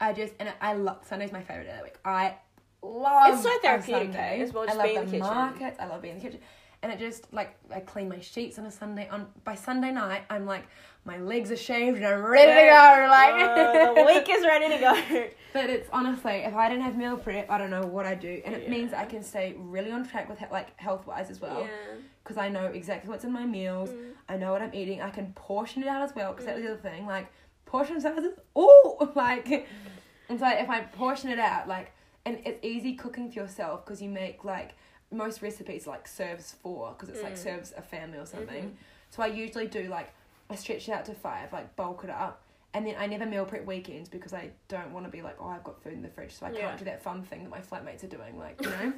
I 0.00 0.12
just 0.12 0.34
and 0.40 0.52
I 0.60 0.74
love 0.74 0.98
Sunday's 1.06 1.30
my 1.32 1.40
favorite 1.42 1.64
day 1.64 1.70
of 1.72 1.78
the 1.78 1.84
week. 1.84 1.98
I 2.04 2.34
love 2.82 3.32
It's 3.34 3.42
so 3.42 3.50
therapeutic, 3.62 4.12
Sunday. 4.12 4.40
as 4.42 4.52
well, 4.52 4.64
I 4.64 4.66
just 4.66 4.78
love 4.78 4.84
being 4.86 4.94
the 4.96 5.00
in 5.02 5.06
the 5.06 5.18
kitchen. 5.18 5.34
markets. 5.34 5.76
I 5.80 5.86
love 5.86 6.02
being 6.02 6.16
in 6.16 6.20
the 6.20 6.26
kitchen, 6.28 6.40
and 6.86 6.92
it 7.00 7.04
just 7.04 7.32
like 7.32 7.56
I 7.74 7.80
clean 7.80 8.08
my 8.08 8.20
sheets 8.20 8.58
on 8.60 8.66
a 8.66 8.70
Sunday. 8.70 9.08
On 9.08 9.26
by 9.42 9.56
Sunday 9.56 9.90
night, 9.90 10.22
I'm 10.30 10.46
like 10.46 10.64
my 11.04 11.18
legs 11.18 11.50
are 11.50 11.56
shaved 11.56 11.96
and 11.96 12.06
I'm 12.06 12.22
ready 12.24 12.52
to 12.52 12.68
go. 12.68 13.06
Like 13.10 13.34
Uh, 13.34 13.94
the 13.94 14.04
week 14.04 14.28
is 14.30 14.44
ready 14.44 14.68
to 14.68 14.78
go. 14.78 15.24
But 15.52 15.70
it's 15.70 15.88
honestly, 15.92 16.42
if 16.44 16.54
I 16.54 16.68
didn't 16.68 16.84
have 16.84 16.96
meal 16.98 17.16
prep, 17.16 17.50
I 17.50 17.56
don't 17.58 17.70
know 17.70 17.80
what 17.86 18.04
I'd 18.04 18.20
do, 18.20 18.42
and 18.44 18.54
it 18.54 18.64
Yeah. 18.64 18.70
means 18.70 18.92
I 18.92 19.06
can 19.06 19.22
stay 19.22 19.54
really 19.58 19.90
on 19.90 20.06
track 20.06 20.28
with 20.28 20.38
like 20.52 20.78
health 20.78 21.06
wise 21.06 21.30
as 21.30 21.40
well 21.40 21.60
yeah. 21.62 21.96
because 22.22 22.36
I 22.36 22.48
know 22.50 22.66
exactly 22.66 23.08
what's 23.10 23.24
in 23.24 23.32
my 23.32 23.46
meals. 23.46 23.90
Mm. 23.90 24.12
I 24.28 24.36
know 24.36 24.52
what 24.52 24.62
I'm 24.62 24.74
eating. 24.74 25.00
I 25.00 25.10
can 25.10 25.32
portion 25.32 25.82
it 25.82 25.88
out 25.88 26.02
as 26.02 26.14
well 26.14 26.32
because 26.32 26.46
that's 26.46 26.60
the 26.60 26.68
other 26.68 26.76
thing. 26.76 27.06
Like 27.06 27.26
portion 27.64 28.00
sizes, 28.00 28.34
oh, 28.54 29.10
like 29.16 29.66
and 30.28 30.38
so 30.38 30.46
if 30.48 30.68
I 30.68 30.80
portion 30.80 31.30
it 31.30 31.38
out, 31.38 31.66
like, 31.66 31.92
and 32.24 32.38
it's 32.44 32.60
easy 32.64 32.94
cooking 32.94 33.30
for 33.30 33.40
yourself 33.40 33.84
because 33.84 34.00
you 34.02 34.10
make 34.10 34.44
like 34.44 34.74
most 35.10 35.40
recipes 35.42 35.86
like 35.86 36.08
serves 36.08 36.52
four 36.62 36.90
because 36.92 37.08
it's 37.08 37.22
like 37.22 37.34
Mm. 37.34 37.38
serves 37.38 37.72
a 37.76 37.82
family 37.82 38.18
or 38.18 38.26
something. 38.26 38.70
Mhm. 38.70 38.74
So 39.10 39.22
I 39.22 39.26
usually 39.28 39.66
do 39.66 39.84
like 39.88 40.12
I 40.50 40.54
stretch 40.54 40.88
it 40.88 40.92
out 40.92 41.04
to 41.06 41.14
five, 41.14 41.52
like 41.52 41.74
bulk 41.76 42.04
it 42.04 42.10
up. 42.10 42.40
And 42.74 42.86
then 42.86 42.94
I 42.98 43.06
never 43.06 43.24
meal 43.26 43.44
prep 43.46 43.64
weekends 43.64 44.08
because 44.08 44.34
I 44.34 44.50
don't 44.68 44.92
want 44.92 45.06
to 45.06 45.10
be 45.10 45.22
like, 45.22 45.36
oh, 45.40 45.48
I've 45.48 45.64
got 45.64 45.82
food 45.82 45.94
in 45.94 46.02
the 46.02 46.08
fridge, 46.08 46.32
so 46.34 46.46
I 46.46 46.50
Yeah. 46.50 46.60
can't 46.60 46.78
do 46.78 46.84
that 46.84 47.02
fun 47.02 47.22
thing 47.22 47.42
that 47.44 47.50
my 47.50 47.60
flatmates 47.60 48.04
are 48.04 48.08
doing, 48.08 48.38
like 48.38 48.60
you 48.62 48.68
know. 48.70 48.92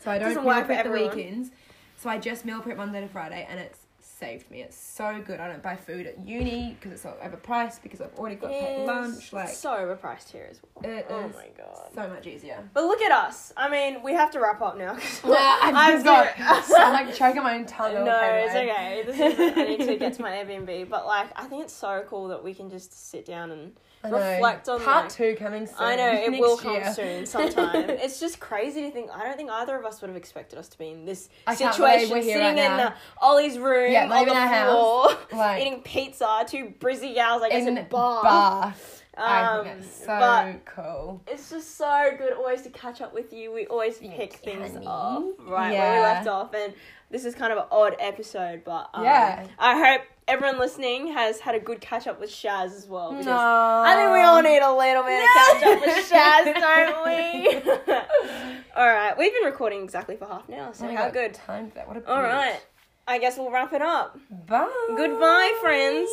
so 0.00 0.10
I 0.10 0.18
don't 0.18 0.28
Doesn't 0.28 0.42
meal 0.44 0.54
work 0.54 0.62
for 0.62 0.66
prep 0.74 0.84
the 0.84 0.90
everyone. 0.90 1.16
weekends. 1.16 1.50
So 1.96 2.10
I 2.10 2.18
just 2.18 2.44
meal 2.44 2.60
prep 2.60 2.76
Monday 2.76 3.00
to 3.00 3.08
Friday, 3.08 3.46
and 3.48 3.58
it's 3.60 3.85
saved 4.18 4.50
me. 4.50 4.62
It's 4.62 4.76
so 4.78 5.22
good. 5.24 5.40
I 5.40 5.48
don't 5.48 5.62
buy 5.62 5.76
food 5.76 6.06
at 6.06 6.18
uni 6.26 6.74
because 6.78 6.92
it's 6.92 7.02
so 7.02 7.14
overpriced 7.22 7.82
because 7.82 8.00
I've 8.00 8.14
already 8.14 8.36
got 8.36 8.50
packed 8.50 8.78
lunch. 8.80 9.32
Like 9.32 9.48
so 9.48 9.70
overpriced 9.70 10.30
here 10.32 10.48
as 10.50 10.60
well. 10.74 10.90
it 10.90 11.06
Oh 11.10 11.26
is 11.26 11.34
my 11.34 11.48
god. 11.56 11.88
so 11.94 12.08
much 12.08 12.26
easier. 12.26 12.58
But 12.72 12.84
look 12.84 13.00
at 13.02 13.12
us. 13.12 13.52
I 13.56 13.68
mean, 13.68 14.02
we 14.02 14.12
have 14.14 14.30
to 14.32 14.40
wrap 14.40 14.62
up 14.62 14.78
now. 14.78 14.96
Yeah, 15.24 15.58
I've 15.62 16.02
got. 16.04 16.28
I'm 16.38 16.92
like 17.06 17.14
choking 17.14 17.42
my 17.42 17.56
own 17.56 17.66
tongue. 17.66 17.92
no, 17.92 18.00
okay, 18.16 18.44
it's 18.44 18.54
okay. 18.54 19.02
This 19.06 19.38
is, 19.38 19.56
I 19.56 19.64
need 19.64 19.80
to 19.86 19.96
get 19.96 20.14
to 20.14 20.22
my 20.22 20.30
Airbnb, 20.32 20.88
but 20.88 21.06
like, 21.06 21.28
I 21.38 21.44
think 21.46 21.64
it's 21.64 21.74
so 21.74 22.04
cool 22.08 22.28
that 22.28 22.42
we 22.42 22.54
can 22.54 22.70
just 22.70 23.10
sit 23.10 23.26
down 23.26 23.50
and 23.50 23.72
reflect 24.04 24.68
on 24.68 24.80
part 24.80 25.04
like, 25.06 25.12
two 25.12 25.34
coming 25.36 25.66
soon. 25.66 25.76
I 25.80 25.96
know 25.96 26.12
it 26.12 26.30
will 26.38 26.56
come 26.56 26.74
year. 26.74 26.92
soon 26.94 27.26
sometime. 27.34 27.90
it's 27.90 28.20
just 28.20 28.38
crazy 28.38 28.82
to 28.82 28.90
think. 28.90 29.10
I 29.12 29.24
don't 29.24 29.36
think 29.36 29.50
either 29.50 29.76
of 29.76 29.84
us 29.84 30.00
would 30.00 30.08
have 30.08 30.16
expected 30.16 30.58
us 30.58 30.68
to 30.68 30.78
be 30.78 30.90
in 30.90 31.04
this 31.04 31.28
I 31.46 31.54
situation, 31.56 32.10
we're 32.10 32.22
here 32.22 32.34
sitting 32.36 32.56
right 32.56 32.70
in 32.70 32.76
now. 32.76 32.86
uh, 32.88 32.92
Ollie's 33.20 33.58
room 33.58 33.90
Yeah, 33.92 34.05
not 34.08 34.28
on 34.28 34.64
the 34.66 34.70
floor, 34.72 35.18
Like 35.38 35.62
eating 35.62 35.80
pizza, 35.82 36.44
two 36.46 36.72
brizzy 36.78 37.14
gals, 37.14 37.42
I 37.42 37.48
guess, 37.50 37.66
in 37.66 37.76
in. 37.78 37.86
Bath. 37.88 38.92
I 39.18 39.42
Um, 39.60 39.82
so 39.82 40.54
cool. 40.66 41.22
it's 41.26 41.48
just 41.48 41.78
so 41.78 42.10
good 42.18 42.34
always 42.34 42.60
to 42.62 42.68
catch 42.70 43.00
up 43.00 43.14
with 43.14 43.32
you. 43.32 43.50
We 43.50 43.66
always 43.66 43.96
pick 43.96 44.34
things 44.34 44.76
up 44.86 45.24
right 45.38 45.72
where 45.72 45.94
we 45.94 46.00
left 46.02 46.26
off, 46.28 46.52
and 46.52 46.74
this 47.10 47.24
is 47.24 47.34
kind 47.34 47.50
of 47.50 47.58
an 47.58 47.64
odd 47.70 47.96
episode, 47.98 48.62
but 48.64 48.90
um, 48.92 49.04
Yeah. 49.04 49.46
I 49.58 49.82
hope 49.82 50.02
everyone 50.28 50.58
listening 50.58 51.14
has 51.14 51.40
had 51.40 51.54
a 51.54 51.60
good 51.60 51.80
catch 51.80 52.06
up 52.06 52.20
with 52.20 52.28
Shaz 52.28 52.76
as 52.76 52.86
well. 52.88 53.12
Because 53.12 53.24
No. 53.24 53.32
I 53.38 53.94
think 53.94 54.12
we 54.12 54.20
all 54.20 54.42
need 54.42 54.58
a 54.58 54.74
little 54.74 55.02
bit 55.04 55.22
of 55.22 55.28
catch 55.34 55.62
up 55.62 55.80
with 55.80 56.10
Shaz, 56.10 56.54
don't 56.60 57.06
we? 57.06 57.94
all 58.76 58.86
right, 58.86 59.16
we've 59.16 59.32
been 59.32 59.44
recording 59.50 59.82
exactly 59.82 60.16
for 60.16 60.26
half 60.26 60.46
an 60.48 60.54
hour, 60.56 60.74
so 60.74 60.86
Oh 60.86 60.94
how 60.94 61.04
God, 61.04 61.12
good. 61.14 61.32
Time 61.34 61.68
for 61.70 61.76
that. 61.76 61.88
What 61.88 61.96
a 61.96 62.10
All 62.12 62.22
right, 62.22 62.60
I 63.08 63.18
guess 63.18 63.38
we'll 63.38 63.52
wrap 63.52 63.72
it 63.72 63.82
up. 63.82 64.18
Bye. 64.48 64.68
Goodbye, 64.96 65.52
friends. 65.60 66.10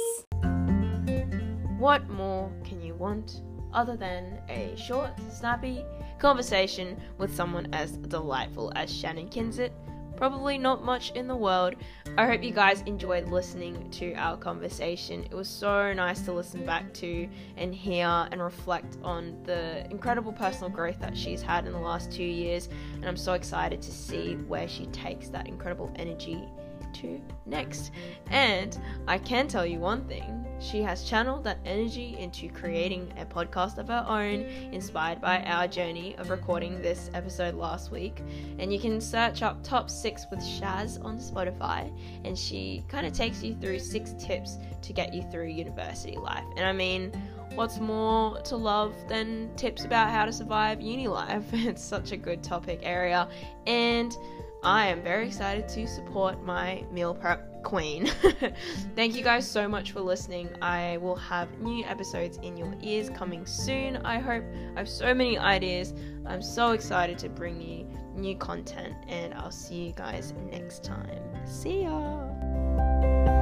What 1.79 2.07
more 2.07 2.51
can 2.63 2.83
you 2.83 2.93
want 2.93 3.41
other 3.73 3.97
than 3.97 4.37
a 4.47 4.75
short, 4.77 5.09
snappy 5.31 5.83
conversation 6.19 7.01
with 7.17 7.35
someone 7.35 7.67
as 7.73 7.97
delightful 7.97 8.71
as 8.75 8.95
Shannon 8.95 9.27
Kinsit? 9.29 9.71
Probably 10.17 10.59
not 10.59 10.85
much 10.85 11.11
in 11.13 11.27
the 11.27 11.35
world. 11.35 11.73
I 12.15 12.27
hope 12.27 12.43
you 12.43 12.51
guys 12.51 12.83
enjoyed 12.83 13.27
listening 13.27 13.89
to 13.89 14.13
our 14.13 14.37
conversation. 14.37 15.23
It 15.23 15.33
was 15.33 15.49
so 15.49 15.93
nice 15.93 16.21
to 16.21 16.31
listen 16.31 16.63
back 16.63 16.93
to 16.93 17.27
and 17.57 17.73
hear 17.73 18.05
and 18.31 18.39
reflect 18.39 18.99
on 19.03 19.41
the 19.45 19.89
incredible 19.89 20.31
personal 20.31 20.69
growth 20.69 20.99
that 20.99 21.17
she's 21.17 21.41
had 21.41 21.65
in 21.65 21.73
the 21.73 21.79
last 21.79 22.11
two 22.11 22.23
years. 22.23 22.69
And 22.93 23.05
I'm 23.05 23.17
so 23.17 23.33
excited 23.33 23.81
to 23.81 23.91
see 23.91 24.35
where 24.47 24.67
she 24.67 24.85
takes 24.87 25.29
that 25.29 25.47
incredible 25.47 25.91
energy 25.95 26.47
to 26.93 27.21
next. 27.45 27.91
And 28.29 28.77
I 29.07 29.17
can 29.17 29.47
tell 29.47 29.65
you 29.65 29.79
one 29.79 30.05
thing 30.07 30.43
she 30.63 30.81
has 30.81 31.03
channeled 31.03 31.43
that 31.43 31.59
energy 31.65 32.15
into 32.17 32.47
creating 32.47 33.11
a 33.17 33.25
podcast 33.25 33.77
of 33.77 33.89
her 33.89 34.05
own, 34.07 34.45
inspired 34.71 35.19
by 35.19 35.41
our 35.43 35.67
journey 35.67 36.15
of 36.17 36.29
recording 36.29 36.81
this 36.81 37.09
episode 37.13 37.55
last 37.55 37.91
week. 37.91 38.21
And 38.59 38.71
you 38.71 38.79
can 38.79 39.01
search 39.01 39.41
up 39.41 39.61
Top 39.61 39.89
6 39.89 40.27
with 40.31 40.39
Shaz 40.39 41.03
on 41.03 41.17
Spotify, 41.17 41.91
and 42.23 42.37
she 42.37 42.85
kind 42.87 43.05
of 43.05 43.11
takes 43.11 43.43
you 43.43 43.55
through 43.55 43.79
six 43.79 44.13
tips 44.17 44.57
to 44.81 44.93
get 44.93 45.13
you 45.13 45.23
through 45.23 45.47
university 45.47 46.15
life. 46.15 46.45
And 46.55 46.65
I 46.65 46.71
mean, 46.71 47.11
what's 47.55 47.79
more 47.79 48.39
to 48.41 48.55
love 48.55 48.95
than 49.09 49.53
tips 49.55 49.83
about 49.83 50.11
how 50.11 50.23
to 50.23 50.31
survive 50.31 50.79
uni 50.81 51.07
life? 51.07 51.43
It's 51.53 51.83
such 51.83 52.11
a 52.11 52.17
good 52.17 52.41
topic 52.41 52.79
area. 52.83 53.27
And 53.67 54.15
I 54.63 54.87
am 54.87 55.03
very 55.03 55.27
excited 55.27 55.67
to 55.69 55.87
support 55.87 56.41
my 56.43 56.85
meal 56.91 57.13
prep 57.13 57.63
queen. 57.63 58.07
Thank 58.95 59.15
you 59.15 59.23
guys 59.23 59.49
so 59.49 59.67
much 59.67 59.91
for 59.91 59.99
listening. 59.99 60.49
I 60.61 60.97
will 60.97 61.15
have 61.17 61.49
new 61.59 61.83
episodes 61.85 62.37
in 62.41 62.55
your 62.55 62.73
ears 62.81 63.09
coming 63.09 63.45
soon. 63.45 63.97
I 63.97 64.19
hope 64.19 64.43
I 64.75 64.79
have 64.79 64.89
so 64.89 65.13
many 65.13 65.37
ideas. 65.37 65.93
I'm 66.25 66.41
so 66.41 66.71
excited 66.71 67.17
to 67.19 67.29
bring 67.29 67.61
you 67.61 67.87
new 68.15 68.37
content, 68.37 68.95
and 69.07 69.33
I'll 69.33 69.51
see 69.51 69.87
you 69.87 69.93
guys 69.93 70.33
next 70.49 70.83
time. 70.83 71.21
See 71.45 71.83
ya. 71.83 73.41